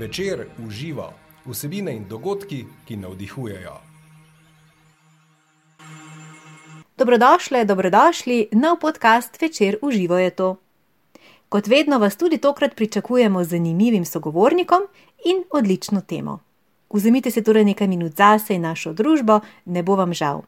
Večer 0.00 0.46
uživa 0.66 1.12
vsebine 1.44 1.92
in 1.96 2.04
dogodki, 2.08 2.64
ki 2.88 2.96
navdihujejo. 2.96 3.74
Dobrodošli, 6.96 7.64
dobrodošli, 7.64 8.48
nov 8.52 8.78
podcast 8.80 9.42
Večer 9.42 9.76
uživo 9.82 10.18
je 10.18 10.30
to. 10.30 10.56
Kot 11.48 11.66
vedno 11.66 11.98
vas 11.98 12.16
tudi 12.16 12.38
tokrat 12.38 12.76
pričakujemo 12.76 13.44
z 13.44 13.48
zanimivim 13.48 14.04
sogovornikom 14.04 14.80
in 15.24 15.44
odlično 15.50 16.00
temo. 16.00 16.38
Vzemite 16.90 17.30
se 17.30 17.42
torej 17.42 17.64
nekaj 17.64 17.88
minut 17.88 18.16
zase 18.16 18.54
in 18.54 18.62
našo 18.62 18.92
družbo, 18.92 19.40
ne 19.64 19.82
bo 19.82 19.96
vam 19.96 20.14
žal. 20.14 20.42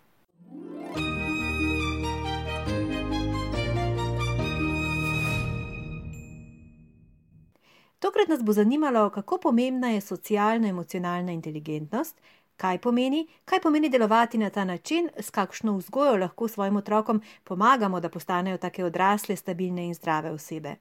Tokrat 8.03 8.29
nas 8.29 8.43
bo 8.43 8.53
zanimalo, 8.53 9.11
kako 9.11 9.39
pomembna 9.39 9.91
je 9.91 10.01
socialno-emocionalna 10.01 11.33
inteligentnost, 11.33 12.21
kaj 12.57 12.79
pomeni, 12.79 13.29
kaj 13.45 13.61
pomeni 13.61 13.89
delovati 13.89 14.39
na 14.39 14.51
ta 14.51 14.65
način, 14.65 15.09
s 15.17 15.31
kakšno 15.31 15.77
vzgojo 15.77 16.17
lahko 16.17 16.49
svojim 16.49 16.77
otrokom 16.77 17.23
pomagamo, 17.45 18.01
da 18.01 18.09
postanejo 18.09 18.59
take 18.59 18.85
odrasle, 18.85 19.37
stabilne 19.37 19.87
in 19.87 19.95
zdrave 19.95 20.31
osebe. 20.31 20.75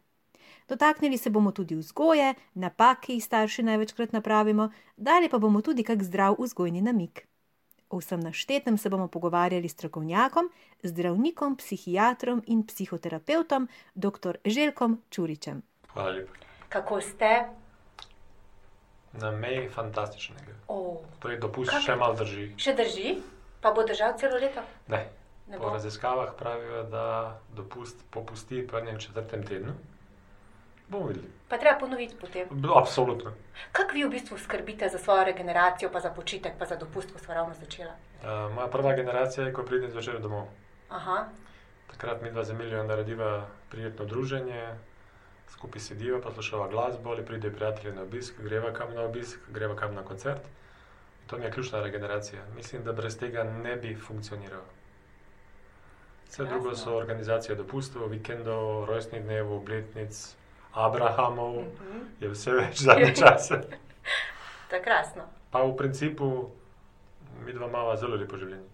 Dotaknili 0.70 1.18
se 1.18 1.30
bomo 1.30 1.52
tudi 1.52 1.76
vzgoje, 1.76 2.34
napak, 2.54 3.00
ki 3.06 3.14
jih 3.14 3.24
starši 3.24 3.64
največkrat 3.64 4.14
napravimo, 4.14 4.72
dalje 4.98 5.30
pa 5.30 5.38
bomo 5.38 5.62
tudi 5.62 5.84
kak 5.84 6.04
zdrav 6.04 6.36
vzgojni 6.40 6.82
namik. 6.82 7.28
O 7.90 7.98
vsem 7.98 8.20
naštetem 8.20 8.78
se 8.78 8.90
bomo 8.90 9.08
pogovarjali 9.08 9.70
s 9.70 9.72
strokovnjakom, 9.72 10.50
zdravnikom, 10.84 11.56
psihiatrom 11.56 12.42
in 12.48 12.66
psihoterapeutom, 12.66 13.68
dr. 13.96 14.38
Željkom 14.46 15.02
Čuričem. 15.10 15.62
Hvala 15.94 16.10
lepa. 16.10 16.51
Kako 16.72 17.02
ste? 17.04 17.32
Na 19.14 19.32
meji 19.34 19.70
fantastičnega. 19.70 20.54
O, 20.68 21.02
Torej, 21.20 21.38
dopust 21.38 21.72
Kak- 21.72 21.84
še 21.84 21.96
malo 21.96 22.16
drži. 22.16 22.54
še 22.58 22.74
drži? 22.74 23.18
Pa 23.62 23.72
bo 23.72 23.84
držal 23.84 24.16
celo 24.16 24.40
leto? 24.40 24.62
Ne. 24.88 25.02
Ne 25.48 25.58
Po 25.58 25.64
bo. 25.64 25.74
raziskavah 25.74 26.32
pravijo, 26.34 26.84
da 26.86 27.04
dopust 27.52 28.00
popusti 28.10 28.64
po 28.64 28.80
enem 28.80 28.96
četrtem 28.98 29.44
tednu. 29.44 29.74
Bomo 30.88 31.08
videli. 31.08 31.28
Pa 31.50 31.58
treba 31.58 31.76
ponoviti 31.78 32.16
potem. 32.16 32.48
Absolutno. 32.76 33.32
Kako 33.72 33.92
vi 33.92 34.04
v 34.04 34.10
bistvu 34.10 34.38
skrbite 34.38 34.90
za 34.90 34.98
svojo 34.98 35.24
regeneracijo, 35.26 35.90
pa 35.90 36.00
za 36.00 36.10
počitek, 36.10 36.54
pa 36.58 36.66
za 36.66 36.76
dopust, 36.76 37.12
ko 37.12 37.20
smo 37.20 37.34
ravno 37.34 37.54
začela? 37.56 37.94
Uh, 38.18 38.56
moja 38.56 38.68
prva 38.68 38.94
generacija 38.94 39.46
je, 39.46 39.54
ko 39.54 39.64
pridem 39.64 39.92
zvečer 39.92 40.20
domov. 40.20 40.48
Aha, 40.90 41.28
Takrat 41.90 42.22
mi 42.22 42.32
dva 42.32 42.44
z 42.44 42.52
Emilijo 42.52 42.84
narediva 42.84 43.32
prijetno 43.70 44.06
druženje, 44.06 44.76
skupaj 45.52 45.82
sediva, 45.82 46.22
poslušava 46.22 46.68
glasbo 46.68 47.10
ali 47.10 47.26
pridejo 47.26 47.54
prijatelji 47.54 47.96
na 47.96 48.02
obisk, 48.02 48.42
greva 48.42 48.74
kam 48.74 48.94
na 48.94 49.02
obisk, 49.02 49.40
greva 49.50 49.76
kam 49.76 49.96
na 49.96 50.04
koncert. 50.04 50.42
To 51.28 51.38
mi 51.38 51.46
je 51.46 51.52
ključna 51.52 51.82
regeneracija. 51.82 52.42
Mislim, 52.56 52.84
da 52.84 52.94
brez 52.94 53.18
tega 53.18 53.44
ne 53.44 53.76
bi 53.76 53.96
funkcioniral. 53.96 54.62
Vse 56.28 56.46
drugo 56.46 56.70
Krasno. 56.70 56.84
so 56.84 56.98
organizacije 56.98 57.56
dopustov, 57.56 58.08
vikendov, 58.08 58.86
rojstnih 58.86 59.24
dnev, 59.24 59.52
obletnic, 59.54 60.36
Abrahamov, 60.74 61.56
mhm. 61.56 62.00
je 62.20 62.30
vse 62.30 62.52
več 62.52 62.82
zadnje 62.82 63.16
čase. 63.16 63.62
to 64.70 64.76
je 64.76 64.84
krasno. 64.84 65.24
Pa 65.52 65.64
v 65.64 65.76
principu 65.78 66.50
mi 67.46 67.54
dva 67.54 67.68
imava 67.68 67.98
zelo 67.98 68.16
lepo 68.16 68.38
življenje. 68.38 68.70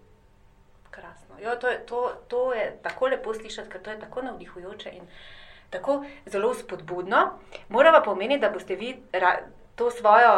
krasno. 0.90 1.38
Jo, 1.42 1.56
to, 1.60 1.68
je, 1.68 1.86
to, 1.86 2.12
to 2.28 2.54
je 2.54 2.78
tako 2.82 3.08
lepo 3.08 3.34
slišati, 3.34 3.70
ker 3.70 3.82
to 3.82 3.90
je 3.90 4.00
tako 4.00 4.22
navdihujoče 4.22 4.90
in 4.90 5.06
tako 5.70 6.04
zelo 6.26 6.54
spodbudno. 6.54 7.38
Morava 7.68 8.02
pomeniti, 8.02 8.40
da 8.40 8.50
boste 8.50 8.76
vi 8.76 8.96
to 9.76 9.90
svojo. 9.90 10.32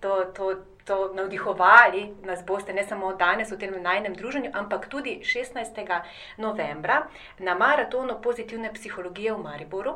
To, 0.00 0.24
to, 0.24 0.54
To 0.84 1.14
navdihovali 1.14 2.14
nas 2.22 2.42
boste 2.44 2.72
ne 2.72 2.82
samo 2.84 3.12
danes 3.14 3.52
v 3.52 3.58
tem 3.58 3.82
najnem 3.82 4.14
druženju, 4.14 4.50
ampak 4.52 4.88
tudi 4.88 5.20
16. 5.22 6.00
novembra 6.38 7.06
na 7.38 7.54
maratonu 7.54 8.18
pozitivne 8.18 8.72
psihologije 8.74 9.32
v 9.32 9.38
Mariboru. 9.38 9.94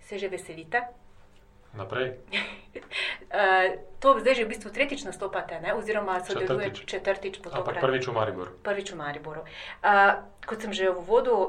Se 0.00 0.18
že 0.18 0.28
veselite? 0.28 0.80
Naprej. 1.74 2.12
To 4.00 4.18
zdaj 4.20 4.34
že 4.34 4.44
v 4.44 4.48
bistvu 4.48 4.70
tretjič 4.72 5.04
nastopate, 5.04 5.60
ne? 5.60 5.74
oziroma 5.74 6.20
sodelujete 6.20 6.84
Četrtič. 6.84 6.90
četrtič 6.90 7.34
po 7.38 7.48
Ampak 7.48 7.64
tokrat. 7.64 7.80
prvič 7.80 8.04
v 8.08 8.12
Mariboru. 8.12 8.50
Prvič 8.62 8.92
v 8.92 8.96
Mariboru. 8.96 9.40
Uh, 9.40 10.20
kot 10.44 10.60
sem 10.60 10.72
že 10.72 10.90
v 10.90 10.98
uvodu 10.98 11.32
uh, 11.32 11.48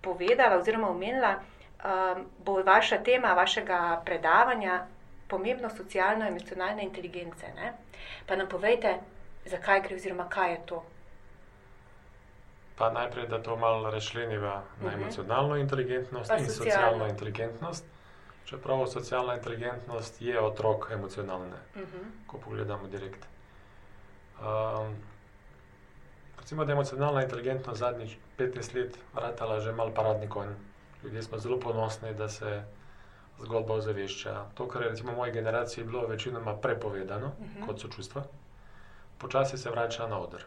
povedala, 0.00 0.56
oziroma 0.56 0.88
omenila, 0.88 1.34
uh, 1.34 1.84
bo 2.38 2.62
vaša 2.62 2.98
tema 2.98 3.32
vašega 3.34 3.78
predavanja 4.04 4.86
pomembno 5.28 5.70
socialno-emocionalne 5.70 6.82
inteligence. 6.82 7.46
Ne? 7.54 7.72
Pa 8.26 8.36
nam 8.36 8.48
povejte, 8.48 8.98
zakaj 9.46 9.82
gre, 9.82 9.96
oziroma 9.96 10.28
kaj 10.28 10.50
je 10.50 10.60
to. 10.66 10.84
Pa 12.76 12.90
najprej, 12.90 13.26
da 13.26 13.42
to 13.42 13.56
malo 13.56 13.90
razčleniva 13.90 14.52
na 14.80 14.90
Mhm. 14.90 15.02
emocionalno 15.02 15.56
inteligentnost 15.56 16.28
Pa 16.28 16.36
in 16.36 16.46
socialno. 16.46 16.70
socialno 16.72 17.06
inteligentnost. 17.06 17.84
Čeprav 18.44 18.86
socialna 18.86 19.34
inteligentnost 19.34 20.22
je 20.22 20.40
otrok 20.40 20.90
emocionalne, 20.90 21.56
Uh 21.74 21.80
-huh. 21.82 22.04
ko 22.26 22.38
pogledamo 22.38 22.86
direkt. 22.86 23.26
Um, 24.38 24.96
recimo, 26.38 26.64
da 26.64 26.72
je 26.72 26.74
emocionalna 26.74 27.22
inteligentnost 27.22 27.78
zadnjih 27.78 28.16
15 28.38 28.74
let 28.74 28.98
ratala 29.14 29.60
že 29.60 29.72
mal 29.72 29.90
paradni 29.90 30.28
konj. 30.28 30.54
Ljudje 31.04 31.22
smo 31.22 31.38
zelo 31.38 31.60
ponosni, 31.60 32.14
da 32.14 32.28
se 32.28 32.62
zgodba 33.38 33.74
ozavešča. 33.74 34.44
To, 34.54 34.68
kar 34.68 34.82
je 34.82 34.88
recimo 34.88 35.12
v 35.12 35.16
moji 35.16 35.32
generaciji 35.32 35.84
bilo 35.84 36.06
večinoma 36.06 36.56
prepovedano 36.56 37.32
Mhm. 37.40 37.66
kot 37.66 37.80
so 37.80 37.88
čustva, 37.88 38.22
počasi 39.18 39.58
se 39.58 39.70
vrača 39.70 40.06
na 40.06 40.18
oder. 40.18 40.44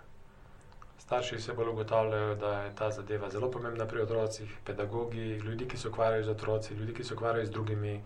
Starši 1.00 1.40
se 1.40 1.54
bolj 1.54 1.70
ugotavljajo, 1.70 2.36
da 2.36 2.62
je 2.62 2.76
ta 2.76 2.92
zadeva 2.92 3.30
zelo 3.30 3.52
pomembna 3.52 3.86
pri 3.86 4.02
otrocih, 4.02 4.58
pedagogi, 4.66 5.18
ljudi, 5.40 5.68
ki 5.68 5.78
se 5.78 5.88
ukvarjajo 5.88 6.24
z 6.24 6.30
otroci, 6.30 6.74
ljudi, 6.74 6.94
ki 6.94 7.04
se 7.04 7.14
ukvarjajo 7.14 7.46
z 7.46 7.52
drugimi, 7.52 8.02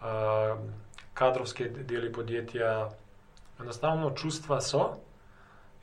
uh, 0.00 0.58
kadrovski 1.14 1.68
deli 1.68 2.12
podjetja. 2.12 2.88
Enostavno 3.60 4.10
čustva 4.10 4.60
so 4.60 4.96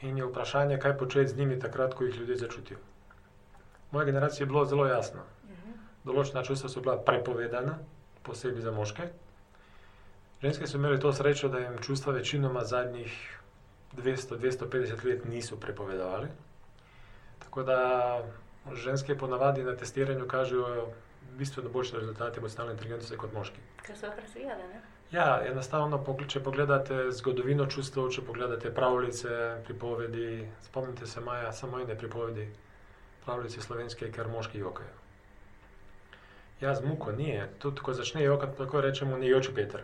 in 0.01 0.17
je 0.17 0.25
vprašanje, 0.25 0.79
kaj 0.79 0.97
početi 0.97 1.27
z 1.27 1.37
njimi 1.37 1.59
takrat, 1.59 1.93
ko 1.93 2.03
jih 2.03 2.15
ljudje 2.15 2.37
začutijo. 2.37 2.77
V 3.91 3.93
moji 3.93 4.05
generaciji 4.05 4.43
je 4.43 4.49
bilo 4.49 4.65
zelo 4.65 4.85
jasno. 4.85 5.23
Določena 6.05 6.43
čustva 6.43 6.69
so 6.69 6.81
bila 6.81 6.97
prepovedana, 7.01 7.79
posebej 8.23 8.61
za 8.61 8.71
moške. 8.71 9.07
Ženske 10.41 10.67
so 10.67 10.77
imeli 10.77 10.99
to 10.99 11.13
srečo, 11.13 11.49
da 11.49 11.59
jim 11.59 11.77
čustva 11.81 12.13
večinoma 12.13 12.63
zadnjih 12.63 13.13
200-250 13.97 15.05
let 15.05 15.25
niso 15.25 15.57
prepovedovali. 15.57 16.27
Tako 17.39 17.63
da 17.63 17.79
ženske 18.73 19.17
ponavadi 19.17 19.63
na 19.63 19.75
testiranju 19.75 20.27
kažejo 20.27 20.89
bistveno 21.37 21.69
boljše 21.69 21.97
rezultate 21.97 22.39
emocionalne 22.39 22.73
inteligentnosti 22.73 23.17
kot 23.17 23.33
moški. 23.33 23.63
Ker 23.85 23.97
so 23.97 24.05
jih 24.05 24.19
razvijali. 24.21 24.67
Ne? 24.73 24.81
Ja, 25.11 25.41
enostavno, 25.45 25.99
če 26.27 26.39
pogledate 26.43 27.11
zgodovino 27.13 27.67
čustev, 27.69 28.09
če 28.11 28.23
pogledate 28.25 28.71
pravljice, 28.73 29.61
pripovedi, 29.67 30.47
spomnite 30.65 31.05
se 31.07 31.21
Maja, 31.21 31.51
samo 31.53 31.79
ene 31.79 31.95
pripovedi, 31.95 32.47
pravljice 33.25 33.61
slovenske, 33.61 34.09
ker 34.11 34.27
moški 34.27 34.59
jokajo. 34.59 34.95
Ja, 36.61 36.73
z 36.75 36.87
muko 36.87 37.11
nije. 37.11 37.45
Tudi 37.59 37.83
ko 37.85 37.93
začne 37.93 38.23
jokati, 38.23 38.57
tako 38.57 38.81
rečemo, 38.81 39.17
ni 39.17 39.27
joči 39.27 39.53
Peter. 39.55 39.83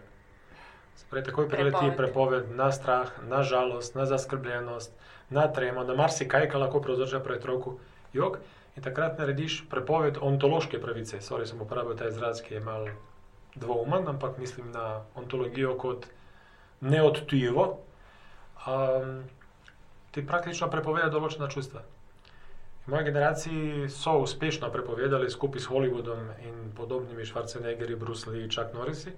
Sprej 0.96 1.24
takoj 1.24 1.50
prileti 1.50 1.78
Prepoved. 1.78 1.98
prepoved 1.98 2.52
na 2.56 2.72
strah, 2.72 3.12
na 3.28 3.44
žalost, 3.44 3.96
na 3.96 4.06
zaskrbljenost, 4.06 4.92
na 5.30 5.48
tremo, 5.48 5.84
na 5.84 5.94
marsikaj, 5.94 6.50
kar 6.50 6.62
lahko 6.62 6.82
povzroča 6.82 7.20
pri 7.20 7.38
otroku 7.38 7.78
jok. 8.14 8.40
In 8.76 8.84
takrat 8.84 9.20
narediš 9.20 9.66
prepoved 9.70 10.18
ontološke 10.22 10.82
pravice. 10.82 11.22
Sorry, 11.22 11.46
sem 11.46 11.62
uporabil 11.62 11.98
ta 12.00 12.08
izraz, 12.08 12.42
ki 12.42 12.54
je 12.54 12.60
mal 12.64 12.88
dvoumen, 13.56 14.08
ampak 14.08 14.38
mislim 14.38 14.72
na 14.72 15.02
ontologijo 15.16 15.78
kot 15.78 16.06
neodtujivo. 16.82 17.78
Um, 18.68 19.24
ti 20.12 20.28
praktično 20.28 20.70
prepovejo 20.70 21.10
določena 21.10 21.50
čustva. 21.50 21.82
V 22.86 22.92
moji 22.92 23.06
generaciji 23.06 23.90
so 23.90 24.18
uspešno 24.24 24.72
prepovedali 24.74 25.30
skupaj 25.30 25.62
s 25.62 25.70
Hollywoodom 25.70 26.32
in 26.42 26.72
podobnimi 26.76 27.26
Schwarzeneggerji, 27.26 27.96
Bruce 27.96 28.30
Lee, 28.30 28.50
Chuck 28.50 28.74
Norrisi. 28.74 29.14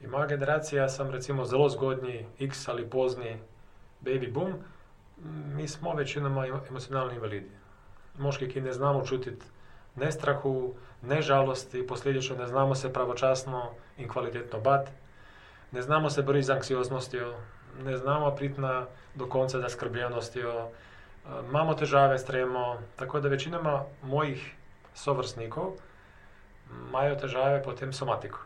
In 0.00 0.10
moja 0.10 0.26
generacija, 0.26 0.88
sem 0.88 1.10
recimo 1.10 1.44
zelo 1.44 1.68
zgodnji, 1.68 2.26
X 2.38 2.68
ali 2.68 2.86
pozni 2.90 3.36
baby 4.00 4.32
boom, 4.32 4.54
mi 5.54 5.68
smo 5.68 5.92
večinoma 5.94 6.46
emo- 6.46 6.62
emocionalni 6.68 7.14
invalidi. 7.14 7.50
Moški, 8.18 8.48
ki 8.48 8.60
ne 8.60 8.72
znamo 8.72 9.04
čutiti 9.06 9.46
ne 10.00 10.12
strahu, 10.12 10.74
ne 11.02 11.22
žalosti, 11.22 11.86
posledično 11.86 12.36
ne 12.36 12.46
znamo 12.46 12.74
se 12.74 12.92
pravočasno 12.92 13.70
in 13.98 14.08
kvalitetno 14.08 14.60
bati, 14.60 14.90
ne 15.72 15.82
znamo 15.82 16.10
se 16.10 16.22
boriti 16.22 16.46
z 16.46 16.50
anksioznostjo, 16.50 17.34
ne 17.84 17.96
znamo 17.96 18.30
priti 18.30 18.60
na, 18.60 18.86
do 19.14 19.26
konca 19.26 19.58
z 19.58 19.62
zaskrbljenostjo, 19.62 20.50
eh, 20.50 21.28
imamo 21.48 21.74
težave 21.74 22.18
s 22.18 22.24
tremo. 22.24 22.78
Tako 22.96 23.20
da 23.20 23.28
večinoma 23.28 23.84
mojih 24.02 24.52
sovrstnikov 24.94 25.72
imajo 26.88 27.16
težave 27.16 27.62
potem 27.62 27.92
somatiko. 27.92 28.38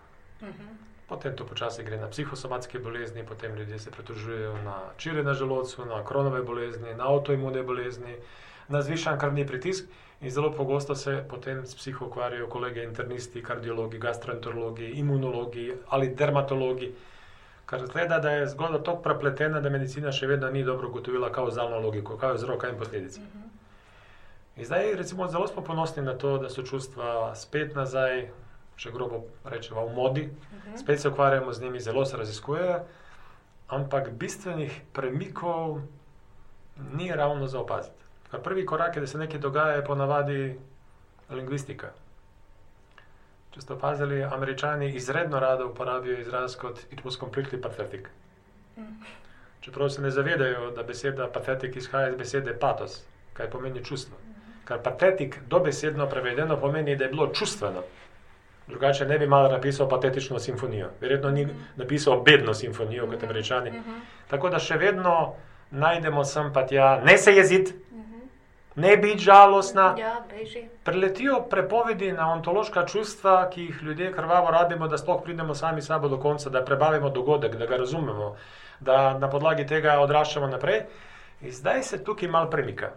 Mhm. 0.42 0.84
Potem 1.08 1.36
to 1.36 1.44
počasi 1.46 1.84
gre 1.84 1.96
na 1.96 2.08
psihosomatske 2.08 2.78
bolezni, 2.78 3.26
potem 3.26 3.54
ljudje 3.54 3.78
se 3.78 3.90
pritožujejo 3.90 4.62
na 4.62 4.78
čire 4.96 5.22
na 5.22 5.34
želodcu, 5.34 5.84
na 5.84 6.04
kronove 6.04 6.42
bolezni, 6.42 6.94
na 6.94 7.08
avtoimune 7.12 7.62
bolezni, 7.62 8.16
na 8.68 8.82
zvišan 8.82 9.18
krvni 9.18 9.46
pritisk. 9.46 9.88
In 10.20 10.30
zelo 10.30 10.52
pogosto 10.52 10.94
se 10.94 11.24
potem 11.28 11.66
s 11.66 11.74
psiho 11.74 12.06
ukvarjajo 12.06 12.46
kolege 12.48 12.84
internisti, 12.84 13.42
kardiologi, 13.42 13.98
gastroenterologi, 13.98 14.86
imunologi 15.00 15.72
ali 15.88 16.14
dermatologi. 16.14 16.94
Kar 17.66 17.86
zgleda, 17.86 18.18
da 18.18 18.30
je 18.30 18.46
zgodba 18.48 18.78
tako 18.78 19.02
prepletena, 19.02 19.60
da 19.60 19.70
medicina 19.70 20.12
še 20.12 20.26
vedno 20.26 20.50
ni 20.50 20.64
dobro 20.64 20.88
ugotovila 20.88 21.32
kauzalno 21.32 21.80
logiko, 21.80 22.16
kaj 22.16 22.30
je 22.30 22.38
vzrok, 22.38 22.64
je 22.64 22.78
posledica. 22.78 23.20
In 24.56 24.64
zdaj, 24.64 24.94
recimo, 24.94 25.28
zelo 25.28 25.48
smo 25.48 25.62
ponosni 25.62 26.02
na 26.02 26.14
to, 26.14 26.36
da 26.38 26.48
so 26.48 26.62
čustva 26.62 27.34
spet 27.34 27.74
nazaj, 27.74 28.28
še 28.76 28.92
grobo 28.94 29.24
rečemo, 29.44 29.86
v 29.88 29.94
modi, 29.96 30.24
spet 30.78 31.00
se 31.00 31.08
ukvarjamo 31.08 31.52
z 31.52 31.62
njimi, 31.62 31.80
zelo 31.80 32.04
se 32.06 32.16
raziskujejo, 32.16 32.78
ampak 33.68 34.12
bistvenih 34.12 34.80
premikov 34.92 35.80
ni 36.92 37.10
ravno 37.12 37.46
za 37.46 37.60
opaziti. 37.60 38.03
Ker 38.34 38.42
prvi 38.42 38.66
korak 38.66 38.96
je, 38.96 39.00
da 39.00 39.06
se 39.06 39.18
nekaj 39.18 39.38
dogaja, 39.38 39.76
je 39.76 39.84
ponavadi 39.84 40.38
lingvistika. 41.30 41.92
Če 43.54 43.60
ste 43.60 43.74
opazili, 43.76 44.24
američani 44.24 44.88
izredno 44.98 45.38
rado 45.40 45.68
uporabljajo 45.68 46.18
izraz 46.18 46.56
kot 46.58 46.80
it 46.90 47.04
was 47.04 47.14
completely 47.20 47.60
pathetic. 47.62 48.08
Čeprav 49.60 49.88
se 49.88 50.02
ne 50.02 50.10
zavedajo, 50.10 50.72
da 50.74 50.82
beseda 50.82 51.28
pathetic 51.30 51.76
izhaja 51.76 52.08
iz 52.10 52.16
besede 52.18 52.56
patos, 52.58 53.04
kaj 53.38 53.52
pomeni 53.54 53.84
čustvo. 53.84 54.18
Ker 54.66 54.82
patetik 54.82 55.38
dobesedno 55.46 56.10
prevedeno 56.10 56.58
pomeni, 56.58 56.96
da 56.96 57.04
je 57.04 57.14
bilo 57.14 57.28
čustveno. 57.30 57.86
Drugače 58.66 59.06
ne 59.06 59.18
bi 59.18 59.30
malo 59.30 59.48
napisal 59.48 59.88
patetično 59.88 60.42
simfonijo. 60.42 60.90
Verjetno 61.00 61.30
ni 61.30 61.46
napisal 61.76 62.22
bedno 62.26 62.54
simfonijo, 62.54 63.06
kot 63.06 63.22
američani. 63.22 63.78
Tako 64.26 64.50
da 64.50 64.58
še 64.58 64.82
vedno 64.82 65.36
najdemo 65.70 66.24
sem 66.24 66.52
pa 66.52 66.66
tja, 66.66 66.96
ne 67.04 67.18
se 67.18 67.32
jeziti, 67.36 67.84
ne 68.74 68.96
biti 68.96 69.22
žalostna. 69.22 69.94
Ja, 69.98 70.14
beži. 70.30 70.66
Preletijo 70.84 71.40
prepovedi 71.50 72.12
na 72.12 72.32
ontološka 72.32 72.86
čustva, 72.86 73.50
ki 73.50 73.62
jih 73.62 73.82
ljudje 73.82 74.12
krvavo 74.12 74.50
rabimo, 74.50 74.88
da 74.88 74.98
sploh 74.98 75.22
pridemo 75.22 75.54
sami 75.54 75.82
sabo 75.82 76.08
do 76.08 76.18
konca, 76.20 76.50
da 76.50 76.64
prebavimo 76.64 77.10
dogodek, 77.10 77.56
da 77.56 77.66
ga 77.66 77.76
razumemo, 77.76 78.36
da 78.80 79.18
na 79.18 79.30
podlagi 79.30 79.66
tega 79.66 79.98
odraščamo 80.00 80.46
naprej. 80.46 80.84
In 81.40 81.52
zdaj 81.52 81.82
se 81.82 82.04
tukaj 82.04 82.28
mal 82.28 82.50
premika. 82.50 82.92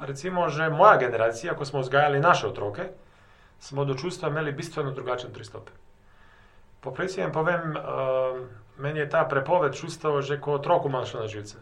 Recimo, 0.00 0.48
že 0.48 0.68
moja 0.68 0.96
generacija, 0.96 1.54
ko 1.54 1.64
smo 1.64 1.80
vzgajali 1.80 2.20
naše 2.20 2.46
otroke, 2.46 2.88
smo 3.60 3.84
do 3.84 3.94
čustva 3.94 4.28
imeli 4.28 4.52
bistveno 4.52 4.90
drugačen 4.90 5.32
pristop. 5.32 5.70
Poprej 6.80 7.08
si 7.08 7.20
jim 7.20 7.32
povem, 7.32 7.76
uh, 7.76 8.40
meni 8.78 9.00
je 9.00 9.10
ta 9.10 9.24
prepoved 9.28 9.74
čustev 9.74 10.20
že 10.20 10.40
kot 10.40 10.60
otroku 10.60 10.88
malo 10.88 11.06
šla 11.06 11.20
na 11.20 11.26
živce. 11.28 11.56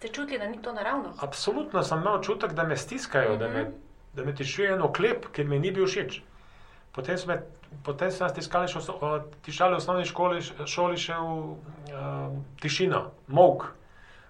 Ste 0.00 0.08
čutili, 0.08 0.38
da 0.38 0.46
ni 0.46 0.62
to 0.62 0.72
naravno? 0.72 1.12
Absolutno 1.20 1.82
sem 1.82 1.98
imel 1.98 2.14
občutek, 2.14 2.52
da 2.52 2.64
me 2.64 2.76
stiskajo, 2.76 3.36
da 3.36 3.48
me, 3.48 3.70
da 4.14 4.24
me 4.24 4.34
tišuje 4.34 4.70
en 4.72 4.82
oklep, 4.82 5.26
ki 5.32 5.44
mi 5.44 5.58
ni 5.58 5.72
bil 5.76 5.84
všeč. 5.84 6.22
Potem 6.96 7.18
so, 7.18 7.28
me, 7.28 7.36
potem 7.84 8.08
so 8.08 8.24
nas 8.24 8.32
tiskali 8.32 8.70
še, 8.72 8.80
o, 8.94 9.10
tišali 9.44 9.76
v 9.76 9.80
osnovni 9.82 10.06
šoli, 10.08 10.40
šoli 10.64 10.96
še 10.96 11.18
v 11.20 11.34
uh, 11.92 12.32
tišino, 12.64 13.02
mok. 13.28 13.66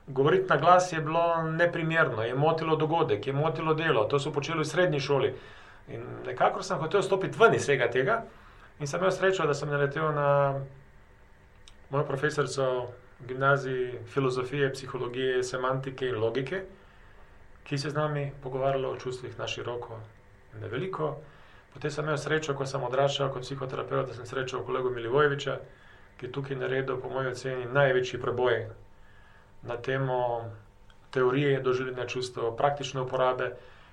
Govoriti 0.09 0.51
na 0.51 0.57
glas 0.59 0.91
je 0.91 1.05
bilo 1.07 1.23
neprimerno, 1.53 2.25
je 2.27 2.35
motilo 2.35 2.75
dogodek, 2.77 3.29
je 3.31 3.33
motilo 3.33 3.75
delo, 3.79 4.03
to 4.11 4.19
so 4.19 4.33
počeli 4.35 4.65
v 4.65 4.71
srednji 4.73 5.01
šoli. 5.07 5.31
In 5.95 6.03
nekako 6.27 6.67
sem 6.67 6.83
hotel 6.83 7.07
stopiti 7.07 7.39
ven 7.39 7.55
iz 7.55 7.69
vsega 7.69 7.87
tega 7.95 8.25
in 8.81 8.91
sem 8.91 8.99
imel 8.99 9.15
srečo, 9.15 9.47
da 9.47 9.55
sem 9.55 9.71
naletel 9.71 10.11
na 10.19 10.29
mojo 11.95 12.11
profesorico 12.11 12.67
gimnaziji 13.27 13.99
filozofije, 14.07 14.73
psihologije, 14.73 15.43
semantike 15.45 16.09
in 16.09 16.17
logike, 16.21 16.63
ki 17.65 17.79
se 17.79 17.91
z 17.91 17.95
nami 17.95 18.33
pogovarjala 18.43 18.89
o 18.89 18.97
čustvih 18.97 19.39
na 19.39 19.47
široko 19.47 20.01
in 20.55 20.61
na 20.61 20.67
veliko. 20.67 21.17
Potem 21.75 21.91
sem 21.91 22.05
imel 22.05 22.19
srečo, 22.19 22.55
ko 22.55 22.67
sem 22.67 22.83
odraščal 22.83 23.31
kot 23.31 23.47
psihoterapeut, 23.47 24.09
da 24.09 24.15
sem 24.15 24.27
srečal 24.27 24.65
kolego 24.67 24.91
Milivojeviča, 24.91 25.59
ki 26.19 26.27
je 26.27 26.33
tukaj 26.33 26.57
naredil, 26.57 26.99
po 27.01 27.09
mojem 27.09 27.33
oceni, 27.33 27.69
največji 27.71 28.21
preboj 28.21 28.65
na 29.63 29.77
temo 29.77 30.19
teorije 31.11 31.61
doživljanja 31.61 32.07
čustev, 32.07 32.51
praktične 32.57 33.01
uporabe. 33.01 33.53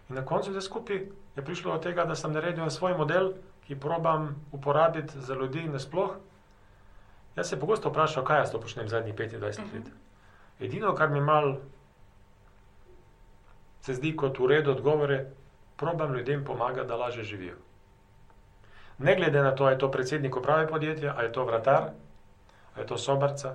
In 0.10 0.16
na 0.16 0.26
koncu 0.26 0.52
vse 0.52 0.62
skupaj 0.62 1.04
je 1.36 1.46
prišlo 1.46 1.76
do 1.76 1.84
tega, 1.84 2.06
da 2.06 2.16
sem 2.16 2.34
naredil 2.34 2.70
svoj 2.70 2.98
model, 2.98 3.34
ki 3.68 3.76
probam 3.76 4.30
uporabiti 4.52 5.22
za 5.22 5.36
ljudi 5.36 5.68
nasploh. 5.70 6.16
Jaz 7.38 7.50
se 7.50 7.60
pogosto 7.60 7.90
vprašam, 7.90 8.26
kaj 8.26 8.40
jaz 8.40 8.52
to 8.52 8.62
počnem 8.62 8.88
zadnjih 8.90 9.16
25 9.16 9.42
let. 9.74 9.90
Edino, 10.60 10.96
kar 10.96 11.10
mi 11.10 11.22
mal 11.22 11.58
se 13.82 13.94
zdi 13.94 14.16
kot 14.18 14.40
v 14.40 14.48
redu 14.52 14.72
odgovore, 14.72 15.26
probam 15.78 16.16
ljudem 16.16 16.44
pomagati, 16.46 16.88
da 16.88 16.96
lažje 16.96 17.24
živijo. 17.24 17.56
Ne 18.98 19.16
glede 19.16 19.42
na 19.42 19.56
to, 19.56 19.64
ali 19.64 19.76
je 19.76 19.80
to 19.80 19.92
predsednik 19.92 20.36
uprave 20.36 20.68
podjetja, 20.68 21.14
ali 21.18 21.28
je 21.28 21.32
to 21.32 21.46
vratar, 21.46 21.84
ali 22.76 22.84
je 22.84 22.88
to 22.88 22.98
sobarca, 22.98 23.50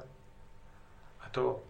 ali 1.19 1.29
je 1.29 1.33
to. 1.33 1.61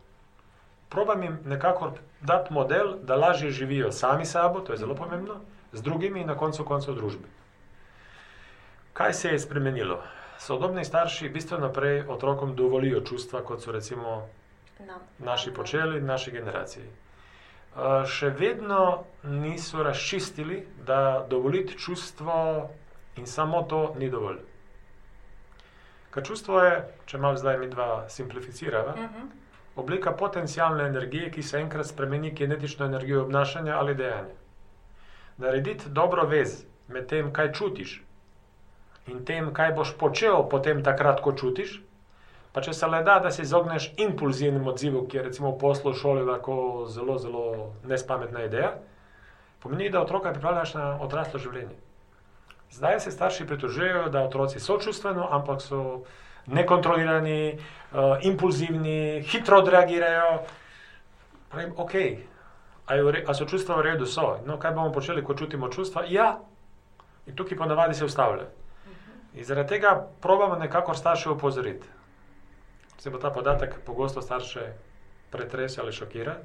Probam 0.88 1.22
jim 1.22 1.38
nekako 1.44 1.92
dati 2.20 2.52
model, 2.52 2.94
da 3.02 3.16
lažje 3.16 3.50
živijo 3.50 3.92
sami 3.92 4.24
sabo, 4.24 4.60
to 4.60 4.72
je 4.72 4.78
zelo 4.78 4.94
pomembno, 4.94 5.40
z 5.72 5.82
drugimi 5.82 6.20
in 6.20 6.26
na 6.26 6.36
koncu 6.36 6.64
koncev 6.64 6.94
družbi. 6.94 7.28
Kaj 8.92 9.12
se 9.14 9.28
je 9.28 9.38
spremenilo? 9.38 10.02
Sodobni 10.42 10.84
starši 10.84 11.28
bistveno 11.28 11.68
prej 11.72 12.00
otrokom 12.08 12.56
dovolijo 12.56 13.00
čustva, 13.00 13.42
kot 13.42 13.62
so 13.62 13.72
recimo 13.72 14.28
Nam. 14.78 14.98
naši 15.18 15.52
počeli, 15.54 16.00
naši 16.00 16.30
generaciji. 16.30 16.84
Uh, 16.84 18.02
še 18.06 18.30
vedno 18.30 19.04
niso 19.22 19.82
razčistili, 19.82 20.58
da 20.86 21.26
dovoliti 21.30 21.78
čustvo 21.78 22.34
in 23.16 23.26
samo 23.26 23.62
to 23.62 23.94
ni 23.98 24.10
dovolj. 24.10 24.40
Ker 26.10 26.22
čustvo 26.22 26.60
je, 26.60 26.74
če 27.06 27.18
malo 27.18 27.36
zdaj 27.36 27.58
mi 27.58 27.68
dva 27.68 28.08
simplificirava, 28.08 28.92
Mhm. 28.96 29.30
oblika 29.76 30.12
potencijalne 30.12 30.84
energije, 30.84 31.30
ki 31.30 31.42
se 31.42 31.58
enkrat 31.58 31.86
spremeni 31.86 32.30
v 32.30 32.34
kinetično 32.34 32.86
energijo 32.86 33.22
obnašanja 33.22 33.76
ali 33.76 33.94
dejanja. 33.94 34.34
Narediti 35.38 35.88
dobro 35.90 36.26
vez 36.26 36.64
med 36.88 37.06
tem, 37.06 37.32
kaj 37.32 37.52
čutiš 37.52 38.02
in 39.06 39.24
tem, 39.24 39.50
kaj 39.54 39.72
boš 39.74 39.96
počel 39.98 40.44
potem 40.50 40.82
takrat, 40.82 41.20
ko 41.24 41.32
čutiš, 41.32 41.80
pa 42.52 42.62
če 42.62 42.74
se 42.76 42.86
le 42.86 43.02
da, 43.02 43.18
da 43.18 43.30
se 43.30 43.42
izogneš 43.42 43.92
impulzivnemu 43.96 44.70
odzivu, 44.70 45.06
ki 45.08 45.16
je 45.16 45.22
recimo 45.28 45.54
v 45.54 45.58
poslu 45.58 45.92
v 45.92 45.98
šoli 45.98 46.24
lahko 46.26 46.86
zelo, 46.88 47.18
zelo 47.18 47.44
nespametna 47.88 48.44
ideja, 48.44 48.74
pomeni, 49.62 49.90
da 49.90 50.02
otroka 50.02 50.32
pripravljaš 50.34 50.74
na 50.74 50.86
odraslo 51.00 51.40
življenje. 51.40 51.78
Zdaj 52.72 53.00
se 53.00 53.10
starši 53.10 53.46
pritožujejo, 53.46 54.08
da 54.08 54.24
otroci 54.24 54.60
so 54.60 54.78
čustveno, 54.80 55.26
ampak 55.30 55.60
so 55.60 56.02
nekontrolirani, 56.46 57.58
uh, 57.92 58.16
impulzivni, 58.24 59.22
hitro 59.28 59.58
odreagirajo. 59.60 60.38
Pravim, 61.52 61.74
ok, 61.76 61.94
a, 62.86 62.96
re, 62.96 63.24
a 63.28 63.34
so 63.34 63.46
čustva 63.46 63.76
v 63.76 63.86
redu? 63.90 64.06
So. 64.06 64.38
No, 64.46 64.56
kaj 64.58 64.72
bomo 64.72 64.92
počeli, 64.92 65.22
ko 65.24 65.36
čutimo 65.36 65.68
čustva? 65.68 66.06
Ja, 66.08 66.40
in 67.26 67.36
tukaj 67.36 67.58
ponavadi 67.58 67.94
se 67.94 68.04
ustavlja. 68.04 68.48
In 69.34 69.44
zaradi 69.44 69.68
tega 69.68 70.08
probamo 70.20 70.56
nekako 70.56 70.94
starše 70.94 71.30
opozoriti. 71.30 71.86
Se 72.98 73.10
bo 73.10 73.18
ta 73.18 73.30
podatek 73.30 73.74
pogosto 73.86 74.22
starše 74.22 74.72
pretrese 75.30 75.80
ali 75.80 75.92
šokira. 75.92 76.36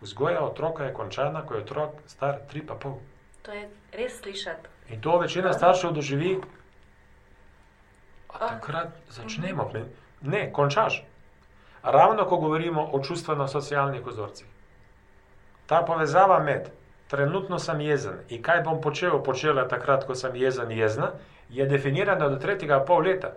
Vzgoja 0.00 0.40
otroka 0.44 0.84
je 0.84 0.94
končana, 0.94 1.46
ko 1.46 1.54
je 1.54 1.60
otrok 1.60 1.90
star 2.06 2.38
3,5. 2.52 2.94
To 3.42 3.52
je 3.52 3.68
res 3.92 4.20
slišati. 4.20 4.68
In 4.88 5.00
to 5.00 5.18
večina 5.18 5.52
staršev 5.52 5.92
doživi, 5.92 6.40
a 8.28 8.48
takrat 8.48 8.88
začnemo. 9.08 9.70
Ne, 10.20 10.52
končaš. 10.52 11.04
Ravno 11.82 12.24
ko 12.24 12.36
govorimo 12.36 12.90
o 12.92 13.02
čustveno-socialnih 13.02 14.06
vzorcih. 14.06 14.46
Ta 15.66 15.82
povezava 15.82 16.38
med 16.38 16.70
trenutno 17.08 17.58
sem 17.58 17.80
jezen 17.80 18.20
in 18.28 18.42
kaj 18.42 18.62
bom 18.62 18.80
počel, 18.80 19.22
počela 19.22 19.68
takrat, 19.68 20.04
ko 20.06 20.14
sem 20.14 20.36
jezen, 20.36 20.70
jezna, 20.70 21.12
je 21.50 21.66
definirana 21.66 22.28
do 22.28 22.36
tretjega 22.36 22.80
pol 22.80 23.04
leta. 23.04 23.32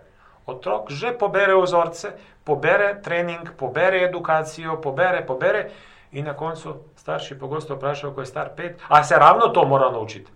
Otrok 0.46 0.90
že 0.90 1.14
pobere 1.18 1.56
vzorce, 1.56 2.12
pobere 2.44 3.00
trening, 3.02 3.56
pobere 3.56 4.04
edukacijo, 4.04 4.80
pobere, 4.80 5.24
pobere, 5.26 5.70
in 6.14 6.24
na 6.24 6.34
koncu 6.34 6.74
starši 6.96 7.38
pogosto 7.38 7.74
vprašajo, 7.74 8.12
ko 8.14 8.20
je 8.20 8.26
star 8.26 8.50
pet, 8.56 8.80
a 8.88 9.04
se 9.04 9.16
ravno 9.18 9.48
to 9.48 9.64
mora 9.66 9.90
naučiti. 9.90 10.30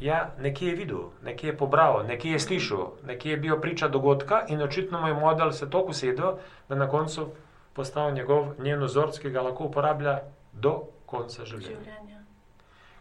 Ja, 0.00 0.30
nekje 0.38 0.68
je 0.68 0.74
videl, 0.74 0.98
nekje 1.22 1.48
je 1.48 1.56
pobral, 1.56 2.02
nekje 2.06 2.32
je 2.32 2.40
slišal, 2.40 2.92
nekje 3.06 3.30
je 3.30 3.36
bil 3.36 3.60
priča 3.60 3.88
dogodka 3.88 4.44
in 4.48 4.62
očitno 4.62 5.00
mu 5.00 5.08
je 5.08 5.14
model 5.14 5.52
se 5.52 5.70
tako 5.70 5.90
usedel, 5.90 6.36
da 6.68 6.74
na 6.74 6.88
koncu 6.88 7.28
postal 7.72 8.12
njegov 8.12 8.46
njen 8.58 8.82
vzorc, 8.82 9.18
ki 9.18 9.30
ga 9.30 9.42
lahko 9.42 9.64
uporablja 9.64 10.20
do 10.52 10.82
konca 11.06 11.44
življenja. 11.44 11.78
Življenja. 11.84 12.18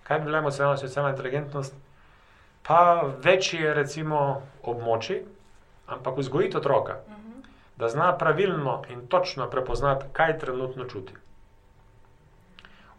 Kaj 0.04 0.20
bi 0.20 0.26
bila 0.26 0.38
emocionalna 0.38 0.78
socialna 0.78 1.10
inteligentnost? 1.10 1.76
Pa 2.64 3.02
več 3.24 3.54
je 3.54 3.74
recimo 3.74 4.42
območij, 4.64 5.24
ampak 5.88 6.18
vzgojiti 6.22 6.58
otroka, 6.58 7.00
da 7.78 7.90
zna 7.90 8.12
pravilno 8.18 8.82
in 8.90 9.08
točno 9.08 9.50
prepoznati, 9.50 10.06
kaj 10.14 10.38
trenutno 10.40 10.86
čuti. 10.86 11.14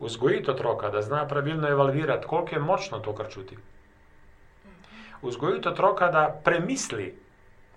Vzgojiti 0.01 0.51
otroka, 0.51 0.91
da 0.91 1.03
zna 1.03 1.27
pravilno 1.31 1.69
evalvirati, 1.69 2.27
koliko 2.27 2.55
je 2.55 2.61
močno 2.61 2.99
to, 2.99 3.15
kar 3.15 3.31
čuti. 3.31 3.59
Vzgojiti 5.23 5.69
otroka, 5.69 6.09
da 6.11 6.41
premisli, 6.45 7.13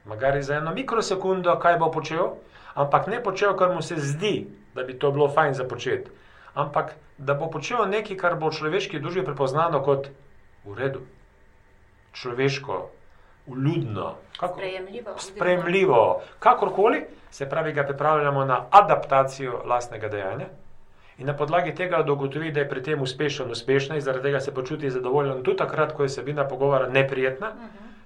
magari 0.06 0.44
za 0.44 0.56
eno 0.56 0.74
mikrosekundo, 0.74 1.60
kaj 1.60 1.78
bo 1.78 1.92
počel, 1.92 2.32
ampak 2.74 3.08
ne 3.08 3.24
počel, 3.24 3.54
kar 3.58 3.76
mu 3.76 3.82
se 3.82 3.96
zdi, 4.02 4.48
da 4.74 4.84
bi 4.84 4.98
to 5.00 5.12
bilo 5.12 5.30
fajn 5.30 5.54
za 5.54 5.64
početi, 5.64 6.10
ampak 6.54 6.96
da 7.18 7.34
bo 7.34 7.50
počel 7.50 7.86
nekaj, 7.90 8.18
kar 8.18 8.36
bo 8.36 8.50
v 8.50 8.58
človeški 8.58 9.00
družbi 9.00 9.24
prepoznano 9.26 9.84
kot 9.86 10.10
v 10.66 10.74
redu, 10.74 11.06
človeško, 12.16 12.90
uljudno, 13.48 14.16
kako- 14.38 14.54
Sprejemljivo. 14.54 15.14
sprejemljivo, 15.20 16.02
kakorkoli, 16.40 17.02
se 17.32 17.50
pravi, 17.50 17.74
ga 17.74 17.84
pripravljamo 17.84 18.46
na 18.46 18.66
adaptacijo 18.72 19.62
lastnega 19.66 20.08
dejanja. 20.08 20.46
In 21.18 21.28
na 21.28 21.34
podlagi 21.34 21.76
tega 21.76 22.02
ugotovi, 22.04 22.52
da 22.52 22.60
je 22.60 22.70
pri 22.70 22.84
tem 22.84 23.02
uspešen, 23.02 23.52
uspešna 23.52 23.96
in 23.96 24.02
zaradi 24.02 24.24
tega 24.24 24.40
se 24.40 24.54
počuti 24.54 24.90
zadovoljen, 24.90 25.44
tudi 25.44 25.58
takrat, 25.58 25.94
ko 25.94 26.04
je 26.04 26.10
sebina 26.10 26.44
pogovora 26.46 26.90
neprijetna, 26.90 27.52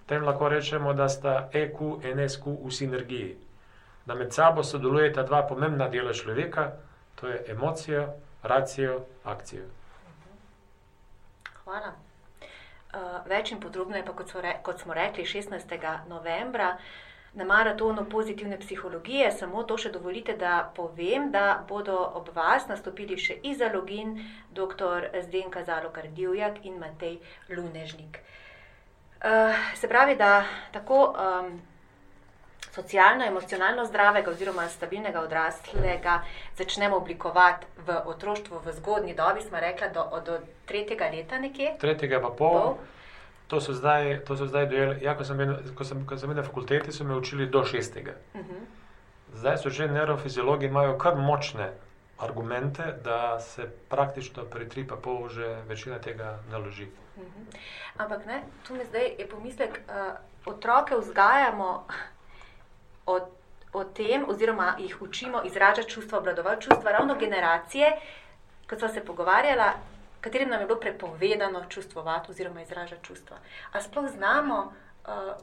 tem 0.06 0.24
lahko 0.24 0.50
rečemo, 0.50 0.94
da 0.94 1.10
sta 1.10 1.50
EQ 1.54 1.80
in 2.04 2.30
SQ 2.30 2.46
v 2.66 2.72
sinergiji. 2.72 3.38
Da 4.06 4.16
med 4.16 4.34
sabo 4.34 4.64
sodelujeta 4.64 5.24
dva 5.24 5.42
pomembna 5.44 5.88
dela 5.88 6.14
človeka, 6.14 6.72
to 7.16 7.28
je 7.28 7.44
emocijo, 7.48 8.08
racijo, 8.44 8.96
akcijo. 9.24 9.66
Hvala. 11.64 12.09
Uh, 12.90 13.20
več 13.30 13.52
in 13.54 13.60
podrobneje 13.62 14.02
pa, 14.02 14.16
kot, 14.18 14.32
so 14.34 14.42
re, 14.42 14.56
kot 14.66 14.82
smo 14.82 14.96
rekli, 14.98 15.22
16. 15.22 15.76
novembra 16.10 16.72
na 17.38 17.46
maratonu 17.46 18.06
pozitivne 18.10 18.58
psihologije. 18.58 19.28
Samo 19.32 19.62
to 19.64 19.78
še 19.78 19.92
dovolite, 19.94 20.34
da 20.34 20.72
povem, 20.76 21.28
da 21.30 21.62
bodo 21.70 22.00
ob 22.18 22.32
vas 22.34 22.66
nastopili 22.66 23.14
še 23.14 23.38
Iza 23.46 23.70
Login, 23.70 24.16
dr. 24.58 25.06
Zdenka 25.28 25.62
Zalokar 25.68 26.10
Divjak 26.18 26.64
in 26.66 26.80
Matej 26.82 27.20
Lunežnik. 27.54 28.18
Uh, 29.22 29.54
se 29.78 29.88
pravi, 29.92 30.18
da 30.18 30.48
tako 30.74 31.12
um, 31.14 31.60
socialno, 32.72 33.26
emocionalno 33.26 33.86
zdravega 33.86 34.32
oziroma 34.32 34.68
stabilnega 34.70 35.22
odraslega 35.22 36.22
začnemo 36.58 36.98
oblikovati 36.98 37.66
v 37.86 37.98
otroštvu, 38.06 38.62
v 38.66 38.74
zgodnji 38.78 39.16
dobi, 39.16 39.42
smo 39.42 39.60
rekli, 39.60 39.88
do, 39.94 40.06
do 40.26 40.40
tretjega 40.66 41.10
leta 41.14 41.40
nekje. 41.40 41.76
Tretjega 41.80 42.22
pa 42.22 42.30
pol. 42.30 42.62
Pol. 42.62 42.78
To 43.50 43.62
so 43.62 43.74
zdaj, 43.74 44.20
to 44.28 44.38
so 44.38 44.46
zdaj 44.46 44.68
dojeli. 44.70 45.00
Ja, 45.02 45.16
ko 45.18 45.26
sem 45.26 45.38
bil, 45.38 45.56
na 46.36 46.44
fakulteti, 46.44 46.92
so 46.92 47.04
me 47.04 47.16
učili 47.16 47.50
do 47.50 47.66
šestega. 47.66 48.14
Mhm. 48.36 48.66
Zdaj 49.34 49.58
so 49.58 49.70
že 49.70 49.88
neurofiziologi, 49.88 50.66
imajo 50.66 50.98
kar 50.98 51.16
močne 51.16 51.72
argumente, 52.20 52.84
da 53.04 53.40
se 53.40 53.70
praktično 53.90 54.44
pri 54.44 54.70
tri 54.70 54.88
pa 54.88 54.96
pol 54.96 55.30
že 55.30 55.62
večina 55.68 56.00
tega 56.00 56.40
naloži. 56.52 56.88
Mhm. 57.18 57.44
Ampak 57.98 58.26
ne, 58.26 58.42
tu 58.68 58.76
mi 58.76 58.86
zdaj 58.86 59.16
je 59.18 59.28
pomislek, 59.28 59.82
uh, 59.88 60.18
otroke 60.46 60.96
vzgajamo 60.96 61.88
o, 63.10 63.20
o 63.74 63.84
tem, 63.86 64.26
oziroma 64.28 64.76
jih 64.80 65.02
učimo 65.02 65.42
izražati 65.44 65.90
čustva, 65.90 66.18
obvladovati 66.18 66.62
čustva, 66.64 66.92
ravno 66.92 67.16
generacije, 67.18 67.92
kot 68.70 68.80
smo 68.80 68.88
se 68.90 69.02
pogovarjala, 69.04 69.72
katerim 70.22 70.50
nam 70.50 70.60
je 70.60 70.68
bilo 70.68 70.80
prepovedano 70.80 71.64
čustvovati 71.70 72.32
oziroma 72.32 72.62
izražati 72.62 73.04
čustva. 73.04 73.38
A 73.72 73.82
sploh 73.82 74.08
znamo, 74.10 74.74
uh, 75.06 75.34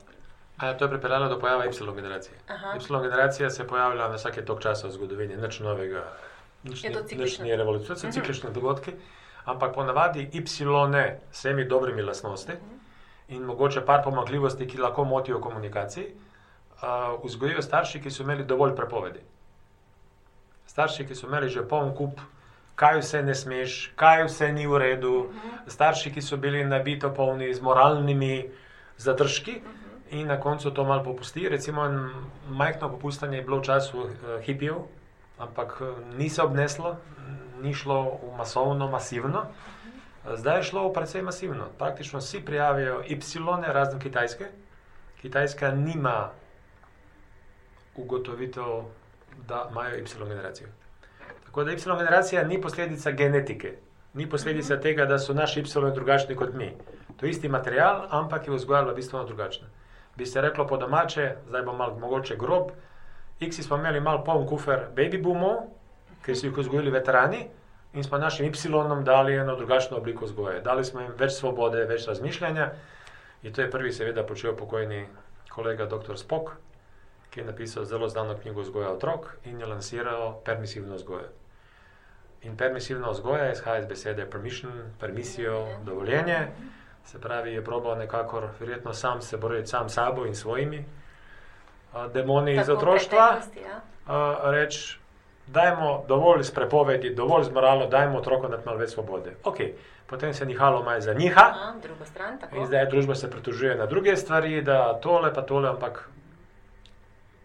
A 0.59 0.75
to 0.75 0.85
je 0.85 0.91
pripeljalo 0.91 1.29
do 1.29 1.39
pojava 1.39 1.67
Y 1.67 1.71
generacije. 1.95 2.39
Aha. 2.49 2.75
Y 2.77 3.03
generacija 3.03 3.51
se 3.51 3.63
je 3.63 3.69
pojavila 3.69 4.09
na 4.09 4.15
vsake 4.15 4.45
tok 4.45 4.61
časa 4.61 4.87
v 4.87 4.93
zgodovini, 4.93 5.37
nič 5.37 5.61
novega, 5.61 6.05
nič, 6.65 6.85
Je 6.85 6.93
to 6.93 7.03
ni- 7.03 7.19
nič 7.19 7.39
ni 7.39 7.53
revolucija, 7.53 7.89
to 7.89 7.97
so 7.97 8.07
Mhm. 8.07 8.13
ciklični 8.13 8.53
dogodki, 8.53 8.93
ampak 9.45 9.75
ponavadi 9.75 10.23
Y 10.25 10.47
z 10.47 10.65
vsemi 11.33 11.65
dobrimi 11.67 12.03
lastnosti 12.03 12.53
in 13.29 13.43
mogoče 13.43 13.81
par 13.83 14.03
pomagljivosti, 14.03 14.67
ki 14.67 14.79
lahko 14.79 15.05
motijo 15.05 15.41
komunikaciji, 15.41 16.07
uh, 16.83 17.25
vzgojijo 17.25 17.63
starši, 17.63 18.01
ki 18.01 18.11
so 18.11 18.23
imeli 18.23 18.45
dovolj 18.45 18.75
prepovedi. 18.77 19.21
Starši, 20.67 21.07
ki 21.07 21.15
so 21.15 21.27
imeli 21.27 21.49
že 21.49 21.65
poln 21.69 21.95
kup, 21.95 22.21
kaj 22.77 23.01
vse 23.01 23.23
ne 23.23 23.35
smeš, 23.35 23.79
kaj 23.97 24.27
vse 24.27 24.53
ni 24.53 24.67
v 24.67 24.79
redu, 24.79 25.15
starši, 25.67 26.13
ki 26.13 26.23
so 26.23 26.37
bili 26.37 26.65
nabito 26.65 27.11
polni 27.15 27.55
z 27.55 27.61
moralnimi 27.61 28.51
zadržki 28.99 29.61
in 30.11 30.27
na 30.27 30.41
koncu 30.41 30.71
to 30.71 30.85
malo 30.85 31.03
popusti. 31.05 31.49
Recimo, 31.49 31.89
majhno 32.49 32.91
popustanje 32.91 33.39
je 33.39 33.43
bilo 33.43 33.59
v 33.59 33.65
času 33.65 33.99
uh, 33.99 34.11
hipijev, 34.43 34.85
ampak 35.39 35.83
eh, 35.83 36.17
ni 36.17 36.31
se 36.31 36.43
obneslo, 36.43 36.97
ni 37.63 37.75
šlo 37.75 38.21
v 38.23 38.37
masovno, 38.39 38.89
masivno. 38.89 39.47
Zdaj 40.35 40.57
je 40.57 40.63
šlo 40.63 40.93
precej 40.93 41.23
masivno. 41.23 41.69
Praktično 41.79 42.19
vsi 42.19 42.41
prijavijo 42.45 43.03
Y, 43.09 43.19
razen 43.67 44.01
Kitajske. 44.01 44.47
Kitajska 45.21 45.71
nima 45.71 46.31
ugotovitev, 47.97 48.85
da 49.49 49.67
imajo 49.71 49.97
Y 49.97 50.29
generacijo. 50.29 50.69
Tako 51.45 51.65
da 51.65 51.73
Y 51.73 51.77
generacija 51.99 52.45
ni 52.45 52.61
posledica 52.61 53.11
genetike, 53.11 53.77
ni 54.15 54.31
posledica 54.31 54.81
tega, 54.81 55.05
da 55.05 55.19
so 55.19 55.35
naši 55.35 55.61
Y 55.61 55.95
drugačni 55.95 56.37
kot 56.37 56.55
mi. 56.55 56.73
To 57.17 57.27
je 57.27 57.31
isti 57.31 57.49
material, 57.49 58.07
ampak 58.11 58.49
je 58.49 58.55
vzgojalo 58.55 58.95
bistveno 58.95 59.25
drugačno. 59.25 59.67
Bi 60.17 60.27
se 60.27 60.41
reklo 60.41 60.67
po 60.67 60.77
domače, 60.77 61.35
zdaj 61.49 61.63
bo 61.63 61.73
malo 61.73 61.99
mogoče 61.99 62.37
grob. 62.37 62.71
X 63.41 63.61
smo 63.61 63.77
imeli 63.77 64.01
malo 64.01 64.25
poln 64.25 64.47
kufer 64.47 64.81
baby 64.97 65.23
boomov, 65.23 65.57
ki 66.25 66.35
so 66.35 66.47
jih 66.47 66.57
vzgojili 66.57 66.91
veterani, 66.91 67.47
in 67.95 68.05
smo 68.05 68.19
našim 68.19 68.47
Y 68.47 69.05
dali 69.05 69.37
eno 69.37 69.57
drugačno 69.57 69.97
obliko 69.97 70.25
vzgoje. 70.25 70.61
Dali 70.61 70.85
smo 70.85 71.01
jim 71.01 71.13
več 71.19 71.33
svobode, 71.33 71.85
več 71.85 72.07
razmišljanja. 72.07 72.71
In 73.43 73.53
to 73.53 73.63
je 73.63 73.71
prvi, 73.71 73.93
seveda, 73.93 74.23
počel 74.23 74.57
pokojni 74.57 75.07
kolega 75.49 75.87
dr. 75.87 76.17
Spok, 76.17 76.51
ki 77.31 77.41
je 77.41 77.47
napisal 77.47 77.85
zelo 77.85 78.09
znano 78.09 78.37
knjigo 78.43 78.61
Vzgoja 78.61 78.91
otrok 78.91 79.27
in 79.45 79.61
je 79.61 79.67
lansiral 79.67 80.41
permisivno 80.45 80.95
vzgojo. 80.95 81.29
In 82.43 82.57
permisivna 82.57 83.11
vzgoja 83.11 83.53
izhaja 83.53 83.79
iz 83.79 83.87
besede 83.87 84.31
permission, 84.31 84.73
permisijo, 85.01 85.67
dovoljenje. 85.85 86.49
Se 87.05 87.21
pravi, 87.21 87.53
je 87.53 87.65
probal 87.65 87.99
nekako, 87.99 88.49
verjetno 88.61 88.93
sam 88.93 89.23
se 89.23 89.37
boriti 89.37 89.67
sam 89.67 89.89
s 89.89 89.95
sabo 89.95 90.27
in 90.27 90.35
svojimi 90.35 90.85
a, 91.93 92.09
demoni 92.09 92.53
iz 92.53 92.59
tako 92.59 92.73
v 92.73 92.77
otroštva 92.77 93.27
ja? 93.63 93.81
reči, 94.51 94.99
dajmo 95.47 96.05
dovolj 96.09 96.43
z 96.43 96.55
prepovedi, 96.55 97.15
dovolj 97.15 97.45
z 97.45 97.53
moralo, 97.53 97.87
dajmo 97.87 98.19
otrokom 98.19 98.51
dati 98.51 98.67
malo 98.67 98.79
več 98.79 98.91
svobode. 98.91 99.37
Ok, 99.45 99.57
potem 100.07 100.35
se 100.35 100.47
nihalo 100.47 100.83
malo 100.83 101.01
za 101.01 101.15
njiha 101.15 101.47
Aha, 101.51 101.75
drugo 101.83 102.05
stran, 102.05 102.39
tako. 102.39 102.57
in 102.57 102.67
zdaj 102.67 102.87
družba 102.91 103.15
se 103.15 103.31
pritožuje 103.31 103.77
na 103.77 103.87
druge 103.87 104.17
stvari, 104.17 104.63
da 104.63 104.99
tole 105.01 105.33
pa 105.35 105.43
tole, 105.43 105.69
ampak 105.69 106.09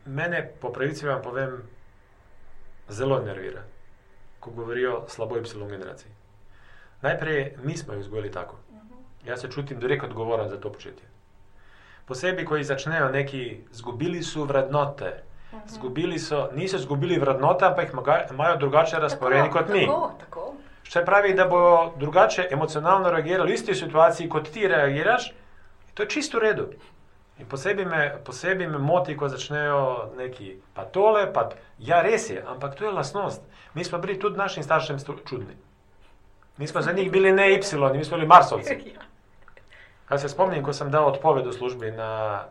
mene 0.05 0.51
po 0.61 0.71
pravici 0.71 1.05
vam 1.05 1.21
povem, 1.21 1.61
zelo 2.89 3.19
nervira, 3.19 3.61
ko 4.39 4.51
govorijo 4.51 5.03
slabo 5.07 5.37
Y 5.37 5.69
generaciji. 5.69 6.11
Najprej 7.01 7.57
mi 7.63 7.77
smo 7.77 7.93
jih 7.93 8.01
vzgojili 8.01 8.31
tako. 8.31 8.55
Jaz 9.25 9.41
se 9.41 9.51
čutim 9.51 9.79
direkt 9.79 10.03
odgovoren 10.03 10.49
za 10.49 10.57
to 10.57 10.71
početje. 10.71 11.05
Posebej, 12.05 12.45
ko 12.45 12.55
jih 12.55 12.67
začnejo 12.67 13.09
neki, 13.09 13.61
zgubili 13.71 14.23
so 14.23 14.43
vrednote. 14.43 15.23
Zgubili 15.67 16.19
so, 16.19 16.49
niso 16.55 16.77
izgubili 16.77 17.19
vrednote, 17.19 17.65
ampak 17.65 17.85
jih 17.85 18.31
imajo 18.31 18.57
drugače 18.57 18.99
razporejeni 18.99 19.51
kot 19.51 19.69
mi. 19.69 19.85
Tako, 19.85 20.11
tako. 20.19 20.53
Še 20.83 21.05
pravi, 21.05 21.33
da 21.33 21.45
bo 21.47 21.93
drugače 21.99 22.47
emocionalno 22.51 23.11
reagirali 23.11 23.51
v 23.51 23.55
isti 23.55 23.75
situaciji, 23.75 24.29
kot 24.29 24.49
ti 24.51 24.67
reagiraš, 24.67 25.33
to 25.93 26.03
je 26.03 26.09
čisto 26.09 26.39
v 26.39 26.41
redu. 26.41 26.65
In 27.41 27.47
posebej 27.49 27.85
me, 27.85 28.01
posebej 28.25 28.67
me 28.69 28.77
moti, 28.77 29.15
ko 29.17 29.25
začnejo 29.27 30.13
neki, 30.17 30.59
pa 30.77 30.85
tole, 30.85 31.25
pa 31.33 31.49
ja, 31.79 32.01
res 32.05 32.29
je, 32.29 32.43
ampak 32.45 32.75
to 32.77 32.85
je 32.85 32.91
lastnost. 32.93 33.41
Mi 33.73 33.83
smo 33.83 33.97
bili 33.97 34.19
tudi 34.19 34.37
našim 34.37 34.63
staršem 34.63 34.99
čudni. 35.25 35.57
Mi 36.57 36.67
smo 36.67 36.81
za 36.81 36.91
njih 36.91 37.11
bili 37.11 37.31
ne 37.31 37.53
Y, 37.53 37.57
mi 37.93 38.05
smo 38.05 38.17
bili 38.17 38.27
Marsovci. 38.27 38.93
Kaj 40.07 40.19
se 40.19 40.29
spomnim, 40.29 40.63
ko 40.63 40.73
sem 40.73 40.91
dal 40.91 41.07
odpoved 41.07 41.47
v 41.47 41.53
službi 41.53 41.91
na 41.91 42.43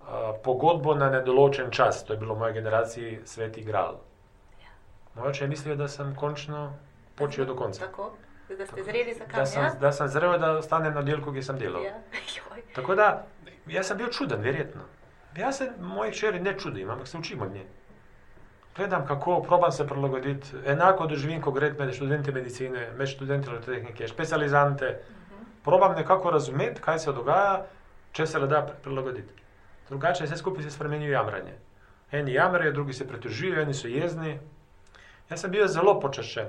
uh, 0.00 0.06
pogodbo 0.44 0.94
na 0.94 1.10
nedoločen 1.10 1.70
čas, 1.70 2.04
to 2.04 2.12
je 2.12 2.18
bilo 2.18 2.34
v 2.34 2.38
moji 2.38 2.54
generaciji 2.54 3.18
Sveti 3.24 3.64
Gral. 3.64 3.98
Moj 5.14 5.28
oče 5.28 5.44
je 5.44 5.48
mislil, 5.48 5.76
da 5.76 5.88
sem 5.88 6.14
končno 6.16 6.72
počel 7.14 7.44
do 7.44 7.56
konca. 7.56 7.86
Tako, 7.86 8.12
da 8.58 8.66
ste 8.66 8.82
zreli 8.82 9.14
za 9.14 9.26
Da 9.26 9.32
kam, 9.32 9.46
sem, 9.46 9.62
ja? 9.62 9.74
da 9.80 9.92
sem 9.92 10.08
zrel, 10.08 10.38
da 10.38 10.52
ostanem 10.52 10.94
na 10.94 11.00
oddelku, 11.00 11.32
ki 11.32 11.42
sem 11.42 11.58
delal. 11.58 11.84
Ja. 11.84 11.98
Tako 12.74 12.94
da, 12.94 13.26
jaz 13.66 13.86
sem 13.86 13.98
bil 13.98 14.08
čuden, 14.08 14.40
verjetno. 14.40 14.82
Jaz 15.36 15.56
se 15.56 15.70
mojih 15.80 16.14
čeri 16.14 16.40
ne 16.40 16.58
čudim, 16.58 16.90
ampak 16.90 17.08
se 17.08 17.18
učim 17.18 17.42
od 17.42 17.52
nje. 17.52 17.64
Gledam, 18.76 19.06
kako 19.06 19.42
probam 19.42 19.72
se 19.72 19.86
prilagoditi. 19.86 20.48
Enako 20.66 21.06
doživim, 21.06 21.42
ko 21.42 21.50
grem 21.50 21.76
med 21.78 21.94
študente 21.94 22.32
medicine, 22.32 22.90
med 22.96 23.08
študente 23.08 23.50
elektrotehnike, 23.50 24.08
specializante. 24.08 25.00
Probam 25.64 25.92
nekako 25.96 26.30
razumeti, 26.30 26.80
kaj 26.80 26.98
se 26.98 27.12
dogaja, 27.12 27.66
če 28.12 28.26
se 28.26 28.38
le 28.38 28.46
da 28.46 28.62
pri- 28.66 28.74
prilagoditi. 28.82 29.34
drugače 29.88 30.24
vse 30.24 30.36
skupaj 30.36 30.62
se 30.62 30.70
spremeni 30.70 31.06
v 31.06 31.12
jamranje. 31.12 31.52
Eni 32.12 32.32
jamrajo, 32.32 32.72
drugi 32.72 32.92
se 32.92 33.08
pritožujejo, 33.08 33.62
eni 33.62 33.74
so 33.74 33.88
jezni. 33.88 34.38
Jaz 35.30 35.40
sem 35.40 35.50
bil 35.50 35.66
zelo 35.68 36.00
počaščen. 36.00 36.46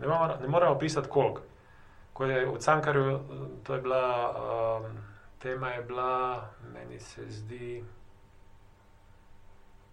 Ne, 0.00 0.06
mora, 0.06 0.38
ne 0.42 0.48
morem 0.48 0.72
opisati 0.72 1.08
koliko. 1.08 1.42
Ko 2.14 2.24
je 2.24 2.46
v 2.46 2.58
Cankarju, 2.58 3.20
to 3.62 3.74
je 3.74 3.80
bila, 3.80 4.02
um, 4.78 4.86
tema 5.38 5.68
je 5.70 5.82
bila, 5.82 6.10
meni 6.64 7.00
se 7.00 7.22
zdi, 7.28 7.84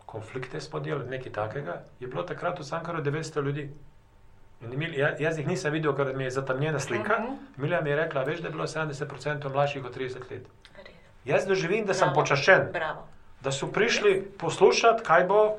konflikte 0.05 0.61
spodijeli, 0.61 1.05
nekaj 1.07 1.31
takega, 1.31 1.79
je 1.99 2.07
bilo 2.07 2.23
takrat 2.23 2.59
v 2.59 2.63
Cankarju 2.63 3.01
900 3.01 3.41
ljudi. 3.41 3.71
In 4.61 4.73
Emil, 4.73 4.93
ja- 4.93 5.15
jaz 5.19 5.37
jih 5.37 5.47
nisem 5.47 5.73
videl, 5.73 5.95
ker 5.95 6.15
mi 6.15 6.23
je 6.23 6.31
zatemnjena 6.31 6.79
slika. 6.79 7.19
Mhm. 7.19 7.33
Emilija 7.57 7.81
mi 7.81 7.89
je 7.89 7.95
rekla, 7.95 8.23
veš, 8.23 8.39
da 8.39 8.47
je 8.47 8.51
bilo 8.51 8.67
70% 8.67 9.49
mlajših 9.49 9.85
od 9.85 9.93
30 9.93 10.31
let. 10.31 10.45
Res. 10.77 10.95
Jaz 11.25 11.45
doživim, 11.45 11.85
da 11.85 11.93
sem 11.93 12.07
Bravo. 12.07 12.21
počaščen, 12.21 12.67
Bravo. 12.71 13.07
da 13.41 13.51
so 13.51 13.67
prišli 13.67 14.13
poslušati, 14.37 15.03
kaj 15.03 15.23
bo 15.23 15.55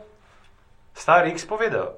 star 0.94 1.26
X 1.26 1.46
povedal. 1.46 1.94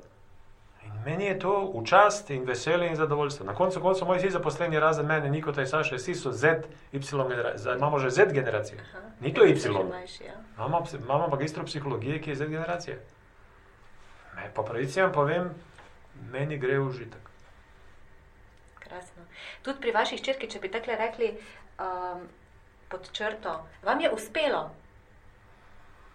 Meni 1.05 1.25
je 1.25 1.39
to 1.39 1.73
v 1.75 1.85
čast 1.85 2.31
in 2.31 2.45
veselje 2.45 2.89
in 2.89 2.97
zadovoljstvo. 2.97 3.47
Na 3.47 3.55
koncu 3.55 3.81
koncev 3.81 4.09
moji 4.09 4.19
vsi 4.19 4.31
zaposleni, 4.31 4.81
razen 4.81 5.07
mene, 5.07 5.31
Niko 5.31 5.53
in 5.59 5.67
Saša, 5.67 5.97
vsi 5.97 6.15
so 6.15 6.33
Z, 6.33 6.63
Y 6.93 7.29
generacija. 7.29 7.75
Imamo 7.77 7.99
že 7.99 8.11
Z 8.11 8.33
generacijo. 8.33 8.79
Aha. 8.81 9.01
Ni 9.21 9.35
to 9.35 9.45
Y. 9.45 9.85
mlajši, 9.89 10.25
ja. 10.25 10.35
Imamo, 10.57 10.85
imamo 11.05 11.29
magistro 11.29 11.65
psihologije, 11.65 12.21
ki 12.21 12.31
je 12.31 12.37
Z 12.37 12.47
generacija. 12.47 12.97
Me, 14.37 14.51
po 14.55 14.63
pravici 14.63 15.03
vam 15.03 15.13
povem, 15.13 15.51
meni 16.33 16.59
gre 16.59 16.81
užitek. 16.81 17.31
Krasno. 18.79 19.23
Tudi 19.63 19.81
pri 19.81 19.93
vaših 19.93 20.23
črki, 20.23 20.49
če 20.51 20.61
bi 20.61 20.71
takle 20.71 20.97
rekli 20.97 21.31
um, 21.79 22.27
pod 22.89 23.13
črto, 23.13 23.67
vam 23.83 24.01
je 24.01 24.11
uspelo. 24.11 24.71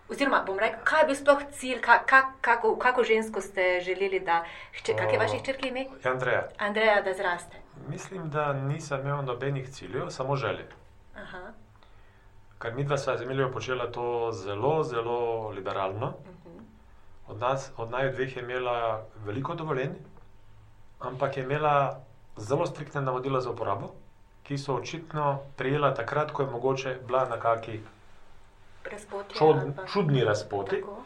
Oziroma, 0.10 0.44
bom 0.48 0.58
rekel, 0.60 0.80
kaj 0.84 1.01
je 1.01 1.06
bil 1.06 1.16
sploh 1.16 1.42
cilj, 1.54 1.82
ka, 1.86 2.00
ka, 2.06 2.22
kako, 2.42 2.75
kako 2.82 3.04
žensko 3.04 3.42
ste 3.42 3.80
želeli, 3.86 4.20
da. 4.20 4.44
Hče, 4.74 4.96
kak 4.98 5.13
je 5.13 5.20
vaših 5.20 5.44
črki 5.46 5.68
ime? 5.70 5.86
Andreja, 6.04 6.48
Andreja, 6.58 7.01
da 7.01 7.13
zraste. 7.13 7.58
mislim, 7.88 8.30
da 8.30 8.54
nisem 8.54 9.00
imel 9.00 9.22
nobenih 9.25 9.70
ciljev, 9.70 10.10
samo 10.10 10.36
želje. 10.36 10.66
Aha. 11.16 11.51
Ker 12.60 12.74
mi 12.75 12.84
dva 12.84 12.98
sva 12.98 13.18
z 13.18 13.22
Emilijo 13.24 13.51
počela 13.51 13.92
to 13.92 14.32
zelo, 14.32 14.84
zelo 14.84 15.50
liberalno. 15.50 16.13
mhm. 16.25 16.58
Od 17.28 17.39
nas, 17.39 17.72
od 17.78 17.92
naju 17.92 18.12
dveh 18.12 18.36
je 18.38 18.44
imela 18.44 19.06
veliko 19.25 19.56
dovoljenj, 19.56 19.94
ampak 21.00 21.38
je 21.38 21.44
imela 21.44 22.00
zelo 22.38 22.66
striktne 22.66 23.01
navodila 23.01 23.42
za 23.42 23.50
uporabo, 23.50 23.94
ki 24.44 24.58
so 24.58 24.75
očitno 24.75 25.39
prijela 25.56 25.94
takrat, 25.94 26.32
ko 26.32 26.42
je 26.42 26.50
mogoče 26.50 26.98
bila 27.08 27.25
na 27.30 27.39
kaki 27.39 27.80
Razpotje. 28.86 29.36
čud, 29.36 29.75
pa- 29.75 29.86
čudni 29.86 30.24
razpoti, 30.24 30.75
Tako. 30.77 30.98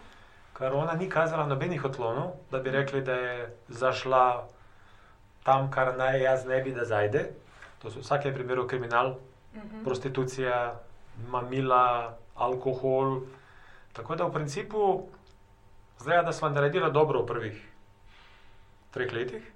ker 0.53 0.73
ona 0.73 0.93
ni 0.93 1.09
kazala 1.09 1.45
nobenih 1.45 1.85
odklonov, 1.85 2.31
da 2.51 2.59
bi 2.59 2.71
rekli, 2.71 3.01
da 3.01 3.13
je 3.13 3.37
zašla 3.69 4.47
tam, 5.43 5.71
kar 5.71 5.97
naj 5.97 6.21
jaz 6.21 6.45
ne 6.45 6.61
bi, 6.61 6.71
da 6.71 6.85
zajde. 6.85 7.25
To 7.79 7.89
so 7.89 7.97
v 7.97 8.03
vsakem 8.03 8.33
primeru 8.33 8.67
kriminal, 8.67 9.15
Mhm. 9.53 9.83
prostitucija, 9.83 10.75
mamila, 11.27 11.83
alkohol. 12.35 13.19
Tako 13.93 14.15
da 14.15 14.23
v 14.23 14.33
principu, 14.33 15.03
zdaj, 15.99 16.23
da 16.23 16.33
smo 16.33 16.49
naredili 16.49 16.91
dobro 16.91 17.21
v 17.21 17.27
prvih 17.27 17.59
treh 18.91 19.13
letih. 19.13 19.51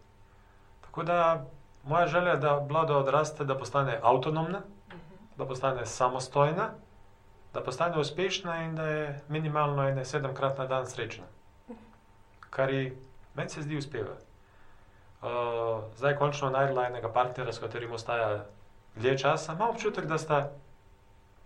Tako 0.81 1.03
da 1.03 1.45
moja 1.83 2.07
želja 2.07 2.31
je, 2.31 2.37
da 2.37 2.59
mlada 2.61 2.97
odraste, 2.97 3.43
da 3.43 3.55
postane 3.55 3.99
avtonomna, 4.03 4.61
da 5.35 5.45
postane 5.45 5.85
samostojna, 5.85 6.69
da 7.53 7.63
postane 7.63 7.99
uspešna 7.99 8.63
in 8.63 8.75
da 8.75 8.85
je 8.85 9.21
minimalno 9.29 9.87
ene 9.87 10.05
sedemkrat 10.05 10.57
na 10.57 10.65
dan 10.65 10.87
srečna. 10.87 11.25
Kar 12.49 12.69
ji 12.73 12.97
meni 13.35 13.49
se 13.49 13.61
zdi 13.61 13.77
uspeva. 13.77 14.13
Uh, 15.21 15.83
zdaj 15.97 16.15
končno 16.15 16.49
najdla 16.49 16.87
enega 16.87 17.09
partnerja, 17.13 17.53
s 17.53 17.59
katerim 17.59 17.91
ostaja 17.91 18.45
dlje 18.95 19.17
časa, 19.17 19.53
ima 19.53 19.69
občutek, 19.69 20.05
da 20.05 20.17
sta 20.17 20.49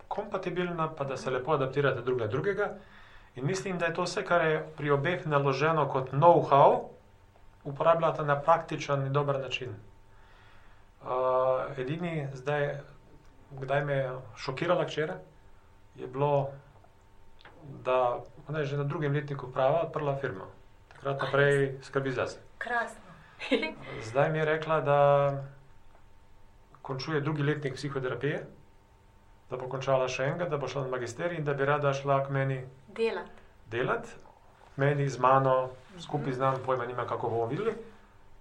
kompatibilna, 0.08 0.88
pa 0.96 1.04
da 1.04 1.16
se 1.16 1.30
lepo 1.30 1.52
adaptirate 1.52 2.00
drug 2.00 2.20
na 2.20 2.26
drugega. 2.26 2.74
In 3.36 3.46
mislim, 3.46 3.78
da 3.78 3.86
je 3.86 3.94
to 3.94 4.02
vse, 4.02 4.24
kar 4.24 4.44
je 4.44 4.66
pri 4.76 4.90
obeh 4.90 5.26
naloženo 5.26 5.88
kot 5.88 6.10
know-how, 6.12 6.80
uporabljata 7.64 8.24
na 8.24 8.40
praktičen 8.40 9.06
in 9.06 9.12
dober 9.12 9.40
način. 9.40 9.74
Uh, 11.02 11.78
edini 11.78 12.28
zdaj, 12.34 12.76
kdaj 13.50 13.84
me 13.84 13.94
je 13.94 14.10
šokirala 14.36 14.84
včeraj, 14.84 15.16
je 15.94 16.06
bilo, 16.06 16.50
da 17.84 18.20
je 18.58 18.64
že 18.64 18.76
na 18.76 18.84
drugem 18.84 19.12
letniku 19.12 19.52
prava 19.52 19.82
odprla 19.82 20.16
firmo. 20.16 20.44
Takrat 20.88 21.22
naprej 21.22 21.78
skrbi 21.82 22.12
za. 22.12 22.26
Krasno. 22.58 23.12
Zdaj 24.08 24.30
mi 24.30 24.38
je 24.38 24.44
rekla, 24.44 24.80
da 24.80 24.98
končuje 26.82 27.20
drugi 27.20 27.42
letnik 27.42 27.74
psihoterapije, 27.74 28.46
da 29.50 29.56
bo 29.56 29.68
končala 29.68 30.08
še 30.08 30.24
enega, 30.24 30.48
da 30.48 30.58
bo 30.58 30.68
šla 30.68 30.82
na 30.82 30.94
magisterij 30.96 31.38
in 31.38 31.44
da 31.44 31.54
bi 31.54 31.64
rada 31.64 31.92
šla 31.92 32.24
k 32.26 32.30
meni 32.30 32.64
Delati. 33.70 34.10
k 34.74 34.78
meni 34.80 35.08
z 35.08 35.18
mano, 35.18 35.70
skupaj 35.98 36.32
z 36.32 36.38
nami, 36.38 36.58
pojma 36.66 36.86
nima, 36.86 37.06
kako 37.06 37.28
bomo 37.28 37.46
videli. 37.46 37.74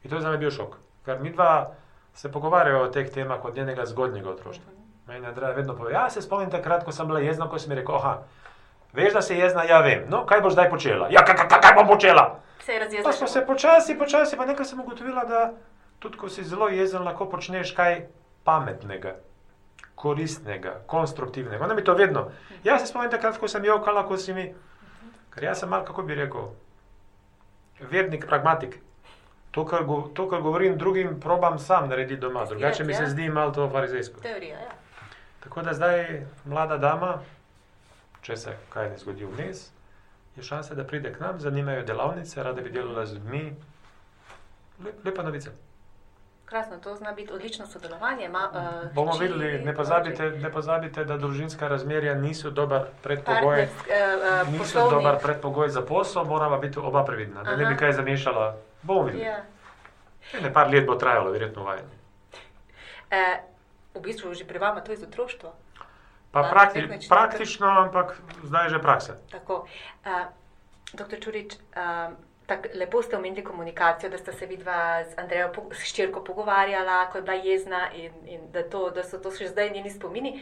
In 0.03 0.09
to 0.09 0.15
je 0.15 0.21
za 0.21 0.31
me 0.31 0.37
bil 0.37 0.51
šok. 0.51 0.77
Ker 1.05 1.19
mi 1.21 1.31
dva 1.31 1.73
se 2.13 2.31
pogovarjajo 2.31 2.83
o 2.83 2.91
teh 2.93 3.11
temah 3.11 3.45
od 3.45 3.55
njenega 3.55 3.85
zgodnjega 3.85 4.29
otroštva. 4.29 4.80
Meni 5.11 5.27
Andreja 5.27 5.51
vedno 5.51 5.75
pove, 5.75 5.91
ja, 5.91 6.09
se 6.09 6.21
spomnim 6.21 6.49
takrat, 6.51 6.85
ko 6.87 6.91
sem 6.91 7.07
bila 7.07 7.19
jezna, 7.19 7.49
ko 7.49 7.59
si 7.59 7.69
mi 7.69 7.75
rekel, 7.75 7.95
aha, 7.95 8.13
veš, 8.95 9.13
da 9.13 9.21
si 9.21 9.35
jezna, 9.35 9.65
ja 9.67 9.81
vem, 9.83 10.05
no, 10.09 10.21
kaj 10.25 10.39
boš 10.41 10.53
zdaj 10.55 10.69
počela? 10.71 11.09
Ja, 11.11 11.25
kaj, 11.27 11.35
kaj, 11.35 11.59
kaj 11.65 11.73
bom 11.75 11.87
počela? 11.89 12.23
Se 12.63 12.71
je 12.71 12.79
Pa 12.79 12.85
razjezila. 12.85 13.13
smo 13.13 13.27
se 13.27 13.41
počasi, 13.45 13.97
počasi, 13.99 14.37
pa 14.37 14.45
nekaj 14.45 14.65
sem 14.65 14.79
ugotovila, 14.79 15.25
da 15.27 15.41
tudi 15.99 16.17
ko 16.17 16.29
si 16.29 16.43
zelo 16.47 16.69
jezen, 16.71 17.03
lahko 17.03 17.27
počneš 17.27 17.73
kaj 17.75 18.05
pametnega, 18.47 19.17
koristnega, 19.95 20.77
konstruktivnega. 20.87 21.65
Ona 21.65 21.73
mi 21.73 21.83
to 21.83 21.93
vedno. 21.93 22.29
Jaz 22.63 22.81
se 22.81 22.87
spomnim 22.87 23.11
takrat, 23.11 23.37
ko 23.37 23.47
sem 23.51 23.65
jokala, 23.67 24.05
ko 24.07 24.17
si 24.17 24.33
mi, 24.33 24.47
ker 25.35 25.43
jaz 25.43 25.59
sem 25.59 25.69
mal, 25.69 25.83
kako 25.83 26.07
bi 26.07 26.15
rekel, 26.15 26.53
vernik, 27.91 28.23
pragmatik. 28.31 28.79
To, 29.51 29.65
kar, 29.67 29.83
go, 29.83 30.05
to, 30.15 30.29
kar 30.31 30.39
govorim 30.41 30.77
drugim, 30.77 31.19
probam 31.19 31.59
sam 31.59 31.89
narediti 31.89 32.21
doma, 32.21 32.45
drugače 32.45 32.83
mi 32.87 32.93
se 32.93 33.03
ja. 33.03 33.09
zdi 33.09 33.27
malo 33.29 33.51
to 33.51 33.67
farizejsko. 33.69 34.21
Teorija, 34.23 34.55
ja. 34.55 34.80
Tako 35.43 35.61
da 35.61 35.73
zdaj 35.73 36.25
mlada 36.45 36.77
dama, 36.77 37.19
če 38.21 38.37
se 38.37 38.55
kaj 38.69 38.89
ne 38.89 38.97
zgodi 38.97 39.25
vmes, 39.25 39.69
je 40.35 40.43
šansa, 40.43 40.75
da 40.75 40.83
pride 40.83 41.13
k 41.13 41.19
nam, 41.19 41.39
zanimajo 41.39 41.83
delavnice, 41.83 42.43
rada 42.43 42.61
bi 42.61 42.69
delala 42.69 43.05
z 43.05 43.13
ljudmi. 43.13 43.55
Lep, 44.85 45.05
lepa 45.05 45.23
novica. 45.23 45.51
Krasno, 46.45 46.77
to 46.77 46.95
zna 46.95 47.11
biti 47.11 47.33
odlično 47.33 47.65
sodelovanje. 47.67 48.29
Ma, 48.29 48.49
uh, 48.53 48.93
Bomo 48.93 49.17
videli, 49.17 49.65
ne 49.65 49.75
pozabite, 49.75 50.29
ne 50.29 50.51
pozabite, 50.51 51.05
da 51.05 51.17
družinska 51.17 51.67
razmerja 51.67 52.15
niso 52.15 52.49
dober 52.49 52.85
predpogoj. 53.03 53.67
Partnersk, 53.67 53.87
uh, 54.47 54.59
Niso 54.59 54.89
dober 54.89 55.17
predpogoj 55.23 55.69
za 55.69 55.81
posel, 55.81 56.25
moramo 56.25 56.57
biti 56.57 56.79
oba 56.79 57.05
previdna, 57.05 57.43
da 57.43 57.51
ne 57.51 57.65
bi 57.65 57.73
Aha. 57.73 57.77
kaj 57.77 57.93
zamišljala. 57.93 58.55
Bomo 58.81 59.03
videli. 59.03 59.23
Ja. 59.23 59.43
Ne, 60.41 60.53
par 60.53 60.69
let 60.69 60.85
bo 60.85 60.95
trajalo, 60.95 61.31
verjetno 61.31 61.63
vajanje. 61.63 61.97
Uh, 63.11 63.50
v 63.93 64.01
bistvu 64.01 64.33
že 64.33 64.45
pri 64.45 64.59
vama 64.59 64.81
to 64.81 64.93
iz 64.93 65.03
otroštva. 65.03 65.51
Pa 66.31 66.43
prakti, 66.47 66.87
praktično, 67.09 67.67
ampak 67.67 68.15
zdaj 68.43 68.65
je 68.65 68.69
že 68.69 68.79
praksa. 68.79 69.13
Tako. 69.31 69.67
Uh, 70.05 70.31
doktor 70.93 71.19
Čurič, 71.19 71.59
uh, 71.75 72.15
tak, 72.47 72.71
lepo 72.75 73.03
ste 73.03 73.17
omenili 73.17 73.43
komunikacijo, 73.43 74.09
da 74.09 74.17
sta 74.17 74.31
se 74.31 74.45
vidva 74.45 75.03
z 75.03 75.19
Andrejo, 75.19 75.51
s 75.71 75.83
ščirko 75.83 76.23
pogovarjala, 76.23 77.11
ko 77.11 77.17
je 77.17 77.21
bila 77.21 77.35
jezna 77.35 77.91
in, 77.91 78.11
in 78.25 78.51
da, 78.51 78.63
to, 78.63 78.89
da 78.95 79.03
so 79.03 79.19
to 79.19 79.31
še 79.31 79.51
zdaj 79.51 79.71
njeni 79.75 79.91
spomini. 79.91 80.39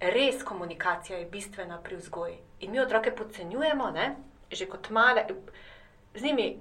Res 0.00 0.42
komunikacija 0.42 1.18
je 1.18 1.30
bistvena 1.30 1.78
pri 1.82 1.96
vzgoji. 1.96 2.38
In 2.60 2.74
mi 2.74 2.80
otroke 2.82 3.14
podcenjujemo, 3.14 3.90
ne? 3.90 4.16
že 4.50 4.66
kot 4.66 4.90
male. 4.90 5.24
Z 6.14 6.22
njimi 6.22 6.58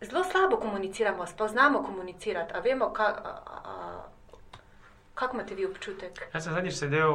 zelo 0.00 0.24
slabo 0.24 0.56
komuniciramo, 0.56 1.26
sploh 1.26 1.50
znamo 1.50 1.82
komunicirati. 1.82 2.54
A 2.54 2.60
vemo, 2.60 2.92
ka- 2.92 3.16
a- 3.24 3.40
a- 3.46 4.04
kako 5.16 5.36
imate 5.36 5.54
vi 5.54 5.66
občutek? 5.66 6.22
Jaz 6.32 6.44
sem 6.44 6.52
zadnjič 6.52 6.74
sedel 6.76 7.12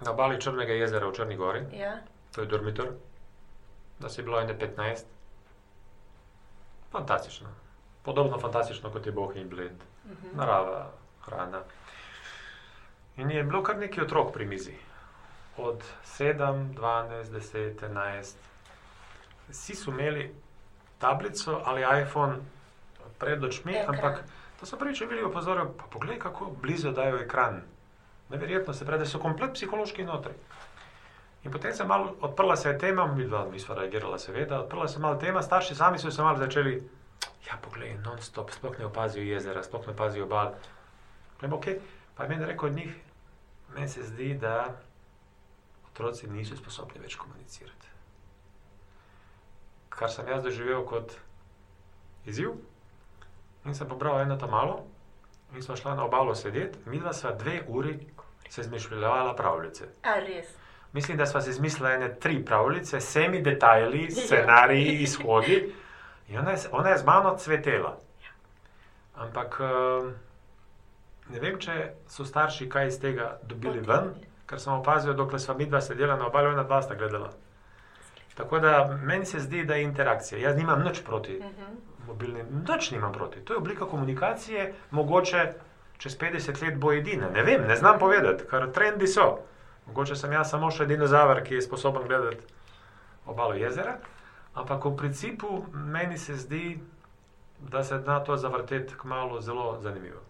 na 0.00 0.10
obali 0.10 0.36
Črnega 0.36 0.72
jezera 0.74 1.06
v 1.06 1.14
Črni 1.14 1.36
Gori, 1.36 1.62
Ja? 1.72 1.94
to 2.30 2.40
je 2.40 2.46
dormitor, 2.48 2.90
da 3.98 4.08
si 4.10 4.22
bilo 4.22 4.40
ene 4.40 4.52
15. 4.54 5.04
Fantastično. 6.92 7.48
Podobno 8.04 8.38
fantastično 8.38 8.90
kot 8.90 9.06
je 9.06 9.12
Bog 9.12 9.36
in 9.36 9.48
Bled, 9.48 9.72
Mhm. 10.04 10.36
narava, 10.36 10.90
hrana. 11.22 11.62
In 13.16 13.30
je 13.30 13.42
bilo 13.44 13.62
kar 13.62 13.76
nekaj 13.76 14.04
otrok 14.04 14.32
pri 14.32 14.44
mizi. 14.46 14.74
Od 15.58 15.80
7, 16.04 16.74
12, 16.74 17.30
10, 17.30 17.54
11. 17.82 18.36
Vsi 19.48 19.74
so 19.74 19.90
imeli 19.90 20.34
tablico 20.98 21.62
ali 21.64 22.02
iPhone 22.02 22.36
pred 23.18 23.44
očmi, 23.44 23.72
Ekran. 23.74 23.94
ampak 23.94 24.24
to 24.60 24.66
so 24.66 24.76
prvič 24.76 25.02
bili 25.08 25.24
opozorili, 25.24 25.68
pa 25.78 25.84
poglej, 25.92 26.18
kako 26.18 26.50
blizu 26.62 26.92
dajo 26.92 27.18
ekran. 27.18 27.62
Neverjetno 28.28 28.74
se 28.74 28.84
pravi, 28.84 29.04
da 29.04 29.06
so 29.06 29.18
komplet 29.18 29.54
psihološki 29.54 30.04
notri. 30.04 30.32
In 31.44 31.52
potem 31.52 31.74
se 31.74 31.82
je 31.82 31.86
malo 31.86 32.16
odprla 32.20 32.56
se 32.56 32.78
tema, 32.78 33.06
mi 33.06 33.24
dva 33.24 33.44
nisva 33.52 33.74
reagirala, 33.74 34.18
seveda, 34.18 34.60
odprla 34.60 34.88
se 34.88 34.98
je 34.98 35.02
malo 35.02 35.16
tema, 35.16 35.42
starši 35.42 35.74
sami 35.74 35.98
so 35.98 36.10
se 36.10 36.22
malo 36.22 36.38
začeli, 36.38 36.88
ja, 37.46 37.58
poglej, 37.62 37.94
non-stop, 38.04 38.50
sploh 38.50 38.78
ne 38.78 38.86
opazijo 38.86 39.22
jezera, 39.22 39.62
sploh 39.62 39.86
ne 39.86 39.92
opazijo 39.92 40.24
obal. 40.24 40.54
Vem, 41.40 41.52
ok, 41.52 41.66
pa 42.16 42.24
je 42.24 42.28
meni 42.28 42.46
rekel 42.46 42.68
od 42.68 42.74
njih, 42.74 42.96
meni 43.74 43.88
se 43.88 44.02
zdi, 44.02 44.34
da 44.34 44.74
otroci 45.90 46.26
niso 46.26 46.56
sposobni 46.56 47.00
več 47.00 47.14
komunicirati. 47.16 47.92
Kar 49.88 50.10
sem 50.10 50.28
jaz 50.28 50.42
doživel 50.42 50.82
kot 50.84 51.14
izziv, 52.26 52.56
in 53.66 53.74
sem 53.74 53.88
pobral 53.88 54.20
eno 54.20 54.36
tam 54.36 54.50
malo, 54.50 54.84
in 55.54 55.62
smo 55.62 55.76
šla 55.76 55.94
na 55.94 56.04
obalo 56.04 56.34
sedeti, 56.34 56.78
mi 56.86 56.98
dva 56.98 57.12
sva 57.12 57.32
dve 57.32 57.62
uri 57.68 57.98
se 58.48 58.60
izmišljavala 58.60 59.34
pravljice. 59.36 59.84
A 60.02 60.14
res. 60.20 60.46
Mislim, 60.92 61.16
da 61.18 61.26
sva 61.26 61.40
si 61.40 61.50
izmislila 61.50 61.92
ene 61.92 62.14
tri 62.14 62.44
pravljice, 62.44 63.00
s 63.00 63.08
vsemi 63.08 63.42
detajli, 63.42 64.10
scenariji, 64.26 64.98
izhodi. 65.02 65.74
In 66.28 66.38
ona 66.38 66.50
je, 66.50 66.58
ona 66.72 66.88
je 66.88 66.98
z 66.98 67.04
mano 67.04 67.36
cvetela. 67.36 67.98
Ampak 69.14 69.60
eh, 69.60 70.12
ne 71.28 71.40
vem, 71.40 71.58
če 71.58 71.92
so 72.08 72.24
starši 72.24 72.68
kaj 72.68 72.88
iz 72.88 73.00
tega 73.00 73.36
dobili 73.42 73.80
ven, 73.80 74.12
ker 74.46 74.60
sem 74.60 74.72
opazil, 74.72 75.14
dokler 75.14 75.40
sva 75.40 75.54
mi 75.58 75.66
dva 75.66 75.80
sedela 75.80 76.16
na 76.16 76.26
obali, 76.26 76.52
ona 76.54 76.62
dva 76.62 76.82
sta 76.82 76.94
gledala. 76.94 77.32
Tako 78.36 78.58
da 78.58 78.98
meni 79.02 79.26
se 79.26 79.40
zdi, 79.40 79.64
da 79.64 79.74
je 79.74 79.82
interakcija. 79.82 80.40
Jaz 80.40 80.56
nimam 80.56 80.82
nič 80.84 81.00
proti 81.04 81.40
mobilnim, 82.06 82.64
nič 82.68 82.90
nimam 82.90 83.12
proti. 83.12 83.40
To 83.40 83.54
je 83.54 83.58
oblika 83.58 83.86
komunikacije, 83.86 84.74
mogoče 84.90 85.52
čez 85.98 86.18
50 86.18 86.62
let 86.62 86.78
bo 86.78 86.92
edina. 86.92 87.30
Ne 87.30 87.42
vem, 87.42 87.66
ne 87.66 87.76
znam 87.76 87.98
povedati, 87.98 88.44
ker 88.50 88.70
trendi 88.72 89.06
so. 89.06 89.38
Mogoče 89.86 90.16
sem 90.16 90.32
jaz 90.32 90.50
samo 90.50 90.70
še 90.70 90.86
dinozaver, 90.86 91.44
ki 91.44 91.54
je 91.54 91.62
sposoben 91.62 92.08
gledati 92.08 92.42
obalo 93.26 93.54
jezera, 93.54 93.96
ampak 94.54 94.84
v 94.84 94.96
principu 94.96 95.64
meni 95.72 96.18
se 96.18 96.36
zdi, 96.36 96.78
da 97.58 97.84
se 97.84 97.98
da 97.98 98.20
to 98.24 98.36
zavrteti 98.36 98.94
kmalo 98.98 99.40
zelo 99.40 99.78
zanimivo. 99.82 100.20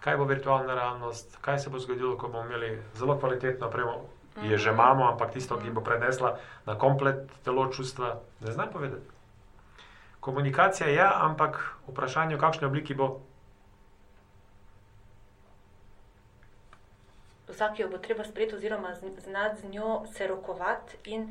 Kaj 0.00 0.16
bo 0.16 0.24
virtualna 0.24 0.74
realnost, 0.74 1.38
kaj 1.40 1.58
se 1.58 1.70
bo 1.70 1.78
zgodilo, 1.78 2.16
ko 2.18 2.28
bomo 2.28 2.44
imeli 2.46 2.82
zelo 2.94 3.18
kvalitetno 3.18 3.66
opremo, 3.66 4.06
je 4.42 4.58
že 4.58 4.70
imamo, 4.70 5.08
ampak 5.10 5.32
tisto, 5.32 5.58
ki 5.58 5.70
bo 5.70 5.80
prenesla 5.80 6.38
na 6.66 6.78
komplet 6.78 7.26
telo 7.44 7.66
čustva, 7.72 8.20
ne 8.40 8.52
znam 8.52 8.70
povedati. 8.72 9.19
Komunikacija 10.20 10.88
je, 10.88 11.06
ampak 11.16 11.56
vprašanje, 11.86 12.36
v 12.36 12.40
kakšni 12.40 12.66
obliki 12.66 12.94
bo. 12.94 13.20
Vsak 17.50 17.78
jo 17.78 17.88
bo 17.88 17.98
treba 17.98 18.24
sprejeti, 18.24 18.54
oziroma 18.54 18.94
znati 19.18 19.60
z 19.60 19.64
njo 19.66 19.88
se 20.08 20.26
rokovati 20.26 20.96
in 21.06 21.24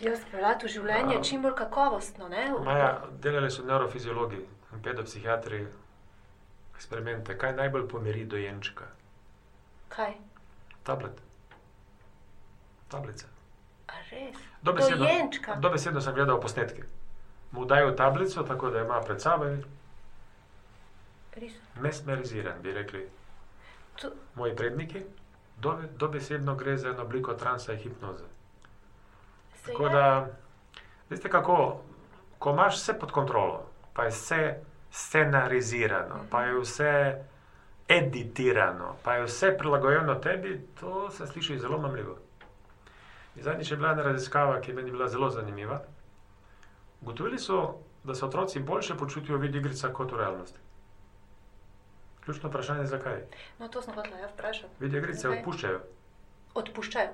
jo 0.00 0.16
speljati 0.18 0.66
v 0.66 0.70
življenje 0.70 1.14
Ja. 1.14 1.22
čim 1.22 1.42
bolj 1.42 1.54
kakovostno. 1.54 2.28
Ne? 2.28 2.46
Maja, 2.60 2.88
delali 3.12 3.50
so 3.50 3.62
neurofiziologi 3.62 4.40
in 4.72 4.82
pedopsihiatri 4.82 5.66
eksperimente, 6.74 7.38
kaj 7.38 7.52
najbolj 7.54 7.88
pomiri 7.88 8.24
dojenčka. 8.26 8.84
Kaj? 9.88 10.14
Tablet. 10.82 11.20
Tablice. 12.88 13.26
A 13.88 13.92
res? 14.10 14.36
Dobesedno, 14.62 15.04
Dojenčka. 15.04 15.54
dobesedno 15.56 16.00
sem 16.00 16.14
gledal 16.14 16.40
posnetke. 16.40 16.82
Mu 17.52 17.64
dajo 17.64 17.90
tablico, 17.90 18.42
tako 18.42 18.70
da 18.70 18.80
ima 18.80 19.00
pred 19.00 19.20
sabo 19.20 19.44
in 19.44 19.64
mesmeriziran, 21.80 22.62
bi 22.62 22.72
rekli 22.72 23.08
To, 24.00 24.08
moji 24.34 24.56
predniki. 24.56 25.02
Dobe, 25.60 25.88
dobesedno 25.96 26.54
gre 26.54 26.76
za 26.76 26.88
eno 26.88 27.02
obliko 27.02 27.34
transa 27.34 27.72
in 27.72 27.78
hipnoze. 27.78 28.24
se 29.56 29.72
Tako 29.72 29.88
da, 29.88 30.28
veste 31.10 31.28
kako, 31.28 31.80
ko 32.38 32.50
imaš 32.50 32.74
vse 32.76 32.98
pod 32.98 33.10
kontrolo, 33.10 33.66
pa 33.92 34.02
je 34.02 34.10
vse 34.10 34.54
scenarizirano, 34.90 36.24
pa 36.30 36.42
je 36.42 36.60
vse 36.60 37.22
editirano, 37.88 38.96
pa 39.04 39.14
je 39.14 39.24
vse 39.24 39.52
prilagojeno 39.58 40.14
tebi, 40.14 40.66
to 40.80 41.10
se 41.10 41.26
sliši 41.26 41.58
zelo 41.58 41.78
mamljivo. 41.78 42.16
In 43.36 43.42
zadnjič 43.42 43.70
je 43.70 43.76
bila 43.76 43.92
ena 43.92 44.02
raziskava, 44.02 44.60
ki 44.60 44.70
je 44.70 44.74
meni 44.74 44.90
bila 44.90 45.08
zelo 45.08 45.30
zanimiva. 45.30 45.82
Ugotovili 47.02 47.38
so, 47.38 47.78
da 48.04 48.14
se 48.14 48.24
otroci 48.24 48.60
boljše 48.60 48.94
počutijo 48.94 49.38
v 49.38 49.44
igrica 49.44 49.92
kot 49.92 50.12
v 50.12 50.16
realnosti. 50.16 50.58
Ključno 52.24 52.48
vprašanje 52.48 52.80
je, 52.80 52.86
zakaj. 52.86 53.22
No, 53.58 53.68
to 53.68 53.82
sem 53.82 53.94
hotela 53.94 54.18
ja 54.18 54.28
vprašati. 54.28 54.74
Videoigrice 54.80 55.20
Zakaj? 55.20 55.38
odpuščajo. 55.38 55.80
Odpuščajo. 56.54 57.08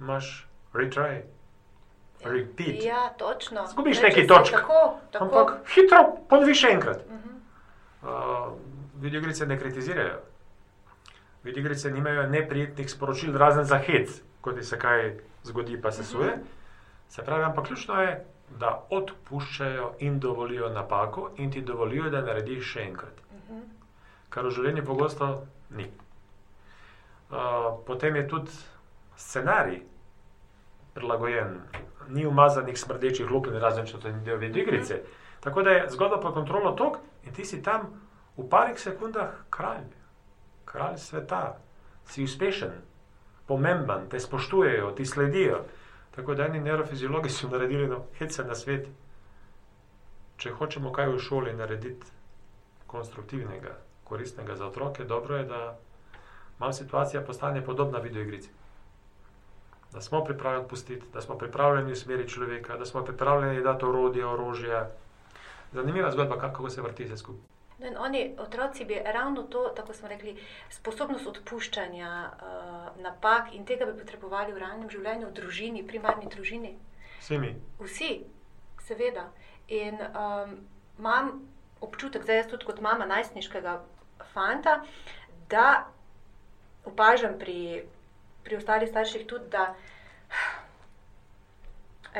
Imaš 0.00 0.48
retry, 0.74 1.22
repeat. 2.24 2.84
Ja, 2.84 3.08
točno. 3.18 3.66
Zgubiš 3.66 4.02
neki 4.02 4.26
točk. 4.26 4.52
Tako, 4.52 4.98
tako. 5.12 5.24
Ampak 5.24 5.52
hitro, 5.74 6.00
ponovi 6.28 6.54
še 6.54 6.70
enkrat. 6.76 7.02
Mhm. 7.10 7.34
Uh, 8.02 8.54
videoigrice 9.02 9.46
ne 9.46 9.58
kritizirajo. 9.58 10.20
Videoigrice 11.44 11.90
nimajo 11.90 12.28
neprijetnih 12.30 12.90
sporočil, 12.90 13.36
razen 13.38 13.64
za 13.64 13.78
hec, 13.78 14.20
ko 14.40 14.52
ti 14.52 14.62
se 14.62 14.78
kaj 14.78 15.18
zgodi, 15.42 15.80
pa 15.82 15.92
se 15.92 16.04
suje. 16.04 16.38
Se 17.08 17.22
pravi, 17.22 17.44
ampak 17.44 17.66
ključno 17.66 18.00
je, 18.02 18.14
da 18.50 18.86
odpuščajo 18.90 19.94
in 19.98 20.20
dovolijo 20.20 20.68
napako, 20.72 21.30
in 21.36 21.50
ti 21.50 21.62
dovolijo, 21.62 22.10
da 22.10 22.22
narediš 22.22 22.72
še 22.72 22.86
enkrat. 22.88 23.20
Mhm. 23.34 23.60
Kar 24.28 24.46
v 24.46 24.54
življenju 24.54 24.84
pogosto 24.84 25.46
ni. 25.70 25.90
Uh, 27.26 27.82
potem 27.86 28.16
je 28.16 28.28
tudi 28.28 28.50
scenarij 29.16 29.80
prilagojen, 30.94 31.60
ni 32.08 32.26
umazanih 32.26 32.78
smrdečih 32.78 33.30
lukenj, 33.30 33.58
razen 33.60 33.86
če 33.86 33.98
to 34.00 34.12
ni 34.12 34.22
del 34.24 34.38
videoigrice. 34.38 35.00
Tako 35.44 35.62
da 35.62 35.70
je 35.70 35.88
zgodba 35.90 36.20
pod 36.22 36.34
kontrolo 36.34 36.72
tok 36.72 36.98
in 37.26 37.34
ti 37.34 37.44
si 37.44 37.62
tam 37.62 37.88
v 38.36 38.46
parih 38.48 38.78
sekundah 38.80 39.34
kralj, 39.50 39.88
kralj 40.64 40.96
sveta, 41.02 41.58
si 42.06 42.24
uspešen, 42.24 42.72
pomemben, 43.46 44.08
te 44.08 44.20
spoštujejo, 44.20 44.92
ti 44.96 45.06
sledijo. 45.06 45.64
Tako 46.16 46.34
da 46.34 46.46
eni 46.46 46.60
neurofiziologi 46.60 47.30
so 47.30 47.48
naredili 47.48 47.88
no, 47.88 48.04
hece 48.18 48.44
na 48.44 48.54
svet. 48.54 48.88
Če 50.36 50.52
hočemo 50.52 50.92
kaj 50.92 51.10
v 51.12 51.18
šoli 51.20 51.52
narediti 51.56 52.12
konstruktivnega, 52.86 53.74
koristnega 54.04 54.56
za 54.56 54.66
otroke, 54.66 55.04
dobro 55.04 55.36
je, 55.36 55.44
da 55.44 55.78
malo 56.58 56.72
situacija 56.72 57.22
postane 57.22 57.64
podobna 57.64 57.98
videoigrici. 57.98 58.50
Da 59.92 60.00
smo 60.00 60.24
pripravljeni 60.24 60.68
pustiti, 60.68 61.06
da 61.12 61.20
smo 61.20 61.38
pripravljeni 61.38 61.92
usmeriti 61.92 62.32
človeka, 62.32 62.76
da 62.76 62.84
smo 62.84 63.04
pripravljeni 63.04 63.62
dati 63.62 63.84
orodje, 63.84 64.26
orožje. 64.26 64.86
Zanimiva 65.72 66.10
zgodba, 66.10 66.38
kako 66.38 66.70
se 66.70 66.82
vrti 66.82 67.04
vse 67.04 67.16
skupaj. 67.16 67.55
No 67.78 67.86
in 67.86 67.96
oni, 68.00 68.34
otroci, 68.38 68.84
bi 68.84 69.00
ravno 69.04 69.42
to, 69.42 69.68
tako 69.76 69.92
smo 69.92 70.08
rekli, 70.08 70.36
sposobnost 70.72 71.26
odpuščanja 71.26 72.12
uh, 72.30 73.02
napak 73.04 73.52
in 73.52 73.66
tega 73.68 73.84
bi 73.84 73.98
potrebovali 73.98 74.54
v 74.54 74.62
realnem 74.62 74.88
življenju, 74.90 75.28
v 75.28 75.36
družini, 75.36 75.84
primarni 75.84 76.30
družini. 76.32 76.72
Vsi 77.20 77.38
mi. 77.42 77.52
Vsi, 77.82 78.10
seveda. 78.86 79.26
In 79.68 80.00
um, 80.06 80.56
imam 80.98 81.34
občutek, 81.84 82.24
zdaj 82.24 82.40
jaz 82.40 82.48
tudi 82.54 82.64
kot 82.64 82.80
mama 82.80 83.06
najstniškega 83.06 83.76
fanta, 84.32 84.78
da 85.52 85.86
opažam 86.86 87.36
pri, 87.38 87.84
pri 88.44 88.56
ostalih 88.56 88.88
starših 88.88 89.26
tudi, 89.28 89.50
da 89.52 89.74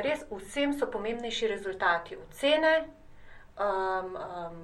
res 0.04 0.26
vsem 0.30 0.74
so 0.76 0.88
pomembnejši 0.92 1.48
rezultati, 1.48 2.18
ocene, 2.26 2.74
um, 3.56 4.16
um, 4.20 4.60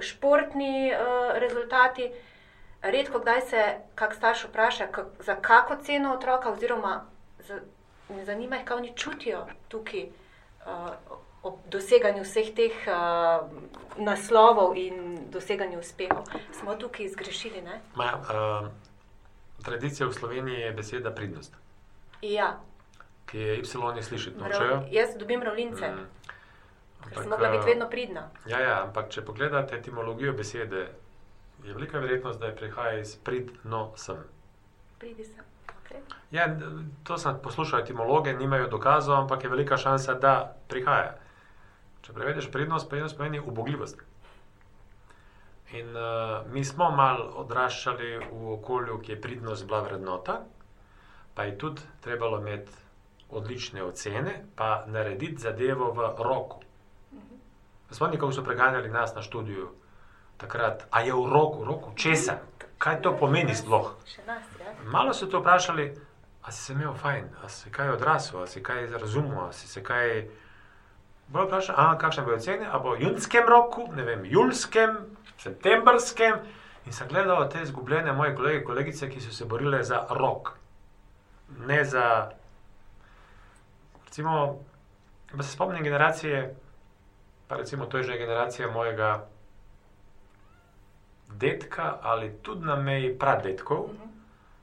športni 0.00 0.90
uh, 0.90 0.98
rezultati. 1.34 2.10
Redko 2.82 3.18
kdaj 3.18 3.40
se 3.40 3.62
kak 3.94 4.14
starš 4.14 4.44
vpraša, 4.44 4.86
kak, 4.86 5.06
za 5.20 5.34
kako 5.36 5.76
ceno 5.76 6.14
otroka, 6.14 6.50
oziroma 6.50 7.04
za, 7.38 7.60
me 8.08 8.24
zanima 8.24 8.56
jih, 8.56 8.64
kaj 8.64 8.76
oni 8.76 8.92
čutijo 8.96 9.40
tukaj 9.68 10.04
uh, 10.04 10.90
ob 11.42 11.54
doseganju 11.66 12.22
vseh 12.22 12.54
teh 12.54 12.72
uh, 12.84 13.48
naslovov 13.98 14.76
in 14.76 15.00
doseganju 15.30 15.78
uspehov. 15.78 16.24
Smo 16.52 16.74
tukaj 16.74 17.08
zgrešili, 17.08 17.62
ne? 17.62 17.80
Maja, 17.94 18.14
uh, 18.14 18.68
tradicija 19.64 20.06
v 20.06 20.12
Sloveniji 20.12 20.60
je 20.60 20.72
beseda 20.72 21.10
pridnost, 21.10 21.54
Ja, 22.22 22.58
ki 23.26 23.38
je 23.38 23.54
Y 23.54 23.64
slišati 24.02 24.36
nočejo. 24.38 24.82
jaz 24.90 25.16
dobim 25.16 25.42
ravlince, 25.42 25.88
Mm. 25.88 26.06
Ker 27.00 27.08
Ampak, 27.08 27.22
sem 27.22 27.30
mogla 27.30 27.50
biti 27.50 27.62
eh, 27.62 27.70
vedno 27.72 27.88
pridna. 27.90 28.24
Ja, 28.46 28.60
ja, 28.60 28.82
ampak 28.82 29.10
če 29.14 29.24
pogledate 29.24 29.76
etimologijo 29.76 30.32
besede, 30.32 30.88
je 31.64 31.74
velika 31.74 31.98
verjetnost, 31.98 32.40
da 32.40 32.46
je 32.46 32.56
prihaja 32.56 32.98
iz 32.98 33.16
pridno 33.16 33.92
sem. 33.96 34.20
Pridi 34.98 35.24
sem. 35.24 35.44
Okay. 35.82 36.02
Ja, 36.30 36.48
to 37.04 37.18
sem 37.18 37.38
poslušal 37.42 37.80
etimologe, 37.80 38.34
nimajo 38.34 38.68
dokazov, 38.68 39.16
ampak 39.16 39.44
je 39.44 39.50
velika 39.50 39.76
šansa, 39.76 40.14
da 40.14 40.34
prihaja. 40.68 41.16
Če 42.02 42.12
prevedeš 42.12 42.50
prednost, 42.52 42.88
prednost 42.90 43.16
pomeni 43.16 43.40
ubogljivost. 43.40 44.02
In 45.72 45.96
uh, 45.96 46.46
mi 46.52 46.64
smo 46.64 46.90
mal 46.96 47.20
odraščali 47.42 48.12
v 48.30 48.52
okolju, 48.54 49.00
ki 49.04 49.12
je 49.12 49.20
pridnost 49.20 49.66
bila 49.68 49.82
vrednota, 49.84 50.38
pa 51.34 51.44
je 51.44 51.58
tudi 51.60 51.84
trebalo 52.00 52.40
imeti 52.40 52.72
odlične 53.28 53.82
ocene, 53.84 54.32
pa 54.56 54.84
narediti 54.86 55.42
zadevo 55.42 55.90
v 55.92 56.08
roku. 56.24 56.62
Spomnim, 57.90 58.20
kako 58.20 58.32
so 58.32 58.44
preganjali 58.44 58.90
nas 58.90 59.14
na 59.14 59.22
študiju 59.22 59.68
takrat, 60.36 60.86
a 60.90 61.00
je 61.00 61.12
v 61.12 61.26
roku, 61.32 61.62
v 61.62 61.66
roku, 61.66 61.92
česa, 61.96 62.38
kaj 62.78 63.02
to 63.02 63.16
pomeni 63.16 63.54
sploh. 63.54 63.96
Ja. 64.26 64.38
Malo 64.84 65.14
so 65.14 65.26
te 65.26 65.38
vprašali, 65.38 65.94
a 66.42 66.52
si 66.52 66.64
se 66.64 66.72
imel 66.72 66.94
fajn, 66.94 67.24
a 67.44 67.48
si 67.48 67.70
kaj 67.70 67.96
odrasel, 67.96 68.42
a 68.42 68.46
si 68.46 68.62
kaj 68.62 68.86
razumel, 68.92 69.48
a 69.48 69.52
si 69.52 69.68
se 69.68 69.82
kaj. 69.82 70.28
Bolj 71.28 71.44
vprašal, 71.44 71.74
a 71.76 71.98
kakšne 72.00 72.22
bodo 72.24 72.38
ocene, 72.38 72.64
a 72.64 72.78
bo 72.80 72.94
v 72.96 73.04
junskem 73.04 73.44
roku, 73.44 73.88
ne 73.92 74.04
vem, 74.04 74.24
julskem, 74.24 74.96
septembrskem. 75.36 76.40
In 76.88 76.94
sem 76.96 77.08
gledal 77.08 77.42
te 77.52 77.60
izgubljene 77.60 78.14
moje 78.16 78.32
kolege, 78.36 78.62
kolegice, 78.64 79.10
ki 79.12 79.20
so 79.20 79.34
se 79.34 79.44
borile 79.44 79.82
za 79.84 80.06
rok, 80.08 80.54
ne 81.68 81.84
za. 81.84 82.30
Recimo, 84.06 84.56
da 85.34 85.42
se 85.42 85.52
spomnim 85.52 85.84
generacije, 85.84 86.54
pa 87.48 87.56
recimo 87.56 87.86
to 87.86 87.98
je 87.98 88.04
že 88.04 88.18
generacija 88.18 88.70
mojega 88.70 89.26
dedka 91.28 91.98
ali 92.02 92.32
tudi 92.42 92.66
na 92.66 92.76
meji 92.76 93.18
pradetkov, 93.18 93.88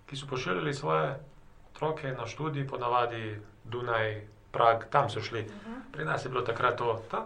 ki 0.05 0.15
so 0.15 0.27
pošiljali 0.27 0.73
svoje 0.73 1.19
otroke 1.73 2.11
na 2.11 2.25
študij, 2.25 2.67
ponavadi 2.67 3.41
Dunaj, 3.63 4.27
Prag, 4.51 4.85
tam 4.89 5.09
so 5.09 5.21
šli. 5.21 5.47
Pri 5.91 6.05
nas 6.05 6.25
je 6.25 6.29
bilo 6.29 6.41
takrat 6.41 6.77
to. 6.77 7.01
Ta. 7.11 7.25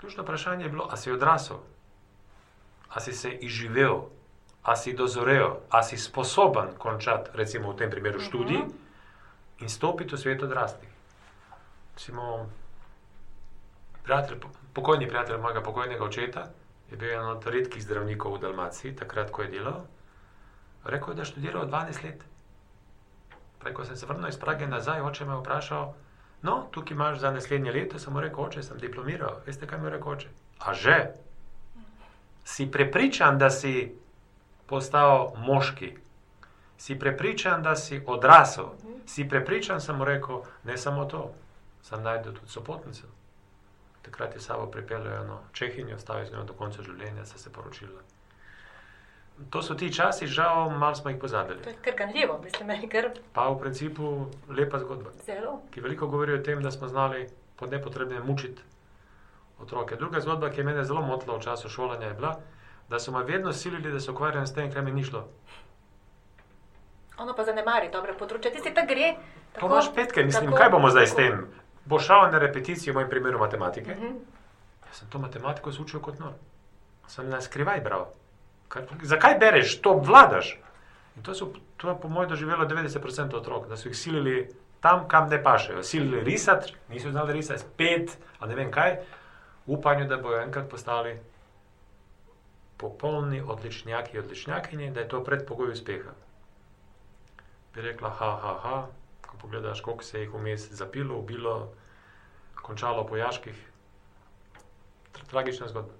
Ključno 0.00 0.22
vprašanje 0.22 0.64
je 0.64 0.68
bilo, 0.68 0.88
a 0.90 0.96
si 0.96 1.12
odrasel, 1.12 1.56
a 2.88 3.00
si 3.00 3.12
se 3.12 3.30
izživel, 3.30 4.00
a 4.62 4.76
si 4.76 4.92
dozorel, 4.92 5.60
a 5.70 5.82
si 5.82 5.98
sposoben 5.98 6.74
končati, 6.78 7.30
recimo 7.34 7.72
v 7.72 7.76
tem 7.76 7.90
primeru, 7.90 8.20
študij 8.20 8.64
in 9.60 9.68
stopiti 9.68 10.14
v 10.14 10.18
svet 10.18 10.42
odraslih. 10.42 10.90
Recimo, 11.94 12.46
prijatelj, 14.02 14.40
pokojni 14.72 15.08
prijatelj 15.08 15.38
mojega 15.38 15.62
pokojnega 15.62 16.04
očeta 16.04 16.46
je 16.90 16.96
bil 16.96 17.08
eden 17.08 17.26
od 17.26 17.46
redkih 17.46 17.82
zdravnikov 17.82 18.36
v 18.36 18.40
Dalmaciji, 18.40 18.96
takrat, 18.96 19.30
ko 19.30 19.42
je 19.42 19.48
delal. 19.48 19.80
Rekel 20.84 21.12
je, 21.12 21.16
da 21.16 21.22
je 21.22 21.26
študiral 21.26 21.66
12 21.66 22.04
let. 22.04 22.24
Prej, 23.60 23.74
ko 23.74 23.84
sem 23.84 23.96
se 23.96 24.06
vrnil 24.06 24.28
iz 24.28 24.36
Prage 24.36 24.66
nazaj, 24.66 25.00
oče 25.00 25.24
me 25.24 25.32
je 25.32 25.38
vprašal, 25.38 25.94
no, 26.42 26.66
tukaj 26.70 26.94
imaš 26.94 27.18
za 27.18 27.30
naslednje 27.30 27.72
leto, 27.72 27.98
sem 27.98 28.12
mu 28.12 28.20
rekel, 28.20 28.44
oče, 28.44 28.62
sem 28.62 28.78
diplomiral. 28.78 29.40
Veste, 29.46 29.66
kaj 29.66 29.78
mi 29.78 29.86
je 29.86 29.94
rekel, 29.96 30.12
oče? 30.12 30.28
A 30.58 30.74
že? 30.74 30.98
Si 32.44 32.70
prepričan, 32.70 33.38
da 33.38 33.50
si 33.50 33.94
postal 34.66 35.32
moški? 35.38 35.94
Si 36.76 36.98
prepričan, 36.98 37.62
da 37.62 37.76
si 37.76 38.02
odrasel? 38.06 38.74
Si 39.06 39.28
prepričan, 39.28 39.80
sem 39.80 39.96
mu 39.96 40.04
rekel, 40.04 40.42
ne 40.64 40.76
samo 40.76 41.04
to, 41.04 41.30
sem 41.82 42.02
najdel 42.02 42.34
tudi 42.34 42.50
sopotnico. 42.50 43.06
Takrat 44.02 44.34
je 44.34 44.40
sabo 44.40 44.66
pripeljal 44.66 45.22
eno 45.22 45.38
Čehinjo, 45.52 45.98
stavil 45.98 46.26
z 46.26 46.32
njo 46.32 46.44
do 46.44 46.52
konca 46.52 46.82
življenja, 46.82 47.24
se 47.24 47.48
je 47.48 47.52
poročila. 47.52 48.02
To 49.50 49.62
so 49.62 49.74
ti 49.74 49.92
časi, 49.94 50.26
žal, 50.26 50.70
malo 50.70 50.94
smo 50.94 51.10
jih 51.10 51.20
pozabili. 51.20 51.62
To 51.62 51.70
je 51.70 51.76
kar 51.82 51.94
ganljivo, 51.96 52.40
mislim, 52.44 52.68
meni 52.68 52.88
kar 52.88 53.10
Pa 53.32 53.48
v 53.48 53.58
principu 53.60 54.26
lepa 54.48 54.78
zgodba, 54.78 55.10
zelo. 55.26 55.60
ki 55.70 55.80
veliko 55.80 56.06
govori 56.06 56.34
o 56.34 56.42
tem, 56.42 56.62
da 56.62 56.70
smo 56.70 56.88
znali 56.88 57.28
po 57.56 57.66
nepotrebnem 57.66 58.26
mučiti 58.26 58.62
otroke. 59.62 59.96
Druga 59.96 60.20
zgodba, 60.20 60.50
ki 60.50 60.60
je 60.60 60.64
mene 60.64 60.84
zelo 60.84 61.02
motila 61.02 61.36
v 61.36 61.40
času 61.40 61.68
šolanja, 61.68 62.06
je 62.06 62.14
bila, 62.14 62.36
da 62.88 62.98
so 62.98 63.12
me 63.12 63.24
vedno 63.24 63.52
silili, 63.52 63.92
da 63.92 64.00
se 64.00 64.10
ukvarjam 64.10 64.46
s 64.46 64.54
tem, 64.54 64.72
kaj 64.72 64.82
mi 64.82 64.92
ni 64.92 65.04
šlo. 65.04 65.28
Ono 67.18 67.34
pa 67.34 67.44
zanemari, 67.44 67.90
dobro 67.92 68.14
področje. 68.18 68.52
Ti 68.52 68.60
si 68.60 68.74
ta 68.74 68.84
gre. 68.86 69.14
To 69.58 69.66
imaš 69.66 69.92
petke, 69.94 70.24
mislim, 70.24 70.52
kaj 70.56 70.70
bomo 70.70 70.90
zdaj 70.90 71.06
s 71.06 71.14
tem? 71.14 71.44
Bo 71.84 71.98
šel 71.98 72.30
na 72.32 72.38
repeticijo, 72.38 72.92
v 72.92 73.00
mojem 73.00 73.10
primeru 73.10 73.38
matematike. 73.38 73.94
Mhm. 73.94 74.16
Jaz 74.86 74.98
sem 74.98 75.08
to 75.08 75.18
matematiko 75.18 75.72
se 75.72 75.82
učil 75.82 76.00
kot 76.00 76.18
nor. 76.18 76.32
Sem 77.08 77.28
na 77.30 77.40
skrivaj 77.40 77.80
bral. 77.80 78.06
Kaj, 78.68 78.86
zakaj 79.02 79.38
bereš, 79.38 79.80
to 79.80 79.94
vladaš? 79.98 80.58
In 81.16 81.22
to, 81.22 81.34
so, 81.34 81.52
to 81.76 81.88
je 81.88 81.96
po 82.00 82.08
mojem 82.08 82.30
doživelo 82.30 82.64
90% 82.64 83.34
otrok, 83.36 83.68
da 83.68 83.76
so 83.76 83.88
jih 83.88 83.96
silili 83.96 84.48
tam, 84.80 85.08
kam 85.08 85.28
ne 85.28 85.42
pašejo. 85.42 85.82
Silili 85.82 86.22
risati, 86.24 86.74
niso 86.88 87.10
znali 87.10 87.32
risati, 87.32 87.60
spet, 87.60 88.16
a 88.38 88.46
ne 88.46 88.54
vem 88.54 88.70
kaj, 88.72 88.96
v 89.66 89.76
upanju, 89.76 90.08
da 90.08 90.16
bojo 90.16 90.40
enkrat 90.42 90.70
postali 90.70 91.18
popolni 92.76 93.40
odličnjaki, 93.40 94.18
odličnjakinje, 94.18 94.90
da 94.90 95.00
je 95.00 95.08
to 95.08 95.24
predpogoj 95.24 95.70
uspeha. 95.72 96.10
Bi 97.74 97.80
rekla, 97.80 98.10
ha, 98.10 98.30
ha, 98.42 98.54
ha, 98.62 98.86
pogledaš, 99.42 99.80
koliko 99.80 100.04
se 100.04 100.20
jih 100.20 100.30
vmes 100.30 100.68
zapilo, 100.72 101.18
ubilo, 101.18 101.72
končalo 102.56 103.06
po 103.06 103.16
jaških. 103.16 103.58
Tra- 105.12 105.26
Tragična 105.26 105.68
zgodba. 105.68 105.94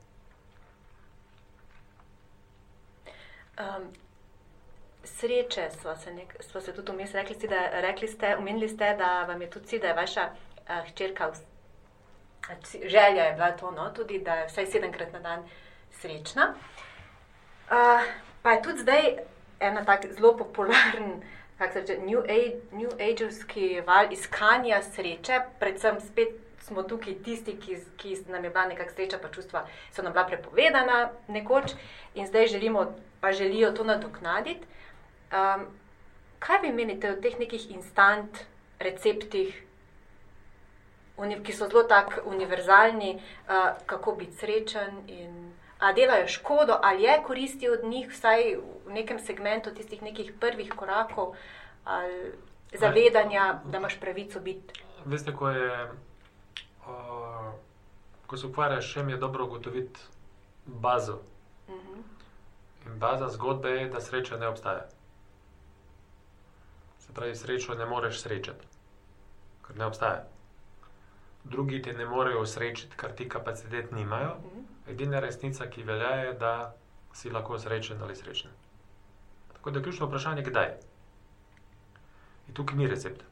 Um, 3.58 3.92
sreče 5.04 5.70
smo 5.70 5.96
se, 5.96 6.12
nek, 6.12 6.36
smo 6.40 6.60
se 6.60 6.74
tudi 6.74 6.92
vmes 6.92 7.12
rekli, 7.12 7.48
da, 7.48 7.80
rekli 7.80 8.08
ste, 8.08 8.36
omenili 8.36 8.68
ste, 8.68 8.94
da 8.96 9.24
vam 9.24 9.42
je 9.42 9.50
tudi 9.50 9.66
cilj, 9.66 9.80
da 9.80 9.88
je 9.88 9.94
vaša 9.94 10.28
uh, 10.28 10.88
hčerka, 10.88 11.32
ci- 12.62 12.82
želja 12.84 13.24
je 13.24 13.32
bila 13.32 13.50
to, 13.52 13.70
no, 13.70 13.90
tudi, 13.90 14.18
da 14.18 14.34
je 14.34 14.46
vsaj 14.46 14.66
sedemkrat 14.66 15.12
na 15.12 15.18
dan 15.20 15.44
srečna. 15.92 16.54
Uh, 17.68 18.02
pa 18.42 18.50
je 18.50 18.62
tudi 18.62 18.78
zdaj 18.78 19.16
ena 19.60 19.84
tak 19.84 20.06
zelo 20.10 20.36
popularen, 20.36 21.22
kako 21.62 21.72
se 21.72 21.80
reče, 21.80 21.98
New, 21.98 22.20
Age, 22.20 22.56
new 22.72 22.90
Ageovski 23.10 23.80
val 23.86 24.12
iskanja 24.12 24.82
sreče, 24.82 25.40
predvsem 25.58 26.00
spet 26.00 26.28
smo 26.62 26.82
tukaj 26.82 27.14
tisti, 27.24 27.56
ki, 27.60 27.76
ki 27.96 28.16
nam 28.28 28.44
je 28.44 28.50
bila 28.50 28.66
nekakšna 28.66 28.96
sreča, 28.96 29.18
pa 29.22 29.28
čustva 29.28 29.66
so 29.92 30.02
nam 30.02 30.12
bila 30.12 30.26
prepovedana 30.26 31.10
nekoč 31.28 31.74
in 32.14 32.26
zdaj 32.26 32.46
želimo, 32.46 32.86
pa 33.20 33.32
želijo 33.32 33.72
to 33.72 33.84
nadoknaditi. 33.84 34.66
Um, 35.32 35.66
kaj 36.38 36.58
vi 36.62 36.72
menite 36.72 37.10
o 37.10 37.20
teh 37.20 37.38
nekih 37.38 37.70
instant 37.70 38.38
receptih, 38.78 39.62
ki 41.44 41.52
so 41.52 41.68
zelo 41.68 41.82
tako 41.82 42.20
univerzalni, 42.24 43.14
uh, 43.14 43.78
kako 43.86 44.14
biti 44.14 44.36
srečen 44.36 45.02
in 45.06 45.51
a 45.82 45.92
delajo 45.92 46.28
škodo, 46.28 46.78
ali 46.82 47.02
je 47.02 47.22
koristi 47.26 47.68
od 47.70 47.84
njih, 47.84 48.10
vsaj 48.10 48.56
v 48.86 48.92
nekem 48.94 49.18
segmentu 49.18 49.70
tistih 49.74 50.02
nekih 50.02 50.32
prvih 50.40 50.70
korakov, 50.76 51.34
ali 51.84 52.32
zavedanja, 52.72 53.60
da 53.64 53.78
imaš 53.78 54.00
pravico 54.00 54.40
biti. 54.40 54.84
Veste, 55.04 55.34
ko 55.34 55.48
je, 55.50 55.90
uh, 56.86 57.50
ko 58.26 58.36
se 58.36 58.46
ukvarjaš, 58.46 58.92
še 58.92 59.02
mi 59.02 59.12
je 59.12 59.18
dobro 59.18 59.44
ugotoviti 59.44 60.00
bazo. 60.66 61.18
Mhm. 61.68 62.04
In 62.86 62.98
baza 62.98 63.28
zgodbe 63.28 63.70
je, 63.70 63.88
da 63.88 64.00
sreča 64.00 64.38
ne 64.38 64.48
obstaja. 64.48 64.86
Se 66.98 67.12
pravi, 67.12 67.34
srečo 67.34 67.74
ne 67.74 67.86
moreš 67.86 68.20
srečati, 68.22 68.70
ker 69.66 69.76
ne 69.82 69.90
obstaja. 69.90 70.22
Drugi 71.44 71.82
te 71.82 71.92
ne 71.92 72.06
morejo 72.06 72.46
srečati, 72.46 72.96
ker 72.96 73.18
ti 73.18 73.28
kapacitet 73.28 73.90
nimajo. 73.90 74.38
Mhm. 74.46 74.71
Edina 74.92 75.20
resnica, 75.20 75.66
ki 75.66 75.82
velja, 75.88 76.14
je, 76.22 76.32
da 76.38 76.52
si 77.16 77.30
lahko 77.30 77.58
srečen 77.58 78.02
ali 78.02 78.16
srečen. 78.16 78.50
Tako 79.52 79.70
da 79.70 79.78
je 79.78 79.82
ključno 79.82 80.06
vprašanje, 80.06 80.42
kdaj. 80.42 80.72
In 82.48 82.54
tukaj 82.54 82.76
ni 82.76 82.88
recepta. 82.88 83.24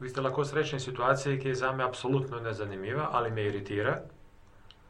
Vi 0.00 0.08
ste 0.08 0.20
lahko 0.20 0.44
srečni 0.44 0.78
v 0.78 0.84
situaciji, 0.84 1.40
ki 1.40 1.48
je 1.48 1.60
za 1.62 1.72
me 1.72 1.84
absolutno 1.84 2.40
nezanimiva 2.40 3.08
ali 3.12 3.30
me 3.30 3.46
iritira, 3.48 4.00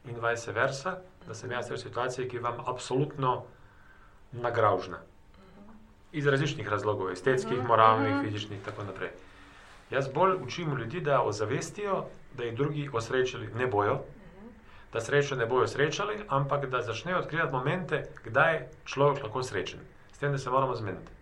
in 0.06 0.18
vice 0.22 0.52
versa, 0.52 0.98
da 1.26 1.34
sem 1.34 1.50
jaz 1.50 1.70
v 1.70 1.78
situaciji, 1.78 2.28
ki 2.28 2.36
je 2.36 2.42
vam 2.42 2.58
absolutno 2.66 3.44
nagraužna. 4.32 4.98
Iz 6.12 6.26
različnih 6.26 6.68
razlogov, 6.68 7.10
estetskih, 7.10 7.58
Mhm, 7.58 7.66
moralnih, 7.66 8.14
mhm. 8.14 8.24
fizičnih 8.24 8.58
in 8.58 8.64
tako 8.64 8.84
naprej. 8.84 9.10
Jaz 9.90 10.08
bolj 10.08 10.36
učim 10.42 10.76
ljudi, 10.78 11.00
da 11.00 11.22
ozavestijo, 11.22 12.04
da 12.36 12.44
jih 12.44 12.56
drugi 12.56 12.88
osrečili 12.92 13.50
ne 13.54 13.66
bojo, 13.66 14.00
da 14.96 15.00
srečo 15.00 15.37
ne 15.37 15.46
bojo 15.46 15.66
srečali, 15.68 16.24
ampak 16.28 16.66
da 16.66 16.80
začnejo 16.82 17.18
odkrivati 17.18 17.52
momente, 17.52 18.02
kdaj 18.24 18.54
je 18.54 18.68
človek 18.85 19.22
lahko 19.22 19.42
srečen. 19.42 19.80
S 20.12 20.18
tem, 20.18 20.32
da 20.32 20.38
se 20.38 20.50
moramo 20.50 20.74
zmeniti. 20.74 21.12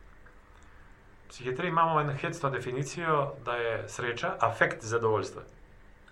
V 1.24 1.28
psihiatriji 1.28 1.68
imamo 1.68 2.00
eno 2.00 2.12
hecno 2.12 2.50
definicijo, 2.50 3.32
da 3.44 3.56
je 3.56 3.88
sreča 3.88 4.36
afekt 4.40 4.84
zadovoljstva. 4.84 5.42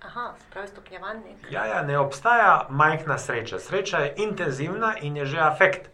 Aha, 0.03 0.35
spravi 0.49 0.69
stopnjevanje. 0.69 1.37
Ja, 1.51 1.67
ja, 1.67 1.83
ne 1.83 1.99
obstaja 1.99 2.67
majhna 2.71 3.19
sreča. 3.19 3.59
Sreča 3.59 3.99
je 3.99 4.15
intenzivna 4.17 4.97
in 5.01 5.17
je 5.17 5.27
že 5.27 5.39
afekt. 5.39 5.91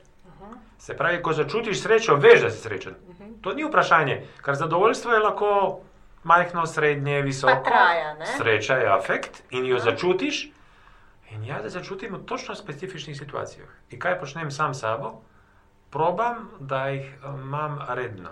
Se 0.79 0.97
pravi, 0.97 1.23
ko 1.23 1.33
začutiš 1.33 1.83
srečo, 1.83 2.17
veš, 2.17 2.43
da 2.43 2.51
si 2.51 2.59
srečen. 2.59 2.95
To 3.43 3.53
ni 3.53 3.65
vprašanje, 3.65 4.23
ker 4.45 4.55
zadovoljstvo 4.55 5.13
je 5.13 5.19
lahko 5.19 5.81
majhno, 6.23 6.67
srednje, 6.67 7.23
visoko. 7.23 7.53
Pa 7.53 7.71
traja, 7.71 8.15
ne? 8.15 8.27
Sreča 8.27 8.77
je 8.77 8.89
afekt 8.89 9.43
in 9.51 9.67
jo 9.67 9.79
začutiš. 9.79 10.49
In 11.31 11.45
jaz 11.45 11.63
da 11.63 11.69
začutim 11.71 12.15
v 12.15 12.25
točno 12.25 12.55
specifičnih 12.55 13.19
situacijah. 13.19 13.69
In 13.91 14.01
kaj 14.01 14.19
počnem 14.21 14.51
sam 14.51 14.75
s 14.75 14.81
sabo? 14.81 15.21
Probam, 15.91 16.49
da 16.61 16.87
jih 16.87 17.07
eh, 17.15 17.29
imam 17.37 17.79
redno. 17.89 18.31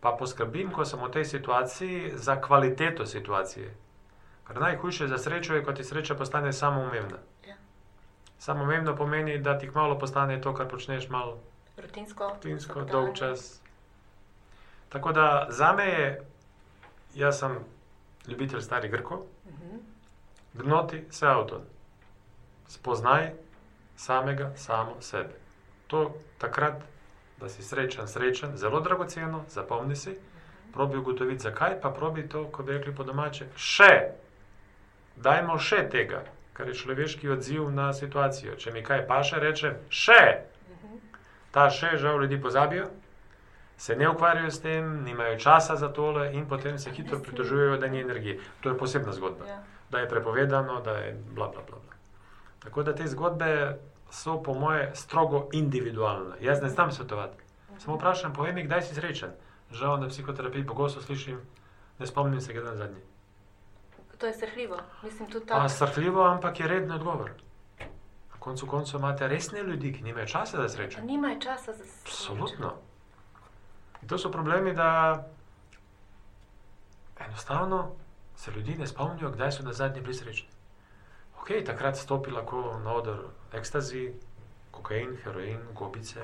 pa 0.00 0.12
poskrbim, 0.12 0.70
ko 0.70 0.84
sem 0.84 1.00
v 1.00 1.10
tej 1.10 1.24
situaciji, 1.26 1.94
za 2.16 2.36
kvaliteto 2.36 3.02
situacije. 3.04 3.74
Ker 4.46 4.56
najhujše 4.58 5.08
za 5.08 5.18
srečo 5.18 5.54
je, 5.54 5.64
ko 5.64 5.72
ti 5.72 5.84
sreča 5.84 6.14
postane 6.14 6.52
samoumevna. 6.52 7.18
Ja. 7.44 7.54
Samoumevno 8.38 8.94
pomeni, 8.96 9.38
da 9.38 9.58
ti 9.58 9.68
kmalo 9.68 9.98
postane 9.98 10.40
to, 10.40 10.54
kar 10.54 10.68
počneš, 10.68 11.08
malo 11.08 11.40
Rutinsko. 11.76 12.30
rutinsko, 12.34 12.82
dolg 12.82 13.14
čas. 13.14 13.60
Tako 14.88 15.12
da 15.12 15.46
za 15.50 15.72
me 15.72 15.84
je, 15.84 16.22
jaz 17.14 17.38
sem 17.38 17.58
ljubitelj 18.26 18.60
starih 18.60 18.90
Grkov, 18.90 19.18
Mhm. 19.46 19.76
gnoti 20.54 21.04
se 21.10 21.26
avto. 21.26 21.62
Spoznaj 22.68 23.32
samega, 23.96 24.52
samo 24.56 24.96
sebe. 25.00 25.34
To 25.86 26.14
takrat, 26.38 26.82
da 27.40 27.48
si 27.48 27.62
srečen, 27.62 28.08
srečen, 28.08 28.56
zelo 28.56 28.80
dragoceno, 28.80 29.44
zapomni 29.48 29.96
si, 29.96 30.18
probi 30.72 30.98
ugotoviti, 30.98 31.42
zakaj 31.42 31.80
pa 31.80 31.90
probi 31.90 32.28
to, 32.28 32.44
ko 32.52 32.62
bi 32.62 32.72
rekli 32.72 32.94
po 32.94 33.04
domače, 33.04 33.48
še, 33.56 33.92
dajmo 35.16 35.58
še 35.58 35.88
tega, 35.90 36.22
kar 36.52 36.68
je 36.68 36.74
človeški 36.74 37.30
odziv 37.30 37.70
na 37.70 37.92
situacijo. 37.92 38.56
Če 38.58 38.72
mi 38.74 38.82
kaj 38.82 39.06
paše, 39.08 39.40
rečem 39.42 39.78
še. 39.88 40.22
Ta 41.54 41.70
še 41.70 41.96
žal 41.96 42.20
ljudi 42.22 42.36
pozabijo, 42.42 42.88
se 43.78 43.96
ne 43.96 44.08
ukvarjajo 44.10 44.50
s 44.50 44.60
tem, 44.60 45.04
nimajo 45.04 45.38
časa 45.38 45.76
za 45.76 45.88
tole 45.88 46.32
in 46.34 46.48
potem 46.50 46.78
se 46.78 46.90
hitro 46.90 47.18
pritožujejo, 47.22 47.78
da 47.78 47.88
ni 47.88 48.00
energije. 48.00 48.40
To 48.60 48.70
je 48.70 48.78
posebna 48.78 49.12
zgodba 49.12 49.46
Ja. 49.46 49.62
da 49.90 49.98
je 49.98 50.08
prepovedano, 50.08 50.80
da 50.80 50.90
je 50.90 51.12
bla, 51.14 51.48
bla, 51.48 51.62
bla, 51.62 51.78
bla. 51.78 51.97
Tako 52.58 52.82
da 52.82 52.94
te 52.94 53.06
zgodbe 53.06 53.78
so 54.10 54.42
po 54.42 54.54
moje 54.54 54.90
strogo 54.94 55.48
individualne. 55.52 56.36
Jaz 56.40 56.62
ne 56.62 56.68
znam 56.68 56.92
svetovati. 56.92 57.36
Samo 57.78 57.96
vprašam, 57.96 58.32
povej 58.32 58.52
mi, 58.52 58.62
kdaj 58.62 58.82
si 58.82 58.94
srečen. 58.94 59.30
Žal 59.70 60.00
na 60.00 60.08
psihoterapiji 60.08 60.66
pogosto 60.66 61.02
slišim, 61.02 61.40
ne 61.98 62.06
spomnim 62.06 62.40
se, 62.40 62.52
kdaj 62.52 62.76
zadnji. 62.76 63.00
To 64.18 64.26
je 64.26 64.34
srhljivo. 64.34 64.76
Mislim, 65.02 65.30
tudi 65.30 65.46
Pa 65.46 65.54
ta. 65.54 65.68
strhljivo, 65.68 66.24
ampak 66.24 66.60
je 66.60 66.68
redni 66.68 66.94
odgovor. 66.94 67.30
Na 68.30 68.38
koncu 68.38 68.66
koncev 68.66 69.00
imate 69.00 69.28
resne 69.28 69.62
ljudi, 69.62 69.92
ki 69.92 70.02
nimajo 70.02 70.26
časa 70.26 70.56
za 70.56 70.68
srečo. 70.68 71.00
Nimajo 71.00 71.40
časa 71.40 71.72
za 71.72 71.84
srečo. 71.84 72.02
Absolutno. 72.04 72.74
In 74.02 74.08
to 74.08 74.18
so 74.18 74.30
problemi, 74.30 74.74
da 74.74 75.24
enostavno 77.26 77.90
se 78.36 78.50
ljudi 78.50 78.74
ne 78.74 78.86
spomnijo, 78.86 79.30
kdaj 79.30 79.52
so 79.52 79.62
na 79.62 79.72
zadnji 79.72 80.00
bili 80.00 80.14
srečni. 80.14 80.48
Ok, 81.48 81.64
takrat 81.64 81.96
stopi 81.96 82.28
lahko 82.30 82.76
na 82.84 82.92
oder 82.92 83.16
ekstazi, 83.56 84.10
kokain, 84.70 85.14
heroin, 85.24 85.60
gobice, 85.74 86.20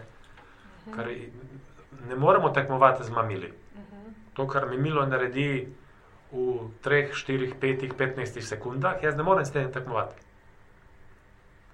kar 0.93 1.09
je- 1.09 1.31
ne 2.09 2.15
moremo 2.15 2.51
tekmovati 2.51 3.05
z 3.05 3.11
mamili. 3.11 3.49
To, 4.35 4.47
kar 4.47 4.67
mi 4.69 4.77
milo 4.77 5.07
naredi 5.07 5.69
v 6.33 6.37
3, 6.83 7.09
4, 7.15 7.55
5, 7.55 7.95
15 7.97 8.41
sekundah, 8.43 9.03
jaz 9.03 9.17
ne 9.17 9.23
morem 9.23 9.45
s 9.45 9.51
tem 9.51 9.73
tekmovati. 9.73 10.15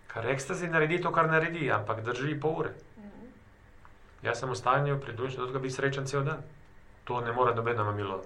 Kar 0.06 0.26
ekstazi 0.26 0.68
naredi 0.68 1.00
to, 1.02 1.10
kar 1.10 1.26
naredi, 1.26 1.72
ampak 1.72 2.04
drži 2.04 2.38
pol 2.40 2.54
ure. 2.58 2.72
Jaz 4.22 4.38
sem 4.38 4.48
v 4.48 4.54
stanju 4.54 5.00
pridušen, 5.00 5.52
da 5.52 5.58
bi 5.58 5.70
srečen 5.70 6.06
cel 6.06 6.22
dan. 6.22 6.42
To 7.04 7.20
ne 7.20 7.32
more 7.32 7.54
nobeno 7.54 7.84
mamilo 7.84 8.16
uh, 8.16 8.24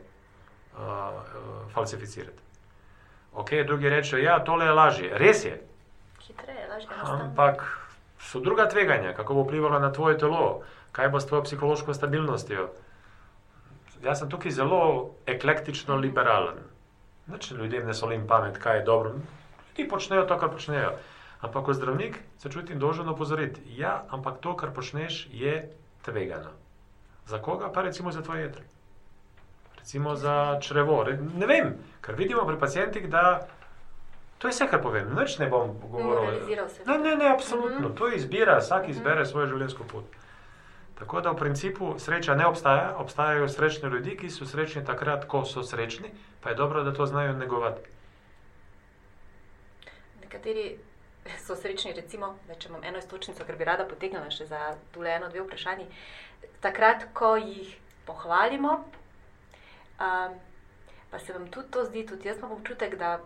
uh, 0.78 1.70
falsificirati. 1.72 2.43
Ok, 3.34 3.50
drugi 3.66 3.88
rečejo, 3.90 4.22
ja, 4.22 4.38
tole 4.44 4.66
je 4.66 4.72
lažje. 4.72 5.18
Res 5.18 5.44
je, 5.44 5.54
Hitreje, 6.22 6.68
lažje, 6.70 6.88
ampak 7.02 7.64
so 8.20 8.40
druga 8.40 8.68
tveganja, 8.68 9.12
kako 9.12 9.34
bo 9.34 9.42
vplivalo 9.42 9.78
na 9.78 9.92
tvoje 9.92 10.18
telo, 10.18 10.62
kaj 10.92 11.08
bo 11.08 11.20
s 11.20 11.26
tvojo 11.26 11.42
psihološko 11.42 11.94
stabilnostjo. 11.94 12.68
Jaz 14.04 14.20
sem 14.20 14.30
tukaj 14.30 14.52
zelo 14.52 15.10
eklektično 15.26 15.96
liberalen. 15.96 16.60
Nič 17.26 17.50
ljudem 17.50 17.86
ne 17.86 17.94
solim 17.94 18.26
pamet, 18.28 18.58
kaj 18.58 18.78
je 18.78 18.84
dobro. 18.84 19.14
Ti 19.74 19.88
počnejo 19.88 20.26
to, 20.28 20.38
kar 20.38 20.52
počnejo. 20.52 20.92
Ampak 21.40 21.64
kot 21.64 21.76
zdravnik 21.76 22.18
se 22.38 22.50
čutim 22.52 22.78
dolžen 22.78 23.08
opozoriti. 23.08 23.60
Ja, 23.76 24.04
ampak 24.10 24.38
to, 24.40 24.56
kar 24.56 24.70
počneš, 24.76 25.26
je 25.32 25.72
tvegano. 26.04 26.52
Za 27.26 27.38
koga? 27.42 27.72
Pa 27.72 27.82
recimo 27.82 28.12
za 28.12 28.22
tvoje 28.22 28.42
jedro. 28.42 28.62
Recimo 29.84 30.14
za 30.16 30.58
črevo. 30.60 31.02
Re- 31.04 31.18
Ne 31.36 31.46
vem, 31.46 31.74
ker 32.00 32.16
vidimo 32.16 32.46
pri 32.46 32.56
pacijentih, 32.56 33.04
da 33.10 33.44
to 34.38 34.48
je 34.48 34.52
vse, 34.52 34.66
kar 34.66 34.80
povem. 34.82 35.10
Nič 35.14 35.38
ne 35.38 35.46
bom 35.46 35.74
govoril. 35.82 36.40
Ne, 36.86 36.98
ne, 36.98 37.16
ne, 37.16 37.28
absolutno. 37.28 37.90
To 37.90 38.08
je 38.08 38.16
izbira, 38.16 38.58
vsak 38.58 38.88
izbere 38.88 39.26
svojo 39.26 39.46
življenjsko 39.46 39.84
pot. 39.84 40.04
Tako 40.94 41.20
da 41.20 41.30
v 41.30 41.36
principu 41.36 41.98
sreča 41.98 42.34
ne 42.34 42.46
obstaja, 42.46 42.94
obstajajo 42.96 43.48
srečni 43.48 43.90
ljudje, 43.90 44.16
ki 44.16 44.30
so 44.30 44.46
srečni 44.46 44.84
takrat, 44.84 45.26
ko 45.26 45.44
so 45.44 45.62
srečni, 45.62 46.08
pa 46.40 46.50
je 46.50 46.56
dobro, 46.56 46.84
da 46.84 46.92
to 46.92 47.06
znajo 47.06 47.32
negovati. 47.32 47.84
Nekateri 50.20 50.78
so 51.38 51.56
srečni, 51.56 51.92
recimo, 51.92 52.34
da 52.48 52.54
če 52.54 52.68
imam 52.68 52.84
eno 52.84 52.98
istočnico, 52.98 53.44
ker 53.44 53.56
bi 53.56 53.64
rada 53.64 53.84
potegnila 53.84 54.30
še 54.30 54.46
za 54.46 54.60
tole 54.92 55.12
eno, 55.12 55.28
dve 55.28 55.44
vprašanji. 55.44 55.88
Takrat, 56.60 57.08
ko 57.12 57.34
jih 57.36 57.76
pohvalimo, 58.06 58.78
um, 60.04 60.34
pa 61.10 61.18
se 61.18 61.32
vam 61.32 61.46
tudi 61.50 61.70
to 61.70 61.84
zdi, 61.84 62.06
tudi 62.06 62.28
jaz 62.28 62.38
imam 62.38 62.52
občutek, 62.52 62.98
da 62.98 63.18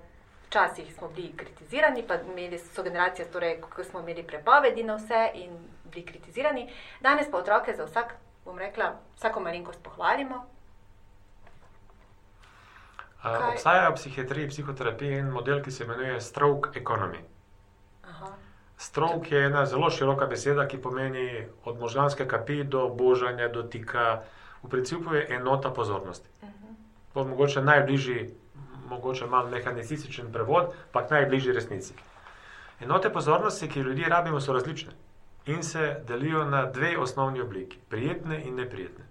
včasih 0.47 0.95
smo 0.95 1.09
bili 1.09 1.33
kritizirani, 1.37 2.05
pa 2.09 2.15
imeli 2.15 2.59
so 2.59 2.83
generacije, 2.83 3.31
torej, 3.31 3.61
ko 3.61 3.85
smo 3.85 4.01
imeli 4.01 4.23
prepovedi 4.27 4.83
na 4.83 4.95
vse 4.97 5.31
in 5.35 5.57
bili 5.85 6.07
kritizirani. 6.07 6.71
Danes 7.01 7.31
pa 7.31 7.39
otroke 7.39 7.75
za 7.77 7.85
vsak, 7.85 8.15
bom 8.45 8.59
rekla, 8.59 8.95
vsako 9.17 9.41
malenkost 9.41 9.83
pohvalimo. 9.83 10.47
Kaj- 13.23 13.53
obstaja 13.53 13.89
v 13.89 13.95
psihiatriji, 13.95 14.49
psihoterapiji 14.49 15.19
en 15.19 15.31
model, 15.31 15.63
ki 15.63 15.71
se 15.71 15.85
imenuje 15.85 16.21
stroke 16.21 16.81
economy. 16.81 17.19
Aha. 18.05 18.33
Stroke 18.77 19.35
je 19.35 19.47
ena 19.47 19.67
zelo 19.67 19.91
široka 19.91 20.27
beseda, 20.27 20.69
ki 20.69 20.79
pomeni 20.79 21.49
od 21.65 21.81
možganske 21.81 22.29
kapi 22.29 22.65
do 22.65 22.89
božanja, 22.89 23.49
dotika. 23.49 24.23
V 24.63 24.69
principu 24.69 25.15
je 25.15 25.27
enota 25.31 25.71
pozornosti. 25.71 26.29
To 27.13 27.21
je 27.21 27.27
mogoče 27.27 27.63
najbližji, 27.63 28.31
mogoče 28.89 29.27
malo 29.27 29.51
mehanicističen 29.51 30.33
prevod, 30.33 30.73
pa 30.93 31.07
najbližji 31.11 31.53
resnici. 31.53 31.95
Enote 32.81 33.11
pozornosti, 33.13 33.69
ki 33.69 33.79
jih 33.79 33.87
ljudje 33.87 34.09
rabimo, 34.09 34.41
so 34.41 34.53
različne 34.53 34.93
in 35.47 35.63
se 35.63 36.01
delijo 36.07 36.45
na 36.45 36.67
dve 36.67 36.99
osnovni 36.99 37.41
obliki: 37.41 37.79
prijetne 37.89 38.43
in 38.45 38.55
neprijetne. 38.55 39.05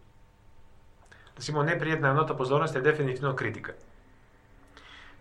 Recimo, 1.36 1.64
neprijetna 1.64 2.10
enota 2.10 2.34
pozornosti 2.34 2.78
je 2.78 2.82
definitivno 2.82 3.36
kritika. 3.36 3.74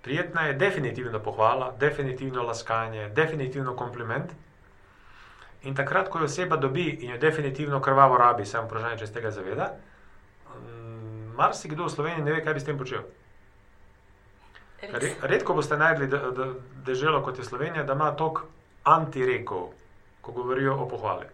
Prijetna 0.02 0.42
je 0.42 0.52
definitivno 0.52 1.18
pohvala, 1.18 1.72
definitivno 1.80 2.42
laskanje, 2.42 3.08
definitivno 3.08 3.76
kompliment. 3.76 4.32
In 5.62 5.74
takrat, 5.74 6.08
ko 6.08 6.18
jo 6.18 6.24
oseba 6.24 6.56
dobi 6.56 6.88
in 7.00 7.10
jo 7.10 7.18
definitivno 7.18 7.80
krvavo 7.80 8.16
rabi, 8.16 8.46
samo 8.46 8.68
vprašanje, 8.68 8.98
če 8.98 9.06
se 9.06 9.12
tega 9.12 9.30
zaveda, 9.30 9.70
marsikdo 11.36 11.84
v 11.84 11.90
Sloveniji 11.90 12.24
ne 12.24 12.32
ve, 12.32 12.42
kaj 12.42 12.54
bi 12.54 12.60
s 12.60 12.64
tem 12.64 12.78
počel. 12.78 13.02
Re, 14.82 14.88
Res. 14.94 15.14
redko 15.22 15.54
boste 15.54 15.76
najdli 15.76 16.06
de- 16.06 16.30
de- 16.32 16.52
deželo 16.84 17.22
kot 17.22 17.38
je 17.38 17.44
Slovenija, 17.44 17.84
da 17.84 17.92
ima 17.92 18.10
toliko 18.12 18.42
antirekov, 18.84 19.70
ko 20.20 20.32
govorijo 20.32 20.74
o 20.74 20.88
pohvali. 20.88 21.26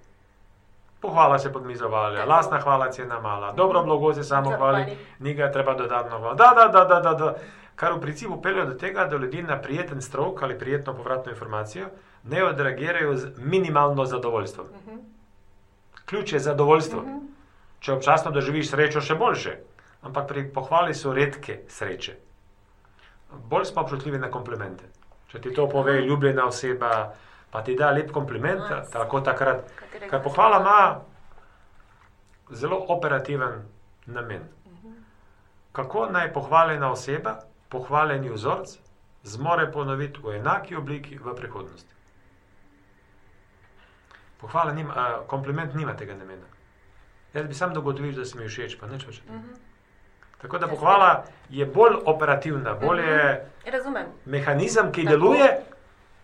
Pohvala 1.00 1.38
se 1.38 1.52
pod 1.52 1.66
mizo 1.66 1.88
valja, 1.88 2.24
lastna 2.24 2.60
hvala 2.60 2.90
cena 2.90 3.20
mala, 3.20 3.52
dobro 3.52 3.82
blago 3.82 4.14
se 4.14 4.22
samo 4.24 4.50
hvali, 4.52 4.84
ni 5.18 5.34
ga 5.34 5.52
treba 5.52 5.74
dodatno 5.74 6.18
hvala. 6.18 6.34
Da, 6.34 6.52
da, 6.56 6.68
da, 6.68 6.84
da, 6.84 7.00
da, 7.00 7.14
da. 7.14 7.34
Kar 7.74 7.92
v 7.92 8.00
principu 8.00 8.42
pelje 8.42 8.64
do 8.64 8.74
tega, 8.74 9.04
da 9.04 9.16
ljudi 9.16 9.42
na 9.42 9.58
prijeten 9.58 10.02
strok 10.02 10.42
ali 10.42 10.58
prijetno 10.58 10.94
povratno 10.94 11.32
informacijo 11.32 11.86
ne 12.24 12.44
odreagirajo 12.44 13.16
z 13.16 13.32
minimalno 13.38 14.04
zadovoljstvom. 14.04 14.66
Mhm. 14.76 14.96
Ključ 16.06 16.32
je 16.32 16.38
zadovoljstvo. 16.40 17.02
Mhm. 17.02 17.18
Če 17.80 17.92
občasno 17.92 18.30
doživiš 18.30 18.70
srečo, 18.70 19.00
še 19.00 19.14
boljše. 19.14 19.56
Ampak 20.02 20.28
pri 20.28 20.48
pohvali 20.52 20.94
so 20.94 21.12
redke 21.12 21.60
sreče. 21.68 22.16
Bolj 23.32 23.64
smo 23.64 23.82
občutljivi 23.82 24.18
na 24.18 24.30
komplimente. 24.30 24.84
Če 25.32 25.40
ti 25.40 25.52
to 25.54 25.68
pove 25.68 26.00
ljubljena 26.00 26.44
oseba, 26.46 27.14
pa 27.50 27.62
ti 27.62 27.76
da 27.78 27.90
lep 27.90 28.10
kompliment, 28.12 28.66
tako 28.92 29.20
takrat. 29.20 29.70
Ker 30.10 30.22
pohvala 30.22 30.58
ima 30.60 31.00
zelo 32.50 32.84
operativen 32.88 33.62
namen. 34.06 34.42
Kako 35.72 36.06
naj 36.06 36.32
pohvaljena 36.32 36.90
oseba, 36.92 37.38
pohvaljeni 37.68 38.30
vzorc, 38.30 38.76
zmore 39.22 39.70
ponoviti 39.72 40.20
v 40.22 40.36
enaki 40.36 40.76
obliki 40.76 41.18
v 41.18 41.34
prihodnosti? 41.36 41.94
Pohvala 44.40 44.72
nima, 44.72 44.92
a, 44.96 45.20
kompliment 45.26 45.74
nima 45.74 45.96
tega 45.96 46.14
namena. 46.14 46.44
Jaz 47.32 47.46
bi 47.46 47.54
sam 47.54 47.72
dogotovil, 47.74 48.12
da 48.16 48.24
si 48.24 48.38
mi 48.38 48.48
všeč, 48.48 48.76
pa 48.80 48.86
nič 48.90 49.06
več. 49.06 49.22
Mhm. 49.28 49.71
Tako 50.42 50.58
da 50.58 50.68
pohvala 50.68 51.10
je 51.50 51.66
bolj 51.66 51.96
operativna, 52.04 52.74
bolj 52.76 53.00
je 53.02 53.48
Razumem. 53.66 54.06
mehanizem, 54.24 54.92
ki 54.92 55.04
Tako. 55.04 55.10
deluje, 55.12 55.60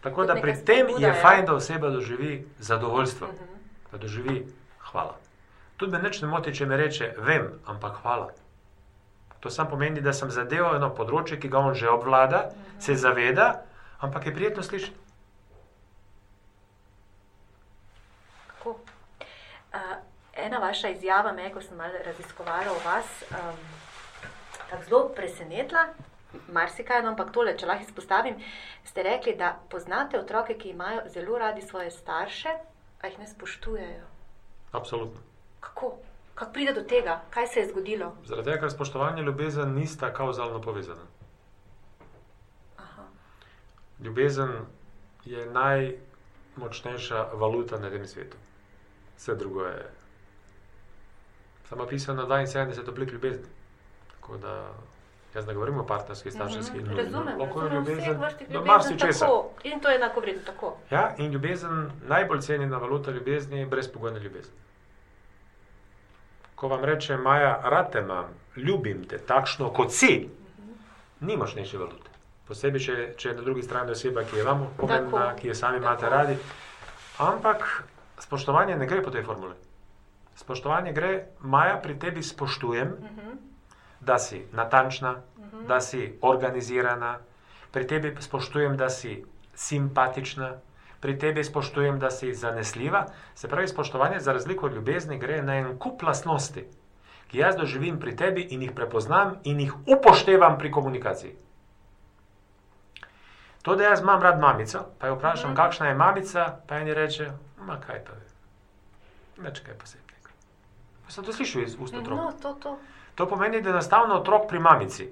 tako 0.01 0.25
da 0.25 0.35
pri 0.37 0.53
tem 0.55 0.87
spodbuda, 0.87 1.07
je 1.07 1.09
ja. 1.09 1.21
fajn, 1.21 1.47
da 1.47 1.55
oseba 1.55 1.89
doživi 1.91 2.33
zadovoljstvo, 2.61 3.27
Mhm. 3.29 3.45
da 3.93 3.99
doživi 3.99 4.47
hvala. 4.83 5.15
Tudi 5.77 5.93
me 5.93 5.99
nič 6.01 6.21
ne 6.21 6.29
moti, 6.29 6.51
če 6.53 6.67
mi 6.67 6.77
reče, 6.77 7.15
vem, 7.19 7.47
ampak 7.67 7.97
hvala. 8.03 8.31
To 9.41 9.51
samo 9.51 9.71
pomeni, 9.71 10.01
da 10.01 10.13
sem 10.13 10.31
zadeval 10.31 10.77
eno 10.77 10.91
področje, 10.91 11.39
ki 11.39 11.49
ga 11.49 11.59
on 11.61 11.75
že 11.75 11.89
obvlada, 11.89 12.51
se 12.79 12.95
zaveda, 12.97 13.63
ampak 14.01 14.27
je 14.27 14.35
prijetno 14.35 14.63
slišati. 14.63 14.97
Uh, 18.65 18.75
ena 20.35 20.59
vaša 20.59 20.89
izjava 20.89 21.33
me, 21.33 21.53
ko 21.53 21.61
sem 21.61 21.77
malo 21.77 21.93
raziskovala 22.05 22.71
o 22.71 22.81
vas, 22.85 23.07
um, 23.31 23.57
tako 24.71 24.85
zelo 24.89 25.09
presenetila. 25.17 25.87
Marsikaj, 26.53 27.03
no, 27.03 27.15
ampak 27.15 27.33
tole, 27.33 27.55
če 27.57 27.67
lahko 27.67 27.87
izpostavim, 27.87 28.37
ste 28.85 29.03
rekli, 29.03 29.33
da 29.37 29.55
poznate 29.71 30.19
otroke, 30.19 30.59
ki 30.61 30.75
imajo 30.75 31.07
zelo 31.09 31.39
radi 31.39 31.63
svoje 31.65 31.91
starše, 31.91 32.53
a 33.01 33.09
jih 33.09 33.19
ne 33.19 33.27
spoštujejo. 33.27 34.05
Absolutno. 34.73 35.21
Kako? 35.61 35.95
Kako 36.35 36.53
pride 36.53 36.73
do 36.73 36.83
tega? 36.83 37.23
Kaj 37.31 37.47
se 37.47 37.61
je 37.61 37.69
zgodilo? 37.69 38.13
Zaradi 38.25 38.51
tega, 38.51 38.61
ker 38.61 38.71
spoštovanje 38.71 39.23
in 39.23 39.27
ljubezen 39.27 39.73
nista 39.75 40.13
kauzalno 40.15 40.61
povezana. 40.63 41.07
Aha. 42.77 43.09
Ljubezen 44.05 44.53
je 45.25 45.47
najmočnejša 45.47 47.25
valuta 47.35 47.79
na 47.79 47.91
tem 47.91 48.07
svetu. 48.07 48.37
Vse 49.17 49.35
drugo 49.35 49.65
je. 49.65 49.89
Samo 51.69 51.87
pisano 51.87 52.27
72 52.29 52.89
oblik 52.89 53.13
ljubezni. 53.13 53.58
Tako 54.29 54.39
da 54.39 54.73
jaz 55.35 55.47
ne 55.47 55.55
govorim 55.55 55.79
o 55.79 55.87
partnerski, 55.87 56.31
starševski 56.31 56.79
in 56.79 56.85
Mhm, 56.85 56.97
Razumem, 56.97 57.41
Lahko 57.41 57.63
je 57.63 57.71
ljubezen 57.71 58.21
do 58.21 58.27
ljubezni 58.51 58.67
marsičesa. 58.67 59.27
In 59.65 59.81
to 59.81 59.89
je 59.89 59.97
enako 59.97 60.21
vredno 60.21 60.43
tako. 60.47 60.77
Ja, 60.91 61.15
in 61.19 61.33
ljubezen, 61.33 61.91
najbolj 62.03 62.41
cenjena 62.41 62.77
valuta 62.77 63.11
ljubezni 63.11 63.59
je 63.59 63.67
brezpogojna 63.67 64.19
ljubezen. 64.19 64.53
Ko 66.55 66.69
vam 66.69 66.85
reče 66.85 67.17
Maja, 67.17 67.61
rad 67.65 67.93
te 67.93 67.99
imam, 67.99 68.25
ljubim 68.57 69.05
te 69.05 69.19
takšno, 69.19 69.71
kot 69.71 69.93
si, 69.93 70.29
ni 71.21 71.37
močnejše 71.37 71.79
valute. 71.79 72.11
Posebej, 72.47 72.81
če, 72.81 73.15
če 73.17 73.29
je 73.29 73.35
na 73.35 73.43
drugi 73.43 73.63
strani 73.63 73.91
oseba, 73.91 74.23
ki 74.25 74.37
je 74.37 74.45
vam 74.45 74.67
pomembna, 74.77 75.19
Tako. 75.21 75.39
ki 75.39 75.49
jo 75.49 75.55
sami 75.55 75.77
imate 75.77 76.01
Tako. 76.01 76.15
radi. 76.15 76.37
Ampak 77.19 77.65
spoštovanje 78.19 78.77
ne 78.77 78.87
gre 78.87 79.03
po 79.03 79.11
tej 79.11 79.23
formuli. 79.23 79.55
Spoštovanje 80.37 80.93
gre, 80.93 81.13
Maja, 81.41 81.77
pri 81.77 81.99
tebi 81.99 82.23
spoštujem, 82.23 82.93
da 84.01 84.19
si 84.19 84.45
natančna, 84.53 85.17
da 85.69 85.81
si 85.81 86.19
organizirana, 86.23 87.19
pri 87.71 87.87
tebi 87.87 88.15
spoštujem, 88.21 88.77
da 88.77 88.89
si 88.91 89.25
simpatična, 89.55 90.57
pri 91.01 91.19
tebi 91.19 91.45
spoštujem, 91.45 91.99
da 91.99 92.11
si 92.11 92.35
zanesljiva. 92.35 93.07
Se 93.35 93.49
pravi, 93.49 93.69
spoštovanje 93.69 94.21
za 94.21 94.33
razliko 94.33 94.67
od 94.67 94.75
ljubezni 94.75 95.19
gre 95.19 95.43
na 95.43 95.55
en 95.55 95.79
kup 95.79 96.03
lastnosti, 96.03 96.65
ki 97.29 97.39
jaz 97.39 97.57
doživim 97.57 98.01
pri 98.01 98.17
tebi 98.17 98.47
in 98.51 98.63
jih 98.63 98.73
prepoznam 98.73 99.37
in 99.45 99.61
jih 99.61 99.75
upoštevam 99.87 100.59
pri 100.59 100.73
komunikaciji. 100.73 101.37
To, 103.63 103.77
da 103.77 103.85
jaz 103.85 104.01
imam 104.01 104.23
rad 104.23 104.41
mamico, 104.41 104.85
pa 104.99 105.07
jo 105.07 105.15
vprašam, 105.15 105.55
kakšna 105.55 105.89
je 105.89 105.95
mamica, 105.95 106.61
pa 106.67 106.79
eni 106.79 106.95
reče, 106.95 107.31
ma 107.61 107.81
kaj 107.81 108.05
pa 108.05 108.13
je, 108.13 108.29
več 109.45 109.61
kaj 109.61 109.75
posebnega. 109.79 110.33
Sem 111.09 111.25
to 111.25 111.33
slišal 111.33 111.63
iz 111.63 111.77
ust 111.81 111.95
otroka. 111.95 112.23
No, 112.23 112.33
to, 112.43 112.55
to. 112.63 112.79
To 113.19 113.27
pomeni, 113.27 113.61
da 113.61 113.71
enostavno 113.71 114.15
otrok 114.15 114.47
pri 114.49 114.59
mamici 114.59 115.09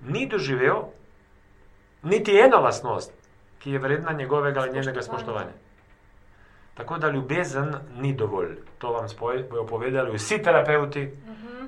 ni 0.00 0.26
doživel 0.30 0.76
niti 2.02 2.38
eno 2.38 2.60
lastnost, 2.62 3.12
ki 3.58 3.72
je 3.72 3.78
vredna 3.78 4.12
njegovega 4.12 4.60
ali 4.60 4.72
njenega 4.72 5.02
Spoštovanja. 5.02 5.56
Tako 6.74 6.98
da 6.98 7.10
ljubezen 7.10 7.74
ni 7.96 8.12
dovolj. 8.14 8.52
To 8.78 8.92
vam 8.92 9.08
spoj- 9.08 9.48
bojo 9.50 9.66
povedali 9.66 10.14
vsi 10.16 10.38
terapeuti, 10.42 11.08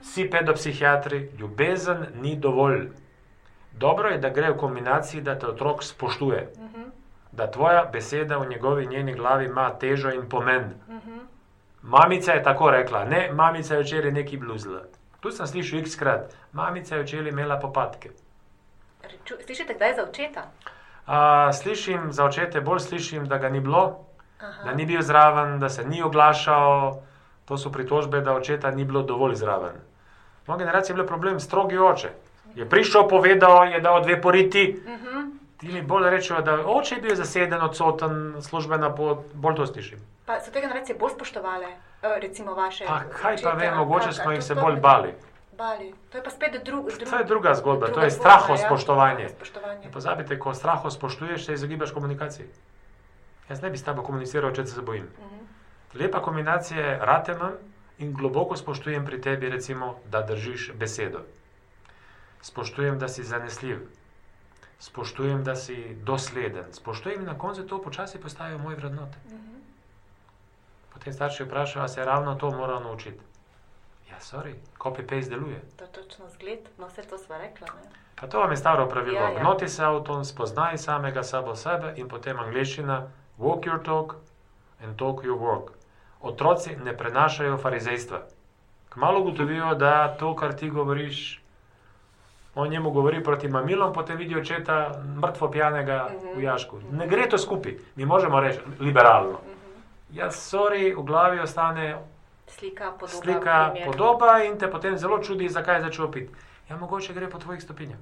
vsi 0.03 0.29
pedopsihiatri. 0.31 1.31
Ljubezen 1.39 2.07
ni 2.23 2.37
dovolj. 2.37 2.87
Dobro 3.73 4.09
je, 4.09 4.19
da 4.19 4.29
gre 4.29 4.53
v 4.53 4.57
kombinaciji, 4.59 5.23
da 5.23 5.39
te 5.39 5.47
otrok 5.47 5.83
spoštuje, 5.83 6.53
da 7.33 7.51
tvoja 7.51 7.85
beseda 7.93 8.39
v 8.39 8.49
njegovi 8.49 8.87
njeni 8.87 9.15
glavi 9.15 9.45
ima 9.45 9.71
težo 9.79 10.11
in 10.11 10.29
pomen. 10.29 10.71
Mamica 11.83 12.33
je 12.33 12.43
tako 12.43 12.71
rekla, 12.71 13.05
ne, 13.05 13.31
mamica 13.33 13.75
je 13.75 13.83
včeraj 13.83 14.13
neki 14.13 14.37
bluzla. 14.37 14.83
Tu 15.21 15.31
sem 15.31 15.47
slišal 15.47 15.85
x-krat, 15.85 16.33
mamica 16.53 16.97
je 16.97 17.03
včeraj 17.03 17.29
imela 17.29 17.59
popadke. 17.61 18.11
Slišite, 19.47 19.75
kdaj 19.75 19.95
za 19.95 20.03
očeta? 20.05 20.45
A, 21.07 21.53
slišim 21.53 22.13
za 22.13 22.25
očete, 22.25 22.61
bolj 22.61 22.81
slišim, 22.81 23.27
da 23.29 23.39
ga 23.39 23.49
ni 23.49 23.61
bilo, 23.61 24.07
Aha. 24.41 24.65
da 24.65 24.75
ni 24.75 24.87
bil 24.87 25.03
zraven, 25.03 25.59
da 25.61 25.69
se 25.69 25.85
ni 25.85 26.03
oglašal. 26.03 27.03
To 27.45 27.59
so 27.59 27.73
pritožbe, 27.73 28.21
da 28.21 28.33
očeta 28.35 28.71
ni 28.71 28.85
bilo 28.85 29.03
dovolj 29.03 29.35
zraven. 29.35 29.75
V 30.47 30.49
moji 30.49 30.59
generaciji 30.59 30.95
je 30.95 30.97
bil 30.97 31.07
problem 31.07 31.41
strogi 31.41 31.79
oče. 31.79 32.11
Je 32.55 32.69
prišel, 32.69 33.09
povedal, 33.09 33.69
je 33.73 33.81
dal 33.81 34.03
dve 34.03 34.21
poriti. 34.23 34.83
Ti 35.61 35.69
mi 35.69 35.83
bolj 35.83 36.11
rečejo, 36.11 36.41
da 36.43 36.55
oče 36.67 36.95
je 36.95 37.01
bil 37.03 37.15
zaseden, 37.15 37.61
odsoten, 37.63 38.41
službena 38.43 38.95
pot, 38.95 39.27
bolj 39.35 39.57
to 39.57 39.67
slišim. 39.67 39.99
Pa 40.27 40.41
so 40.41 40.51
te 40.51 40.61
generacije 40.61 40.97
bolj 40.99 41.11
spoštovale, 41.19 41.67
eh, 41.67 41.90
recimo 42.03 42.55
vaše. 42.55 42.85
Pa 42.87 43.01
kaj 43.01 43.23
pa 43.23 43.29
očete, 43.33 43.57
vem, 43.57 43.75
ali 43.75 43.79
mogoče 43.79 44.13
smo 44.13 44.31
jih 44.31 44.41
to 44.41 44.47
se 44.47 44.55
bolj 44.55 44.81
bali. 44.81 45.15
Bali. 45.59 45.95
To 46.11 46.19
je 46.19 46.25
pa 46.25 46.31
spet 46.31 46.53
drug, 46.65 46.87
drug, 46.87 47.11
To 47.11 47.17
je 47.17 47.25
druga 47.25 47.55
zgodba, 47.55 47.87
to 47.87 47.93
druga 47.93 48.05
je 48.05 48.11
zgodba, 48.11 48.31
straho 48.31 48.53
ja. 48.53 48.57
spoštovanje. 48.57 49.29
spoštovanje. 49.29 49.85
Ne 49.85 49.93
pozabite, 49.93 50.39
ko 50.39 50.55
straho 50.55 50.91
spoštuješ, 50.91 51.45
se 51.45 51.53
izogibaš 51.53 51.91
komunikaciji. 51.91 52.47
Jaz 53.49 53.63
ne 53.63 53.71
bi 53.71 53.79
s 53.79 53.85
tabo 53.85 54.03
komuniciral, 54.03 54.55
če 54.55 54.67
se 54.67 54.83
bojim. 54.83 55.09
Lepa 55.95 56.23
kombinacija 56.23 56.87
je 56.87 56.99
ratemam 57.03 57.53
in 57.99 58.13
globoko 58.13 58.57
spoštujem 58.57 59.05
pri 59.05 59.21
tebi, 59.21 59.49
recimo, 59.49 59.97
da 60.07 60.23
držiš 60.23 60.73
besedo. 60.75 61.21
Spoštujem, 62.43 62.99
da 62.99 63.09
si 63.09 63.25
zanesljiv, 63.25 63.83
spoštujem, 64.79 65.45
da 65.45 65.55
si 65.55 65.97
dosleden, 66.07 66.73
spoštujem 66.73 67.21
in 67.21 67.27
na 67.27 67.39
koncu 67.39 67.67
to 67.67 67.83
počasi 67.83 68.21
postajajo 68.21 68.59
moje 68.59 68.77
vrednote. 68.77 69.19
Potem 71.01 71.13
starši 71.13 71.45
vprašajo, 71.45 71.85
a 71.85 71.89
se 71.89 72.05
ravno 72.05 72.35
to 72.35 72.51
mora 72.51 72.81
naučiti. 72.81 73.21
Ja, 74.11 74.21
sorry, 74.21 74.53
copy-paste 74.79 75.31
deluje. 75.31 75.61
To 75.77 75.85
je 75.85 75.93
točno 75.93 76.29
zgled, 76.29 76.69
no 76.79 76.87
vse 76.87 77.03
to 77.03 77.19
sva 77.19 77.39
rekla. 77.39 77.67
Ne? 77.67 77.89
Pa 78.21 78.27
to 78.27 78.39
vam 78.39 78.51
je 78.51 78.57
staro 78.57 78.89
pravilo. 78.89 79.17
Ja, 79.17 79.31
ja. 79.31 79.41
Gnoti 79.41 79.69
se 79.69 79.85
avtom, 79.85 80.25
spoznaj 80.25 80.79
samega 80.79 81.23
sabo 81.23 81.55
sebe 81.57 81.95
in 81.97 82.09
potem 82.09 82.39
angliščina, 82.39 83.07
walk 83.39 83.65
your 83.65 83.81
talk 83.83 84.15
and 84.85 84.99
talk 84.99 85.25
your 85.25 85.41
work. 85.41 85.73
Otroci 86.21 86.77
ne 86.85 86.97
prenašajo 86.97 87.57
farizejstva. 87.59 88.21
Kmalo 88.89 89.21
ugotovijo, 89.21 89.75
da 89.75 90.17
to, 90.19 90.37
kar 90.37 90.53
ti 90.53 90.71
govoriš, 90.71 91.41
on 92.55 92.69
njemu 92.69 92.91
govori 92.91 93.25
proti 93.25 93.49
mamilom, 93.49 93.93
potem 93.93 94.17
vidi 94.17 94.37
očeta 94.37 95.03
mrtvo 95.17 95.51
pijanega 95.51 96.11
v 96.37 96.43
jašku. 96.43 96.81
Ne 96.93 97.09
gre 97.09 97.29
to 97.29 97.39
skupaj, 97.39 97.79
mi 97.97 98.07
možemo 98.07 98.41
reči 98.41 98.61
liberalno. 98.81 99.41
Ja, 100.13 100.27
sorry, 100.27 100.93
v 100.93 101.03
glavi 101.03 101.41
ostane 101.41 101.99
Slika, 102.49 102.91
podoba, 102.91 103.23
slika, 103.23 103.71
primer. 103.71 103.87
podoba 103.87 104.43
in 104.43 104.59
te 104.59 104.67
potem 104.67 104.99
zelo 104.99 105.19
čudi, 105.19 105.49
zakaj 105.49 105.77
je 105.77 105.81
začel 105.83 106.11
piti. 106.11 106.35
Ja, 106.69 106.77
mogoče 106.77 107.13
gre 107.13 107.31
po 107.31 107.39
tvojih 107.39 107.63
stopinjah. 107.63 107.99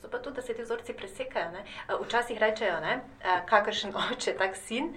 So 0.00 0.08
pa 0.08 0.18
tudi, 0.18 0.36
da 0.36 0.42
se 0.42 0.54
ti 0.54 0.62
vzorci 0.62 0.92
presekajo. 0.92 1.50
Ne? 1.50 1.62
Eh, 1.88 1.94
Včasih 2.00 2.38
rečejo, 2.38 2.80
ne? 2.80 2.94
eh, 3.20 3.42
kakršen 3.46 3.94
oče, 4.10 4.34
tak 4.34 4.56
sin, 4.56 4.94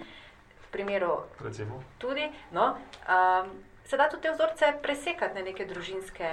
v 0.60 0.70
primeru 0.70 1.22
Recimo. 1.40 1.82
tudi. 1.98 2.26
No, 2.50 2.74
um, 3.04 3.50
se 3.84 3.96
da 3.96 4.08
tudi 4.08 4.22
te 4.22 4.30
vzorce 4.30 4.72
presekati 4.82 5.34
na 5.34 5.42
neke 5.42 5.64
družinske. 5.64 6.32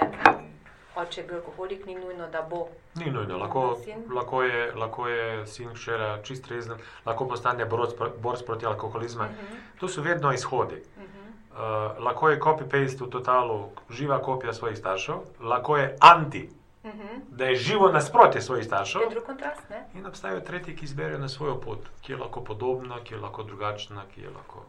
Oče 0.96 1.20
je 1.20 1.26
bil 1.26 1.36
alkoholik, 1.36 1.86
ni 1.86 1.94
nujno, 1.94 2.26
da 2.32 2.42
bo. 2.42 2.68
Ni 2.94 3.10
nujno, 3.10 3.36
lahko, 3.38 3.78
lahko, 4.14 4.42
je, 4.42 4.72
lahko 4.74 5.08
je 5.08 5.46
sin 5.46 5.68
hčera 5.74 6.22
čist 6.22 6.48
rezen, 6.48 6.78
lahko 7.04 7.26
postane 7.28 7.64
borec, 7.64 7.92
pro- 7.98 8.12
borec 8.22 8.42
proti 8.46 8.66
alkoholizmu. 8.66 9.22
Uh 9.22 9.28
-huh. 9.28 9.80
To 9.80 9.88
so 9.88 10.02
vedno 10.02 10.32
izhodi. 10.32 10.74
Uh 10.74 11.02
-huh. 11.02 11.90
uh, 11.96 12.04
lahko 12.04 12.28
je 12.28 12.40
copy-paste 12.40 13.04
v 13.06 13.10
totalu, 13.10 13.68
živa 13.90 14.22
kopija 14.22 14.52
svojih 14.52 14.78
staršev, 14.78 15.14
lahko 15.40 15.76
je 15.76 15.96
anti, 16.00 16.48
uh 16.84 16.90
-huh. 16.90 17.20
da 17.28 17.44
je 17.44 17.56
živo 17.56 17.92
nasprotje 17.92 18.40
svojih 18.40 18.64
staršev. 18.64 19.02
Je 19.02 19.20
kontrast. 19.20 19.62
In 19.94 20.06
obstajajo 20.06 20.40
tretji, 20.40 20.76
ki 20.76 20.84
izberejo 20.84 21.18
na 21.18 21.28
svojo 21.28 21.60
pot, 21.60 21.78
ki 22.00 22.12
je 22.12 22.18
lahko 22.18 22.40
podobna, 22.40 23.04
ki 23.04 23.14
je 23.14 23.20
lahko 23.20 23.42
drugačna, 23.42 24.02
ki 24.14 24.20
je 24.20 24.30
lahko. 24.30 24.64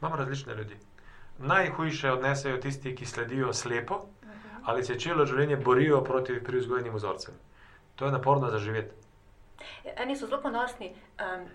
Imamo 0.00 0.16
različne 0.16 0.54
ljudi. 0.54 0.76
Najhujše 1.38 2.12
odnesejo 2.12 2.56
tisti, 2.56 2.96
ki 2.96 3.06
sledijo 3.06 3.52
slepo 3.52 4.00
ali 4.64 4.84
se 4.84 4.98
celo 4.98 5.26
življenje 5.26 5.56
borijo 5.56 6.00
proti 6.04 6.38
privzgojnim 6.44 6.94
vzorcem. 6.94 7.34
To 7.96 8.06
je 8.06 8.12
naporno 8.12 8.50
za 8.50 8.58
živeti. 8.58 8.94
Eni 9.96 10.16
so 10.16 10.26
zelo 10.26 10.42
ponosni. 10.42 10.94
Um, 11.20 11.46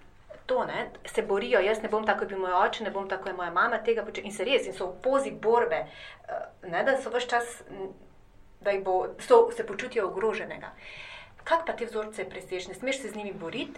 To, 0.50 0.64
ne, 0.66 0.92
se 1.06 1.22
borijo, 1.22 1.60
jaz 1.62 1.84
ne 1.84 1.90
bom 1.90 2.06
tako, 2.06 2.24
kot 2.24 2.32
je 2.32 2.38
moj 2.38 2.54
oče, 2.58 2.84
ne 2.84 2.90
bom 2.92 3.06
tako, 3.10 3.24
kot 3.24 3.32
je 3.32 3.38
moja 3.38 3.52
mama, 3.54 3.78
tega 3.86 4.02
počne 4.06 4.24
in 4.26 4.34
se 4.34 4.46
res, 4.48 4.66
in 4.66 4.74
so 4.74 4.88
v 4.88 4.96
pozi 5.04 5.30
borbe, 5.32 5.84
eh, 5.86 6.40
ne, 6.66 6.82
da 6.88 6.96
so 6.98 7.12
vse 7.14 7.30
čas, 7.30 7.52
da 8.66 8.74
bo, 8.82 8.96
so, 9.22 9.38
se 9.54 9.66
počutijo 9.68 10.08
ogroženega. 10.08 10.72
Kaj 11.46 11.62
pa 11.68 11.76
te 11.78 11.86
vzorce 11.86 12.26
presežeš, 12.30 12.72
ne 12.72 12.78
smeš 12.80 13.02
se 13.02 13.12
z 13.12 13.20
njimi 13.20 13.34
boriti? 13.34 13.78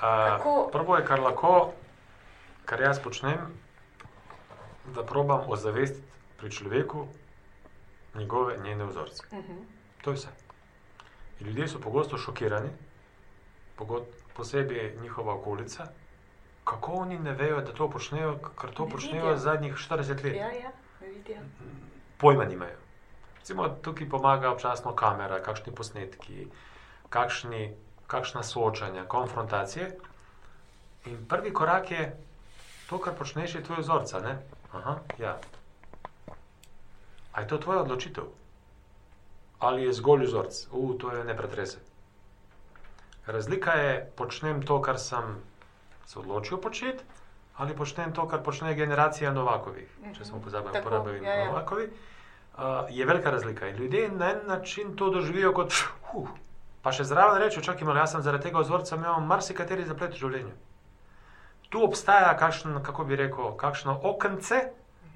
A, 0.00 0.36
Kako? 0.36 0.68
Prvo 0.72 0.98
je, 0.98 1.06
kar 1.08 1.24
lahko, 1.24 1.54
kar 2.68 2.84
jaz 2.84 3.00
počnem, 3.00 3.56
da 4.92 5.06
probam 5.08 5.48
ozavestiti 5.48 6.04
pri 6.36 6.52
človeku 6.52 7.06
njegove, 8.18 8.56
njene 8.58 8.84
vzorce. 8.84 9.22
Mhm. 9.32 9.56
To 10.02 10.10
je 10.10 10.16
vse. 10.16 10.28
In 11.40 11.46
ljudje 11.46 11.68
so 11.68 11.78
pogosto 11.80 12.18
šokirani, 12.18 12.68
pogo- 13.76 14.04
posebej 14.34 14.96
njihova 15.00 15.34
okolica, 15.34 15.86
kako 16.64 16.92
oni 16.94 17.18
ne 17.18 17.32
vejo, 17.32 17.60
da 17.60 17.72
to 17.72 17.90
počnejo, 17.90 18.32
ker 18.54 18.70
to 18.72 18.84
Ne 18.84 18.90
počnejo 18.90 19.14
vidijo. 19.24 19.36
zadnjih 19.38 19.74
40 19.74 20.24
let. 20.24 20.36
Ja, 20.36 20.52
ja. 20.52 20.70
Pojma 22.18 22.44
nimajo. 22.44 22.76
Recimo, 23.38 23.68
tukaj 23.70 24.08
pomaga 24.08 24.50
občasno 24.50 24.94
kamera, 24.94 25.38
kakšni 25.40 25.72
posnetki, 25.72 26.48
kakšni, 27.08 27.76
kakšna 28.06 28.42
soočanja, 28.42 29.04
konfrontacije. 29.04 29.98
In 31.06 31.26
prvi 31.26 31.52
korak 31.52 31.90
je 31.90 32.16
to, 32.88 32.98
kar 32.98 33.14
počneš, 33.14 33.54
je 33.54 33.62
tvoj 33.62 33.78
vzorec. 33.78 34.14
a 34.14 34.20
ne? 34.20 34.38
Aha, 34.72 34.98
ja. 35.18 35.38
A 37.38 37.46
je 37.46 37.54
to 37.54 37.58
tvoja 37.62 37.86
odločitev? 37.86 38.24
Ali 39.62 39.86
je 39.86 39.92
zgolj 39.94 40.26
vzorec? 40.26 40.56
U, 40.74 40.94
to 40.98 41.14
je 41.14 41.22
ne 41.24 41.36
pretrese. 41.38 41.78
Razlika 43.30 43.78
je, 43.78 44.10
počnem 44.18 44.62
to, 44.66 44.80
kar 44.82 44.98
sem 44.98 45.38
se 46.06 46.18
odločil 46.18 46.58
početi, 46.58 47.04
ali 47.62 47.76
počnem 47.78 48.10
to, 48.10 48.26
kar 48.26 48.42
počne 48.42 48.74
generacija 48.74 49.30
Novakovih. 49.30 49.86
Če 50.18 50.24
smo 50.24 50.40
pozabili 50.42 50.80
uporabiti 50.80 51.26
ja, 51.26 51.34
ja. 51.34 51.46
Novakovi, 51.46 51.86
uh, 51.86 52.90
je 52.90 53.06
velika 53.06 53.30
razlika. 53.30 53.68
In 53.70 53.76
ljudje 53.76 54.08
na 54.10 54.32
en 54.32 54.42
način 54.50 54.96
to 54.96 55.10
doživijo 55.14 55.52
kot, 55.54 55.78
uh, 56.14 56.26
pa 56.82 56.90
še 56.90 57.06
zraven 57.06 57.38
rečejo, 57.38 57.62
čakaj 57.70 57.86
malo, 57.86 58.02
jaz 58.02 58.16
sem 58.16 58.26
zaradi 58.26 58.48
tega 58.48 58.66
vzorca 58.66 58.98
imel 58.98 59.22
marsikateri 59.30 59.86
zaplet 59.86 60.18
v 60.18 60.24
življenju. 60.24 60.56
Tu 61.70 61.86
obstaja 61.86 62.34
kakšen, 62.34 62.82
kako 62.82 63.06
bi 63.06 63.22
rekel, 63.22 63.54
kakšno 63.62 63.94
okence, 64.10 64.72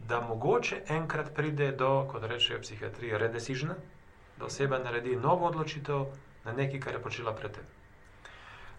da 0.08 0.20
mogoče 0.20 0.82
enkrat 0.88 1.34
pride 1.34 1.72
do, 1.72 2.08
kot 2.10 2.24
rečejo 2.24 2.60
psihiatrije, 2.60 3.18
redecižna, 3.18 3.74
da 4.38 4.44
oseba 4.44 4.78
naredi 4.78 5.16
novo 5.16 5.46
odločitev 5.46 6.06
na 6.44 6.52
nekaj, 6.52 6.80
kar 6.80 6.94
je 6.94 7.02
počela 7.02 7.32
predtem. 7.32 7.64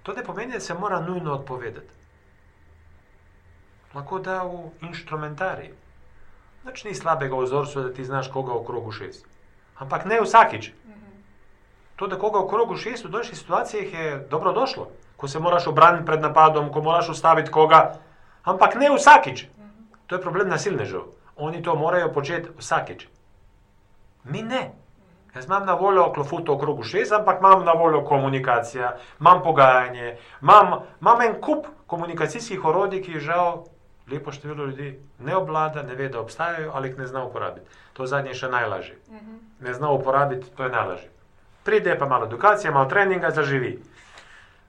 To 0.04 0.14
ne 0.14 0.24
pomeni, 0.24 0.54
da 0.54 0.60
se 0.60 0.74
mora 0.74 1.00
nujno 1.02 1.34
odpovedati. 1.34 1.88
Lahko 3.94 4.20
da 4.20 4.44
v 4.44 4.72
inštrumentarij. 4.82 5.72
Nič 6.66 6.84
ni 6.84 6.96
slabega 6.96 7.38
vzorcu, 7.38 7.82
da 7.82 7.94
ti 7.94 8.06
znaš 8.06 8.32
koga 8.32 8.54
v 8.54 8.66
krogu 8.66 8.92
šest. 8.92 9.26
Ampak 9.80 10.06
ne 10.06 10.22
vsakič. 10.22 10.72
To, 11.96 12.08
da 12.08 12.18
koga 12.20 12.42
v 12.42 12.50
krogu 12.50 12.76
šest 12.76 13.06
v 13.06 13.12
določenih 13.14 13.38
situacijah 13.38 13.94
je 13.94 14.14
dobrodošlo, 14.32 14.88
ko 15.18 15.28
se 15.28 15.40
moraš 15.40 15.68
obraniti 15.72 16.06
pred 16.06 16.22
napadom, 16.22 16.72
ko 16.74 16.82
moraš 16.82 17.14
ustaviti 17.14 17.52
koga, 17.52 18.00
ampak 18.44 18.76
ne 18.76 18.90
vsakič. 18.96 19.46
To 20.08 20.16
je 20.16 20.22
problem 20.22 20.50
nasilnežev. 20.50 21.02
Oni 21.36 21.64
to 21.64 21.76
morajo 21.76 22.12
početi 22.14 22.50
vsakič. 22.58 23.08
Mi 24.24 24.42
ne. 24.42 24.72
Jaz 25.36 25.46
imam 25.46 25.66
na 25.66 25.74
voljo 25.74 26.12
klofut 26.14 26.50
okrog 26.50 26.86
šest, 26.86 27.12
ampak 27.12 27.40
imam 27.40 27.66
na 27.66 27.72
voljo 27.72 28.04
komunikacijo, 28.06 28.92
imam 29.20 29.42
pogajanje, 29.44 30.18
imam, 30.42 30.80
imam 31.02 31.22
en 31.22 31.42
kup 31.42 31.66
komunikacijskih 31.88 32.66
orodij, 32.66 33.02
ki 33.02 33.12
jih 33.12 33.22
žal 33.22 33.64
lepo 34.12 34.32
število 34.32 34.66
ljudi 34.66 35.00
ne 35.20 35.36
obvlada, 35.36 35.84
ne 35.84 35.96
ve, 35.96 36.10
da 36.10 36.22
obstajajo 36.22 36.72
ali 36.74 36.90
jih 36.90 36.98
ne 36.98 37.08
zna 37.08 37.24
uporabiti. 37.26 37.66
To 37.94 38.06
zadnje 38.06 38.30
je 38.30 38.42
še 38.44 38.50
najlažje. 38.50 38.98
Ne 39.60 39.74
zna 39.74 39.92
uporabiti, 39.92 40.52
to 40.58 40.64
je 40.64 40.70
najlažje. 40.70 41.10
Pride 41.64 41.98
pa 42.00 42.06
malo 42.06 42.26
edukacije, 42.26 42.72
malo 42.72 42.90
treninga, 42.90 43.32
zaživi. 43.32 43.80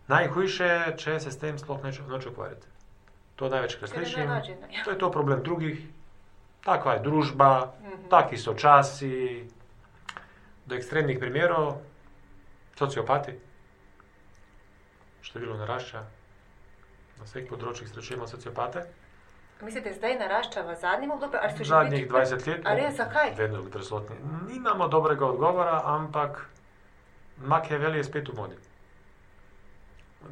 Najhujše, 0.08 0.94
če 0.96 1.20
se 1.20 1.30
s 1.30 1.38
tem 1.38 1.58
sploh 1.58 1.82
neče 1.84 2.02
noče 2.08 2.28
ukvarjati. 2.28 2.73
To 3.36 3.48
največkrat 3.48 3.90
Ker 3.90 3.98
je 3.98 4.06
slišim. 4.06 4.26
najlažje, 4.26 4.56
ne. 4.62 4.82
To 4.84 4.90
je 4.90 4.98
to 4.98 5.10
problem 5.10 5.42
drugih, 5.42 5.80
takva 6.62 6.92
je 6.92 7.00
družba, 7.00 7.72
taki 8.08 8.36
so 8.36 8.54
časi. 8.54 9.44
Do 10.64 10.74
ekstremnih 10.74 11.18
primerov, 11.18 11.76
sociopati, 12.74 13.34
število 15.22 15.56
narašča, 15.56 16.00
na 17.14 17.24
vseh 17.24 17.44
področjih 17.44 17.88
srečujemo 17.88 18.24
sociopate. 18.26 18.86
Mislite, 19.60 19.92
zdaj 19.92 20.16
narašča 20.16 20.62
v 20.62 20.76
zadnjem 20.76 21.10
obdobju 21.10 21.38
ali 21.38 21.52
so 21.52 21.58
že 21.58 21.64
Zadnjih 21.66 22.00
bili- 22.00 22.10
20 22.10 22.46
let, 22.46 22.62
A 22.64 22.74
res, 22.74 22.96
zakaj? 22.96 23.34
vedno 23.34 23.62
prisotni. 23.64 24.16
Nimamo 24.48 24.88
dobrega 24.88 25.26
odgovora, 25.26 25.82
ampak 25.86 26.46
Machiavelli 27.38 27.98
je 27.98 28.04
spet 28.04 28.28
v 28.28 28.34
modi. 28.34 28.56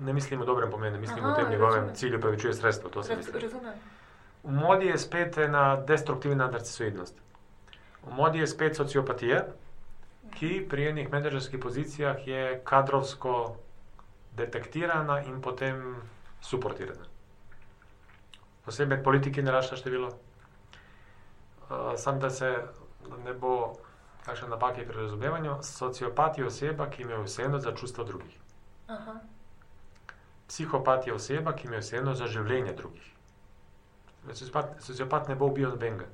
Ne 0.00 0.12
mislim 0.12 0.40
v 0.40 0.46
dobrem 0.46 0.70
pomenu, 0.70 0.98
mislim 1.00 1.24
Aha, 1.24 1.32
v 1.32 1.36
tem 1.36 1.50
njegovem 1.50 1.74
razumem. 1.74 1.94
cilju, 1.94 2.20
pravičuje 2.20 2.54
sredstvo. 2.54 2.90
To 2.90 3.02
se 3.02 3.16
misli. 3.16 3.40
razumem. 3.40 3.74
V 4.42 4.50
modi 4.50 4.86
je 4.86 4.98
spet 4.98 5.38
ena 5.38 5.76
destruktivna 5.76 6.50
narcisoidnost. 6.50 7.14
V 8.02 8.14
modi 8.14 8.38
je 8.38 8.46
spet 8.46 8.76
sociopatija, 8.76 9.44
ki 10.34 10.66
pri 10.70 10.88
enih 10.88 11.12
menedžerskih 11.12 11.60
pozicijah 11.60 12.26
je 12.28 12.60
kadrovsko 12.64 13.56
detektirana 14.36 15.22
in 15.22 15.42
potem 15.42 15.96
suportirana. 16.40 17.06
Posebej 18.64 18.96
med 18.96 19.04
politiki 19.04 19.42
narašča 19.42 19.76
število. 19.76 20.08
Uh, 20.08 21.92
sam 21.96 22.18
da 22.20 22.30
se 22.30 22.56
ne 23.24 23.34
bo 23.34 23.74
kakšne 24.24 24.48
napake 24.48 24.86
pri 24.86 24.96
razumevanju, 25.02 25.56
sociopat 25.62 26.38
je 26.38 26.46
oseba, 26.46 26.86
ki 26.90 27.02
ima 27.02 27.22
vseeno 27.22 27.58
za 27.58 27.74
čustva 27.74 28.04
drugih. 28.04 28.38
Aha. 28.86 29.20
Psihopat 30.52 31.06
je 31.06 31.14
oseba, 31.14 31.52
ki 31.52 31.66
ima 31.66 31.78
vseeno 31.78 32.12
za 32.14 32.26
življenje 32.26 32.72
drugih. 32.74 33.06
Sociopat, 34.30 34.74
sociopat 34.80 35.28
ne 35.28 35.34
bo 35.34 35.46
ubil 35.46 35.70
nobenega, 35.70 36.04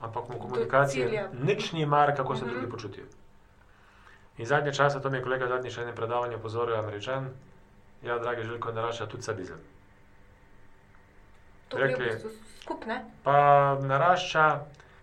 ampak 0.00 0.28
mu 0.28 0.38
cilja. 0.86 1.28
nič 1.34 1.72
ni 1.72 1.84
mar, 1.86 2.14
kako 2.16 2.36
se 2.36 2.44
Mhm. 2.44 2.50
drugi 2.50 2.70
počutijo. 2.70 3.04
In 4.38 4.46
zadnje 4.46 4.72
čase, 4.72 5.00
to 5.00 5.10
mi 5.10 5.16
je 5.16 5.22
kolega 5.22 5.46
zadnji 5.46 5.70
še 5.70 5.82
enem 5.82 5.94
predavanju 5.94 6.36
opozoril, 6.36 6.74
američan, 6.76 7.28
ja, 8.02 8.18
dragi 8.18 8.42
Željko, 8.44 8.72
narašča 8.72 9.06
tudi 9.06 9.22
sadizem. 9.22 9.60
To 11.68 11.76
Rekli- 11.78 12.08
bistvu 12.08 12.30
skupne. 12.60 13.04
Pa 13.22 13.36
narašča, 13.82 14.46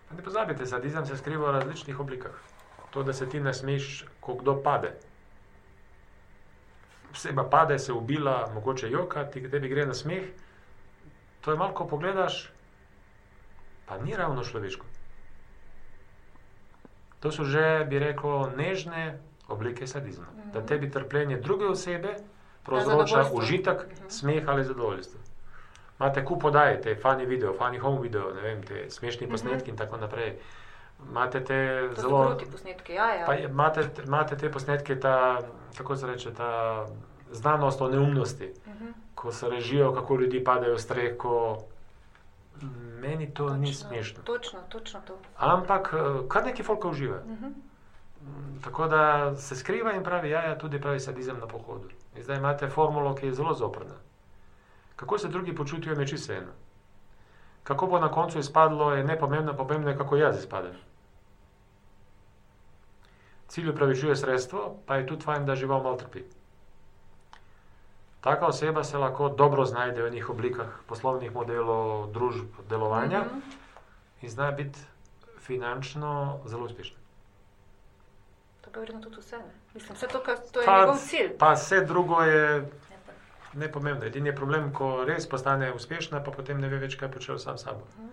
pa 0.08 0.14
ne 0.14 0.22
pozabite, 0.22 0.66
sadizem 0.66 1.06
se 1.06 1.16
skriva 1.16 1.48
v 1.48 1.54
različnih 1.54 2.00
oblikah. 2.00 2.34
To, 2.90 3.02
da 3.02 3.12
se 3.12 3.28
ti 3.28 3.40
nasmeš, 3.40 3.88
ko 4.20 4.34
kdo 4.34 4.54
pade. 4.56 4.92
Oseba 7.12 7.44
pade, 7.44 7.78
se 7.78 7.92
ubila, 7.92 8.50
mogoče 8.54 8.90
joka, 8.90 9.24
ti 9.24 9.42
tebi 9.50 9.68
gre 9.68 9.86
na 9.86 9.94
smeh. 9.94 10.24
To 11.40 11.50
je 11.50 11.56
malo, 11.56 11.74
ko 11.74 11.86
pogledaš, 11.86 12.50
pa 13.86 13.98
ni 13.98 14.16
ravno 14.16 14.44
človeško. 14.44 14.86
To 17.20 17.32
so 17.32 17.44
že, 17.44 17.84
bi 17.90 17.98
rekel, 17.98 18.50
nežne 18.56 19.18
oblike 19.48 19.86
sadizma. 19.86 20.26
Da 20.52 20.66
tebi 20.66 20.90
trpljenje 20.90 21.40
druge 21.40 21.66
osebe 21.66 22.16
povzroča 22.64 23.28
užitek, 23.32 23.86
smeh 24.08 24.48
ali 24.48 24.64
zadovoljstvo. 24.64 25.20
Imate 26.00 26.24
kup 26.24 26.42
podaj, 26.42 26.80
te 26.80 26.96
funny 27.02 27.26
video, 27.26 27.52
funny 27.54 27.78
home 27.78 28.00
video, 28.02 28.32
ne 28.34 28.42
vem, 28.42 28.62
te 28.62 28.90
smešni 28.90 29.28
posnetki 29.30 29.70
in 29.70 29.76
tako 29.76 29.96
naprej. 29.96 30.38
Imate 31.04 31.40
te 31.42 31.58
To 31.88 31.94
so 31.94 32.00
zelo. 32.02 32.26
kruti 32.26 32.44
posnetki, 32.46 32.92
ja, 32.92 33.06
ja. 33.10 33.26
Pa 33.26 33.34
je- 33.34 33.44
imate, 33.44 33.80
imate 34.04 34.36
te 34.36 34.50
posnetke, 34.50 34.96
ta, 34.96 35.38
kako 35.76 35.96
se 35.96 36.06
reče, 36.06 36.34
ta 36.34 36.86
znanost 37.30 37.80
o 37.80 37.88
neumnosti, 37.88 38.52
Mhm. 38.66 38.86
ko 39.14 39.32
se 39.32 39.48
režijo, 39.48 39.92
kako 39.92 40.16
ljudi 40.16 40.44
padajo 40.44 40.74
v 40.74 40.80
streh, 40.80 41.14
meni 42.94 43.26
to 43.28 43.50
ni 43.50 43.66
Točno, 43.66 43.88
smešno. 43.88 44.22
Točno, 44.22 44.60
točno 44.68 45.00
to. 45.00 45.16
Ampak 45.38 45.94
eh, 45.94 45.98
kar 46.28 46.44
neki 46.44 46.62
folk 46.62 46.84
uživa. 46.84 47.18
Mhm. 47.18 47.46
Mm, 47.46 48.60
Tako 48.60 48.86
da 48.86 49.02
se 49.36 49.56
skriva 49.56 49.92
in 49.92 50.04
pravi, 50.04 50.30
ja, 50.30 50.42
ja, 50.42 50.58
tudi 50.58 50.80
pravi 50.80 51.00
sadizem 51.00 51.38
na 51.38 51.46
pohodu. 51.46 51.88
In 52.16 52.22
zdaj 52.22 52.36
imate 52.36 52.68
formulo, 52.68 53.14
ki 53.14 53.26
je 53.26 53.32
zelo 53.32 53.54
zoprna. 53.54 53.94
Kako 54.96 55.18
se 55.18 55.28
drugi 55.28 55.54
počutijo, 55.54 55.94
je 55.94 56.06
čisto 56.06 56.32
eno. 56.32 56.52
Kako 57.64 57.86
bo 57.86 57.98
na 57.98 58.10
koncu 58.10 58.38
izpadlo, 58.38 58.92
je 58.92 59.04
nepomembno, 59.04 59.54
pomembno 59.54 59.90
je, 59.90 59.96
kako 59.96 60.16
jaz 60.16 60.38
izpadem. 60.38 60.72
Cilj 63.52 63.68
upravičuje 63.68 64.16
sredstvo, 64.16 64.60
pa 64.86 64.96
je 64.96 65.06
tudi 65.06 65.24
fajn, 65.24 65.44
da 65.44 65.54
žival 65.54 65.82
malo 65.82 65.96
trpi. 65.96 66.22
Taka 68.22 68.46
oseba 68.46 68.84
se 68.84 68.98
lahko 68.98 69.28
dobro 69.30 69.64
znajde 69.64 70.02
v 70.02 70.06
enih 70.06 70.30
oblikah 70.30 70.66
poslovnih 70.86 71.32
modelov, 71.32 71.84
družb, 72.08 72.46
delovanja 72.68 73.20
Mhm. 73.20 73.40
in 74.22 74.30
zna 74.30 74.50
biti 74.52 74.78
finančno 75.40 76.12
zelo 76.46 76.64
uspešna. 76.64 76.96
To 78.62 78.70
je 78.70 78.78
verjetno 78.78 79.00
tudi 79.02 79.16
vse. 79.18 79.36
Ne? 79.38 79.50
Mislim, 79.74 79.96
vse 79.96 80.06
to, 80.08 80.20
kar 80.20 80.38
to 80.46 80.60
je 80.60 80.66
Pa- 80.66 80.78
njegov 80.80 80.96
cilj. 80.98 81.32
Pa 81.38 81.52
vse 81.52 81.80
drugo 81.82 82.22
je 82.22 82.68
nepomembno. 83.54 84.06
Edini 84.06 84.28
je 84.28 84.36
problem, 84.36 84.72
ko 84.72 85.04
res 85.04 85.28
postane 85.28 85.72
uspešna, 85.72 86.20
pa 86.20 86.30
potem 86.32 86.56
ne 86.58 86.68
ve 86.68 86.78
več, 86.78 86.96
kaj 86.96 87.10
počne 87.10 87.38
sam 87.38 87.58
s 87.58 87.62
sabo. 87.62 87.84
Mhm. 87.98 88.08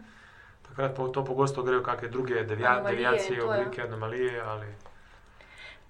Takrat 0.63 0.95
pa 0.95 1.03
v 1.03 1.11
to 1.11 1.23
pogosto 1.23 1.63
grejo 1.63 1.79
kakšne 1.81 2.07
druge 2.09 2.43
devia, 2.43 2.79
deviacije, 2.81 3.37
ja. 3.37 3.45
oblike, 3.45 3.81
anomalije. 3.83 4.41
Ali... 4.43 4.67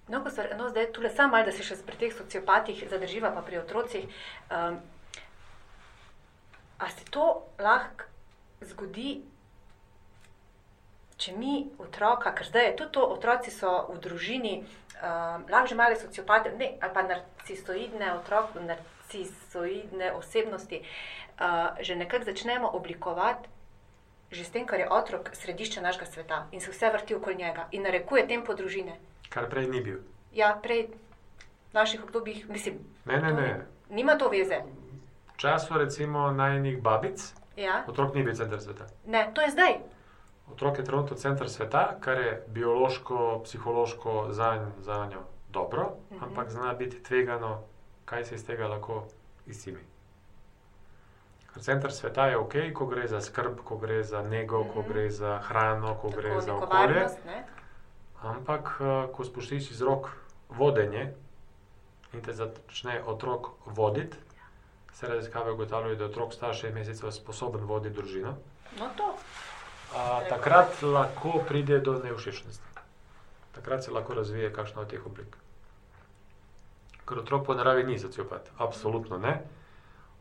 No, 0.09 0.23
ko 0.23 0.29
se, 0.33 0.47
no, 0.57 0.69
zdaj 0.69 0.91
tule 0.91 1.09
samo 1.09 1.35
malo, 1.35 1.45
da 1.45 1.53
se 1.53 1.63
še 1.63 1.77
pri 1.85 1.97
teh 2.05 2.13
sociopatih 2.13 2.81
zadrživa, 2.89 3.29
pa 3.35 3.45
pri 3.45 3.61
otrocih. 3.61 4.07
Um, 4.49 4.79
a 6.79 6.89
se 6.89 7.05
to 7.11 7.25
lahko 7.59 8.07
zgodi 8.65 9.19
če 11.19 11.35
mi 11.35 11.67
otroka, 11.83 12.31
ker 12.31 12.47
zdaj 12.47 12.65
je 12.69 12.75
tudi 12.79 12.95
to, 12.95 13.03
otroci 13.15 13.51
so 13.51 13.71
v 13.91 13.97
družini, 14.03 14.53
um, 14.63 15.43
lahko 15.51 15.67
že 15.67 15.77
male 15.79 15.99
sociopate, 15.99 16.55
ne, 16.55 16.71
ali 16.79 16.95
pa 16.95 17.03
narcisoidne 17.03 18.13
otroke, 18.15 18.63
narcisoidne 18.63 20.13
osebnosti, 20.15 20.81
uh, 20.81 21.75
že 21.83 21.99
nekako 21.99 22.31
začnemo 22.31 22.71
oblikovati. 22.71 23.55
Že 24.29 24.43
s 24.45 24.53
tem, 24.53 24.65
ker 24.69 24.77
je 24.77 24.85
otrok 24.93 25.31
središče 25.33 25.81
našega 25.81 26.05
sveta 26.05 26.37
in 26.53 26.61
se 26.61 26.69
vse 26.69 26.91
vrti 26.93 27.15
okoli 27.17 27.39
njega 27.41 27.65
in 27.73 27.81
narekuje 27.81 28.27
tempo 28.29 28.53
družine. 28.53 28.93
Kar 29.29 29.45
prej 29.45 29.67
ni 29.67 29.81
bil. 29.81 29.97
Ja, 30.33 30.53
prej 30.55 30.87
v 30.87 30.93
naših 31.73 32.03
obdobjih, 32.03 32.49
mislim, 32.49 32.79
Ne, 33.05 33.17
ne, 33.19 33.33
ne. 33.33 33.65
nima 33.89 34.15
to 34.15 34.29
veze. 34.29 34.57
V 35.27 35.37
času 35.37 35.73
recimo 35.75 36.31
najnih 36.31 36.79
babic, 36.79 37.33
Ja? 37.55 37.83
otrok 37.87 38.13
ni 38.13 38.23
bil 38.23 38.33
center 38.33 38.59
sveta. 38.59 38.85
Ne, 39.05 39.31
to 39.33 39.41
je 39.41 39.49
zdaj. 39.49 39.73
Otrok 40.47 40.77
je 40.77 40.83
trenutno 40.83 41.15
center 41.15 41.49
sveta, 41.49 41.95
kar 41.99 42.17
je 42.17 42.43
biološko, 42.47 43.41
psihološko 43.43 44.27
za, 44.29 44.49
za 44.79 45.05
njo 45.05 45.21
dobro, 45.49 45.89
Mhm. 46.11 46.23
ampak 46.23 46.49
zna 46.49 46.73
biti 46.73 46.99
tvegano, 46.99 47.61
kaj 48.05 48.25
se 48.25 48.35
iz 48.35 48.45
tega 48.45 48.67
lahko 48.67 49.05
izcimi. 49.45 49.79
Ker 51.47 51.61
center 51.61 51.91
sveta 51.91 52.25
je 52.25 52.37
ok, 52.37 52.53
ko 52.73 52.85
gre 52.85 53.07
za 53.07 53.21
skrb, 53.21 53.59
ko 53.59 53.77
gre 53.77 54.03
za 54.03 54.21
nego, 54.23 54.63
ko 54.65 54.79
Mhm. 54.79 54.89
gre 54.89 55.09
za 55.11 55.37
hrano, 55.39 55.95
ko 55.95 56.09
gre 56.09 56.29
Tako 56.29 56.41
za 56.41 56.53
neko 56.53 56.65
okolje. 56.65 56.87
varnost, 56.87 57.25
ne? 57.25 57.43
Ampak, 58.21 58.81
eh, 58.81 59.07
ko 59.15 59.23
spustiš 59.23 59.71
iz 59.71 59.81
rok 59.81 60.09
vodenje 60.49 61.13
in 62.13 62.21
te 62.21 62.33
začne 62.33 63.03
otrok 63.05 63.49
voditi, 63.65 64.17
se 64.93 65.07
raziskave 65.07 65.51
ugotavljajo, 65.51 65.95
da 65.95 66.03
je 66.03 66.09
otrok 66.09 66.33
star 66.33 66.55
šest 66.55 66.73
mesecev 66.73 67.11
sposoben 67.11 67.63
voditi 67.63 67.95
družino. 67.95 68.35
No, 68.79 68.89
to. 68.97 69.13
A, 69.95 70.21
takrat 70.29 70.81
lahko 70.81 71.39
pride 71.47 71.79
do 71.79 71.93
neušečnosti. 72.03 72.65
Takrat 73.51 73.83
se 73.83 73.91
lahko 73.91 74.13
razvije 74.13 74.53
kakšna 74.53 74.81
od 74.81 74.89
teh 74.89 75.05
oblik. 75.05 75.37
Ker 77.07 77.19
otrok 77.23 77.45
po 77.45 77.55
naravi 77.55 77.83
ni 77.83 77.99
sociopat, 77.99 78.51
absolutno 78.57 79.17
ne. 79.17 79.39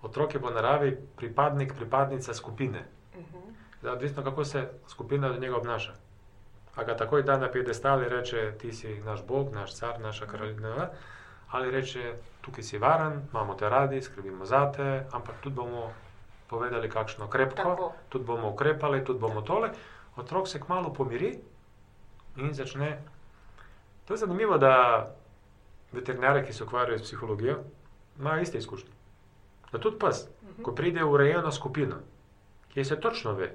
Otrok 0.02 0.34
je 0.34 0.40
po 0.40 0.50
naravi 0.50 0.94
pripadnik, 1.16 1.74
pripadnica 1.74 2.34
skupine. 2.34 2.86
Mhm. 3.16 3.38
Zdaj, 3.80 3.92
odvisno, 3.92 4.24
kako 4.24 4.44
se 4.44 4.68
skupina 4.88 5.28
do 5.28 5.40
njega 5.40 5.56
obnaša. 5.56 5.94
A 6.78 6.84
ga 6.84 6.94
takoj 6.96 7.22
da 7.22 7.36
na 7.36 7.50
piedestal 7.50 8.02
in 8.02 8.08
reče: 8.08 8.52
Ti 8.58 8.72
si 8.72 9.00
naš 9.02 9.24
bog, 9.26 9.50
naš 9.52 9.74
car, 9.74 10.00
naša 10.00 10.26
kraljina. 10.26 10.88
Ali 11.50 11.70
reče: 11.70 12.12
Tukaj 12.40 12.62
si 12.64 12.78
varen, 12.78 13.22
imamo 13.32 13.54
te 13.54 13.68
radi, 13.68 14.02
skrbimo 14.02 14.46
za 14.46 14.72
te, 14.72 14.86
ampak 15.12 15.40
tudi 15.40 15.56
bomo 15.56 15.88
povedali, 16.48 16.90
kakšno 16.90 17.28
krepko, 17.28 17.56
Tako. 17.62 17.92
tudi 18.08 18.24
bomo 18.24 18.50
ukrepali, 18.50 19.04
tudi 19.04 19.18
bomo 19.18 19.42
tole. 19.42 19.70
Otrok 20.16 20.48
se 20.48 20.60
kmalo 20.60 20.92
pomiri 20.92 21.38
in 22.36 22.54
začne. 22.54 22.98
To 24.04 24.14
je 24.14 24.18
zanimivo, 24.18 24.58
da 24.58 24.72
veterinari, 25.92 26.44
ki 26.46 26.52
se 26.52 26.64
ukvarjajo 26.64 26.98
s 26.98 27.02
psihologijo, 27.02 27.58
imajo 28.18 28.42
iste 28.42 28.58
izkušnje. 28.58 28.90
Da 29.72 29.78
tudi 29.78 29.98
pes, 29.98 30.24
ko 30.62 30.72
pride 30.72 31.02
v 31.04 31.10
urejeno 31.10 31.52
skupino, 31.52 31.96
kjer 32.72 32.86
se 32.86 33.00
točno 33.00 33.32
ve, 33.32 33.50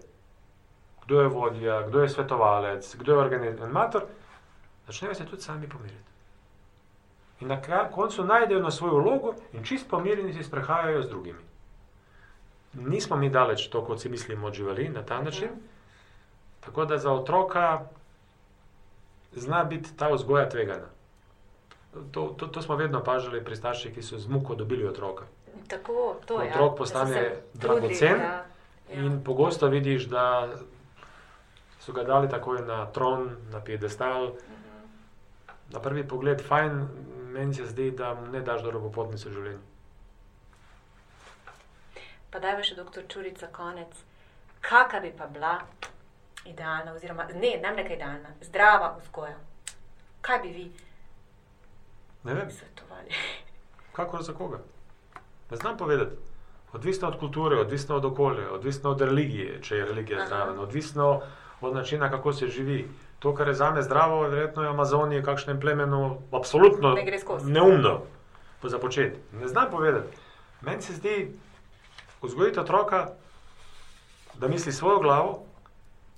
kdo 1.05 1.21
je 1.21 1.27
vodja, 1.27 1.81
kdo 1.87 2.01
je 2.01 2.09
svetovalec, 2.09 2.95
kdo 2.95 3.11
je 3.11 3.17
organizator, 3.17 4.03
začnejo 4.87 5.15
se 5.15 5.25
tudi 5.25 5.41
sami 5.41 5.69
pomiriti. 5.69 6.11
In 7.41 7.47
na 7.47 7.89
koncu 7.91 8.23
najdejo 8.23 8.59
na 8.59 8.71
svojo 8.71 8.93
vlogo 8.93 9.33
in 9.53 9.63
čist 9.63 9.89
pomirjeni 9.89 10.33
se 10.33 10.43
sprehajajo 10.43 11.03
z 11.03 11.09
drugimi. 11.09 11.39
Nismo 12.73 13.17
mi 13.17 13.29
daleč 13.29 13.67
to, 13.67 13.85
kot 13.85 14.01
si 14.01 14.09
mislimo 14.09 14.47
od 14.47 14.53
živali 14.53 14.89
na 14.89 15.03
ta 15.03 15.21
način. 15.21 15.49
Tako 16.59 16.85
da 16.85 16.97
za 16.97 17.11
otroka 17.11 17.81
zna 19.31 19.63
biti 19.63 19.97
ta 19.97 20.09
vzgoja 20.09 20.49
tvegana. 20.49 20.87
To, 22.11 22.35
to, 22.37 22.47
to 22.47 22.61
smo 22.61 22.75
vedno 22.75 22.99
opažali 22.99 23.43
pri 23.45 23.55
starših, 23.55 23.93
ki 23.93 24.01
so 24.01 24.17
z 24.17 24.27
muko 24.27 24.55
dobili 24.55 24.87
otroka. 24.87 25.25
Tako, 25.67 26.15
to 26.25 26.41
je. 26.41 26.49
Otrok 26.49 26.77
postane 26.77 27.35
dragocen 27.53 28.19
Ja. 28.19 28.45
In 28.93 29.23
pogosto 29.23 29.67
vidiš, 29.67 30.05
da 30.05 30.49
so 31.85 31.93
ga 31.93 32.03
dali 32.03 32.29
takoj 32.29 32.61
na 32.65 32.85
tron, 32.85 33.29
na 33.51 33.59
piedestal. 33.59 34.27
Mhm. 34.27 34.61
Na 35.73 35.79
prvi 35.79 36.07
pogled, 36.07 36.41
fajn, 36.47 36.87
meni 37.33 37.53
se 37.53 37.65
zdi, 37.65 37.91
da 37.91 38.13
mu 38.13 38.27
ne 38.31 38.41
daš 38.41 38.61
dobro 38.61 38.79
popotnice 38.79 39.29
v 39.29 39.33
življenju. 39.33 39.61
Pa 42.31 42.39
daj 42.39 42.63
še 42.63 42.75
doktor 42.75 43.03
Čuric 43.09 43.39
za 43.39 43.49
konec. 43.53 43.93
Kakšna 44.63 44.99
bi 45.03 45.11
pa 45.17 45.27
bila 45.27 45.57
idealna, 46.45 46.93
oziroma 46.93 47.27
ne, 47.33 47.57
ne 47.61 47.73
neka 47.75 47.93
idealna, 47.93 48.31
zdrava 48.41 48.95
vzgoja? 49.01 49.35
Kaj 50.21 50.39
bi 50.39 50.49
vi 50.55 50.65
Ne 52.23 52.33
vem, 52.33 52.51
svetovali? 52.51 53.09
kako 53.95 54.21
za 54.21 54.33
koga. 54.33 54.59
Ne 55.51 55.57
znam 55.57 55.77
povedati. 55.77 56.15
Odvisno 56.73 57.07
od 57.07 57.19
kulture, 57.19 57.59
odvisno 57.59 57.95
od 57.95 58.05
okolja, 58.05 58.51
odvisno 58.51 58.89
od 58.89 59.01
religije, 59.01 59.61
če 59.61 59.75
je 59.75 59.85
religija 59.85 60.27
zraven, 60.27 60.59
odvisno 60.59 61.09
od 61.09 61.21
načina, 61.71 62.09
kako 62.09 62.33
se 62.33 62.47
živi. 62.47 62.87
To, 63.19 63.35
kar 63.35 63.47
je 63.47 63.53
za 63.53 63.71
me 63.71 63.81
zdravo, 63.81 64.21
verjetno 64.21 64.63
je 64.63 64.69
v 64.69 64.73
Amazoniji, 64.73 65.23
kakšnem 65.23 65.59
plemenu, 65.59 66.17
absolutno 66.31 66.93
Ne 66.93 67.05
gre 67.05 67.19
skozi. 67.19 67.51
neumno 67.51 68.01
po 68.61 68.69
započeti. 68.69 69.19
Ne 69.33 69.47
znam 69.47 69.71
povedati. 69.71 70.17
Meni 70.61 70.81
se 70.81 70.93
zdi, 70.93 71.31
vzgojiti 72.21 72.59
otroka, 72.59 73.07
da 74.33 74.47
misli 74.47 74.71
svojo 74.71 74.99
glavo, 74.99 75.43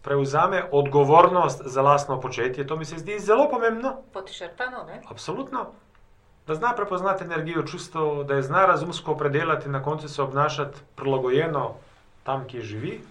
prevzame 0.02 0.64
odgovornost 0.72 1.62
za 1.66 1.82
lastno 1.82 2.22
početje. 2.22 2.68
To 2.68 2.76
mi 2.76 2.86
se 2.86 2.98
zdi 2.98 3.20
zelo 3.20 3.50
pomembno. 3.50 3.98
Podčrtano, 4.14 4.84
ne? 4.88 5.02
Absolutno. 5.10 5.66
Da 6.48 6.56
zna 6.56 6.76
prepoznati 6.76 7.24
energijo 7.24 7.64
čustev, 7.64 8.24
da 8.24 8.36
je 8.36 8.42
zna 8.42 8.66
razumsko 8.66 9.16
predelati 9.16 9.66
in 9.66 9.72
na 9.72 9.84
koncu 9.84 10.10
se 10.10 10.22
obnašati 10.22 10.80
prilagojeno 10.96 11.74
tam, 12.24 12.48
kjer 12.48 12.64
živi, 12.64 13.02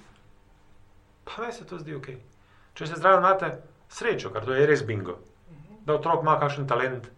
pa 1.25 1.43
meni 1.43 1.53
se 1.53 1.66
to 1.66 1.79
zdi 1.79 1.95
ok. 1.95 2.09
Če 2.75 2.87
se 2.87 2.99
zraven 2.99 3.22
imate 3.22 3.51
srečo, 3.89 4.31
ker 4.35 4.45
to 4.45 4.55
je 4.55 4.66
res 4.66 4.83
bingo, 4.87 5.18
da 5.87 5.95
otrok 5.95 6.22
ima 6.25 6.39
kakšen 6.41 6.68
talent, 6.68 7.11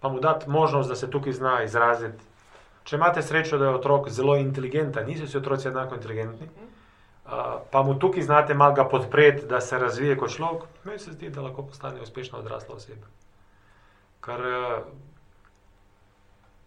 pa 0.00 0.08
mu 0.08 0.20
dati 0.20 0.50
možnost, 0.50 0.88
da 0.88 0.96
se 0.96 1.10
tukaj 1.10 1.32
zna 1.32 1.62
izraziti. 1.64 2.24
Če 2.84 2.96
imate 2.96 3.22
srečo, 3.22 3.58
da 3.58 3.68
je 3.68 3.78
otrok 3.78 4.08
zelo 4.08 4.36
inteligenten, 4.40 5.06
niso 5.06 5.26
vsi 5.28 5.38
otroci 5.38 5.68
enako 5.68 5.98
inteligentni, 5.98 6.48
pa 7.70 7.82
mu 7.86 7.98
tukaj 7.98 8.24
znate 8.26 8.54
malo 8.54 8.74
ga 8.74 8.86
podpreti, 8.88 9.46
da 9.46 9.60
se 9.60 9.78
razvije 9.78 10.16
kot 10.18 10.32
človek, 10.34 10.64
meni 10.84 10.98
se 10.98 11.12
zdi, 11.12 11.30
da 11.30 11.44
lahko 11.44 11.66
postane 11.68 12.00
uspešna 12.00 12.38
odrasla 12.38 12.74
oseba. 12.74 13.06
Ker 14.24 14.46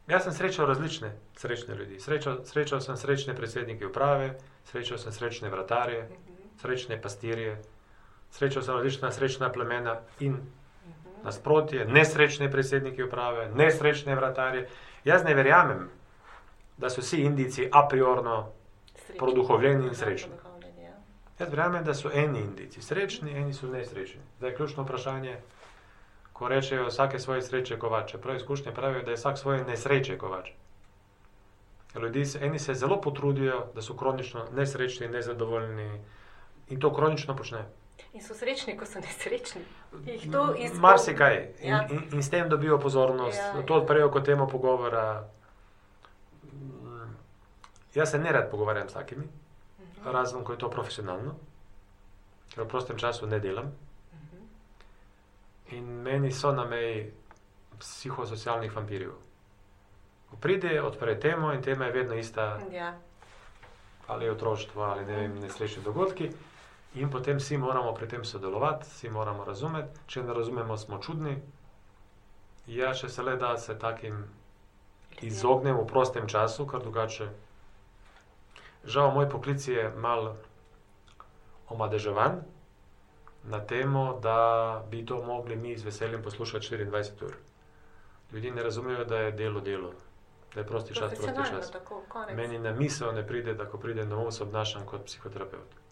jaz 0.07 0.23
sem 0.23 0.33
srečal 0.33 0.67
različne 0.69 1.11
srečne 1.37 1.75
ljudi. 1.75 1.99
Srečal, 1.99 2.43
srečal 2.45 2.81
sem 2.81 2.97
srečne 2.97 3.35
predsednike 3.35 3.87
uprave, 3.87 4.35
srečal 4.71 4.97
sem 4.97 5.11
srečne 5.11 5.49
vratarje, 5.49 6.07
srečne 6.63 6.95
pastirje, 6.97 7.57
srečal 8.31 8.63
sem 8.63 8.75
različna 8.75 9.11
srečna 9.11 9.49
plemena 9.51 9.97
in 10.19 10.37
nasprotje, 11.23 11.85
nesrečne 11.87 12.47
predsednike 12.51 13.03
uprave, 13.03 13.49
nesrečne 13.51 14.15
vratarje. 14.15 14.67
Jaz 15.03 15.23
ne 15.23 15.33
verjamem, 15.33 15.89
da 16.77 16.89
so 16.89 17.01
vsi 17.01 17.17
Indijci 17.19 17.67
a 17.71 17.83
priorno 17.87 18.49
Srečni. 18.95 19.17
produhovljeni 19.17 19.87
in 19.87 19.95
srečni. 19.95 20.31
Produhovljeni, 20.31 20.83
ja. 20.83 20.95
Jaz 21.39 21.49
verjamem, 21.49 21.83
da 21.83 21.93
so 21.93 22.09
eni 22.13 22.39
Indijci 22.39 22.81
srečni, 22.81 23.31
eni 23.33 23.53
so 23.53 23.67
nesrečni. 23.67 24.21
Zdaj 24.37 24.49
je 24.49 24.55
ključno 24.55 24.83
vprašanje, 24.83 25.37
ko 26.33 26.47
rečejo 26.47 26.87
vsake 26.87 27.19
svoje 27.19 27.41
sreče 27.41 27.77
kovače. 27.77 28.17
Prav 28.17 28.35
izkušnje 28.35 28.71
pravijo, 28.73 29.03
da 29.03 29.11
je 29.11 29.15
vsak 29.15 29.37
svoje 29.37 29.63
nesreče 29.63 30.17
kovač. 30.17 30.49
Ljudje, 31.95 32.25
se- 32.25 32.39
eni 32.41 32.59
se 32.59 32.73
zelo 32.73 33.01
potrudijo, 33.01 33.67
da 33.75 33.81
so 33.81 33.93
kronično 33.93 34.45
nesrečni, 34.51 35.07
nezadovoljni 35.07 36.01
in 36.69 36.79
to 36.79 36.93
kronično 36.93 37.35
počnejo. 37.35 37.65
In 38.13 38.21
so 38.21 38.33
srečni, 38.33 38.77
ko 38.77 38.85
so 38.85 38.99
nesrečni. 38.99 39.61
Jih 40.05 40.31
to 40.31 40.55
iz... 40.55 40.73
Marsikaj. 40.73 41.35
In, 41.59 41.69
Ja. 41.69 41.87
in, 41.89 42.03
in 42.11 42.23
s 42.23 42.29
tem 42.29 42.49
dobijo 42.49 42.79
pozornost, 42.79 43.37
Ja, 43.37 43.61
to 43.63 43.73
odprejo 43.75 44.09
kot 44.09 44.25
temo 44.25 44.47
pogovora. 44.47 45.23
Jaz 47.93 48.11
se 48.11 48.19
ne 48.19 48.31
rad 48.31 48.51
pogovarjam 48.51 48.89
s 48.89 48.93
takimi, 48.93 49.23
Mhm. 49.23 50.09
razen 50.09 50.43
ko 50.43 50.51
je 50.51 50.57
to 50.57 50.69
profesionalno, 50.69 51.35
ker 52.49 52.63
v 52.63 52.67
prostem 52.67 52.97
času 52.97 53.27
ne 53.27 53.39
delam. 53.39 53.65
Mhm. 54.13 54.37
In 55.69 55.83
meni 56.01 56.31
so 56.31 56.51
na 56.51 56.65
meji 56.65 57.11
psihosocialnih 57.79 58.75
vampirjev. 58.75 59.11
Ko 60.29 60.35
pride, 60.37 60.81
odpre 60.81 61.19
temo 61.19 61.53
in 61.53 61.61
tema 61.61 61.85
je 61.85 61.91
vedno 61.93 62.15
ista, 62.15 62.59
Ja. 62.71 62.93
ali 64.07 64.25
je 64.25 64.31
otroštvo, 64.31 64.83
ali 64.83 65.05
ne 65.05 65.15
vem, 65.15 65.39
nesrečni 65.39 65.83
dogodki. 65.83 66.29
In 66.95 67.09
potem 67.09 67.37
vsi 67.37 67.57
moramo 67.57 67.93
pri 67.93 68.07
tem 68.07 68.23
sodelovati, 68.23 68.85
vsi 68.85 69.09
moramo 69.09 69.43
razumeti. 69.43 69.99
Če 70.07 70.23
ne 70.23 70.33
razumemo, 70.33 70.77
smo 70.77 70.99
čudni. 71.01 71.39
Ja, 72.67 72.93
če 72.93 73.09
se 73.09 73.23
le 73.23 73.33
da, 73.37 73.57
se 73.57 73.73
takim 73.79 74.23
izognem 75.21 75.77
v 75.77 75.87
prostem 75.89 76.29
času, 76.29 76.67
ker 76.69 76.83
drugače. 76.85 77.29
Žal, 78.85 79.11
moj 79.15 79.29
poklic 79.29 79.65
je 79.67 79.89
mal 79.97 80.35
omadeževan 81.73 82.43
na 83.43 83.59
temo, 83.59 84.19
da 84.21 84.37
bi 84.91 85.05
to 85.05 85.23
mogli 85.23 85.55
mi 85.55 85.77
z 85.77 85.89
veseljem 85.89 86.23
poslušati 86.23 86.77
24 86.77 87.25
ur. 87.25 87.35
Ljudje 88.31 88.51
ne 88.51 88.63
razumejo, 88.63 89.05
da 89.05 89.17
je 89.17 89.31
delo 89.31 89.61
delo, 89.61 89.93
da 90.53 90.61
je 90.61 90.67
prosti 90.67 90.95
čas 90.95 91.13
prosti 91.13 91.49
čas. 91.49 91.71
tako, 91.71 92.03
konec. 92.09 92.35
Meni 92.35 92.59
na 92.59 92.71
misel 92.71 93.13
ne 93.13 93.27
pride, 93.27 93.53
da 93.53 93.65
ko 93.65 93.77
pridem 93.77 94.09
domov, 94.09 94.31
se 94.31 94.43
obnašam 94.43 94.85
kot 94.85 95.05
psihoterapeut. 95.05 95.82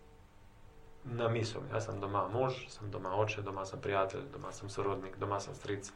Na 1.05 1.27
misel. 1.29 1.61
Jaz 1.73 1.85
sem 1.85 1.99
doma 1.99 2.27
mož, 2.27 2.67
sem 2.69 2.91
doma 2.91 3.15
oče, 3.17 3.41
doma 3.41 3.65
sem 3.65 3.81
prijatelj, 3.81 4.27
doma 4.33 4.51
sem 4.51 4.69
sorodnik, 4.69 5.17
doma 5.17 5.39
sem 5.39 5.55
stric. 5.55 5.91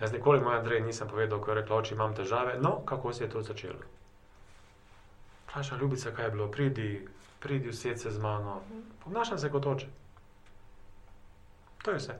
Jaz 0.00 0.12
nikoli 0.12 0.40
moj 0.40 0.56
Andrej 0.56 0.80
nisem 0.80 1.08
povedal, 1.08 1.40
ko 1.40 1.50
je 1.50 1.60
rekla, 1.60 1.76
oče, 1.76 1.94
imam 1.94 2.14
težave. 2.14 2.56
No, 2.58 2.80
kako 2.86 3.12
se 3.12 3.24
je 3.24 3.30
to 3.30 3.42
začelo? 3.42 3.84
Vpraša 5.46 5.76
ljubica, 5.76 6.10
kaj 6.10 6.24
je 6.24 6.30
bilo, 6.30 6.48
pridi, 6.48 7.08
pridi 7.40 7.68
used 7.68 8.00
se 8.00 8.10
z 8.10 8.18
mano. 8.18 8.60
Obnašam 9.06 9.38
se 9.38 9.50
kot 9.50 9.66
oče. 9.66 9.86
To 11.82 11.90
je 11.90 11.96
vse. 11.96 12.18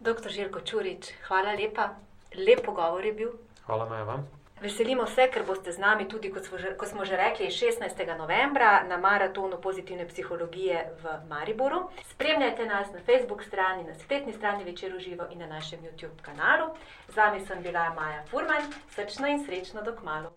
Doktor 0.00 0.32
Željko 0.32 0.60
Čurič, 0.60 1.12
hvala 1.28 1.52
lepa. 1.52 1.88
Lep 2.34 2.64
pogovor 2.64 3.04
je 3.04 3.12
bil. 3.12 3.32
Hvala 3.66 3.88
Maja 3.88 4.04
vam. 4.04 4.39
Veselimo 4.60 5.06
se, 5.06 5.24
ker 5.32 5.46
boste 5.46 5.72
z 5.72 5.80
nami 5.80 6.04
tudi, 6.08 6.28
kot 6.28 6.44
smo 6.44 6.58
že, 6.58 6.74
kot 6.76 6.88
smo 6.88 7.04
že 7.04 7.16
rekli, 7.16 7.48
16. 7.48 7.96
novembra 8.18 8.84
na 8.88 8.96
maratonu 9.00 9.56
pozitivne 9.56 10.04
psihologije 10.08 10.84
v 11.02 11.14
Mariboru. 11.28 11.88
Spremljajte 12.10 12.66
nas 12.66 12.92
na 12.92 13.00
Facebook 13.06 13.44
strani, 13.44 13.84
na 13.84 13.94
spletni 13.94 14.32
strani 14.32 14.64
Večer 14.64 14.94
uživo 14.96 15.24
in 15.32 15.38
na 15.38 15.46
našem 15.46 15.80
YouTube 15.80 16.20
kanalu. 16.22 16.74
Z 17.08 17.16
vami 17.16 17.40
sem 17.46 17.62
bila 17.62 17.88
Maja 17.96 18.22
Furman, 18.30 18.68
srčno 18.94 19.26
in 19.26 19.44
srečno 19.44 19.82
do 19.82 19.96
kmalu. 19.96 20.28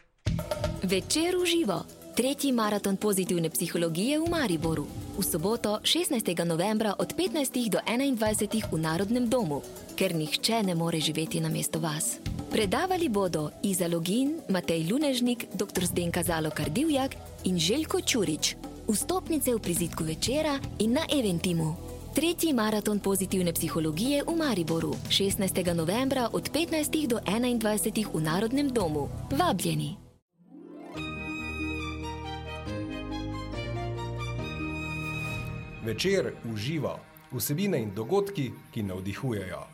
Večer 0.84 1.36
v 1.36 1.46
živo. 1.46 1.84
Tretji 2.16 2.52
maraton 2.52 2.98
pozitivne 2.98 3.50
psihologije 3.50 4.20
v 4.20 4.30
Mariboru. 4.30 4.86
V 5.18 5.24
soboto 5.24 5.80
16. 5.84 6.46
novembra 6.46 6.94
od 7.00 7.14
15. 7.16 7.70
do 7.70 7.80
21. 7.80 8.72
v 8.72 8.80
Narodnem 8.80 9.30
domu, 9.30 9.62
ker 9.96 10.16
nihče 10.16 10.64
ne 10.64 10.76
more 10.76 11.00
živeti 11.00 11.39
na 11.41 11.50
mesto 11.50 11.80
vas. 11.80 12.18
Predavali 12.52 13.10
bodo 13.10 13.50
Iza 13.64 13.88
Login, 13.88 14.36
Matej 14.50 14.91
Lunežnik, 14.91 15.46
dr. 15.54 15.86
Zdenka 15.86 16.24
Zalokar 16.24 16.70
Divjak 16.70 17.16
in 17.44 17.60
Željko 17.60 18.02
Čurič. 18.02 18.56
Vstopnice 18.88 19.54
v 19.54 19.60
prizitku 19.60 20.04
večera 20.04 20.60
in 20.80 20.94
na 20.94 21.02
Eventimu. 21.10 21.76
Tretji 22.14 22.54
maraton 22.54 23.00
pozitivne 23.00 23.54
psihologije 23.54 24.24
v 24.24 24.36
Mariboru 24.38 24.94
16. 25.10 25.74
novembra 25.74 26.30
od 26.34 26.52
15. 26.52 27.08
do 27.08 27.18
21. 27.18 28.06
v 28.14 28.22
Narodnem 28.22 28.70
domu. 28.70 29.10
Vabljeni! 29.32 29.96
Večer 35.86 36.32
uživa 36.54 37.00
vsebine 37.32 37.82
in 37.82 37.91
dogodki, 37.96 38.52
ki 38.72 38.84
navdihujejo. 38.84 39.73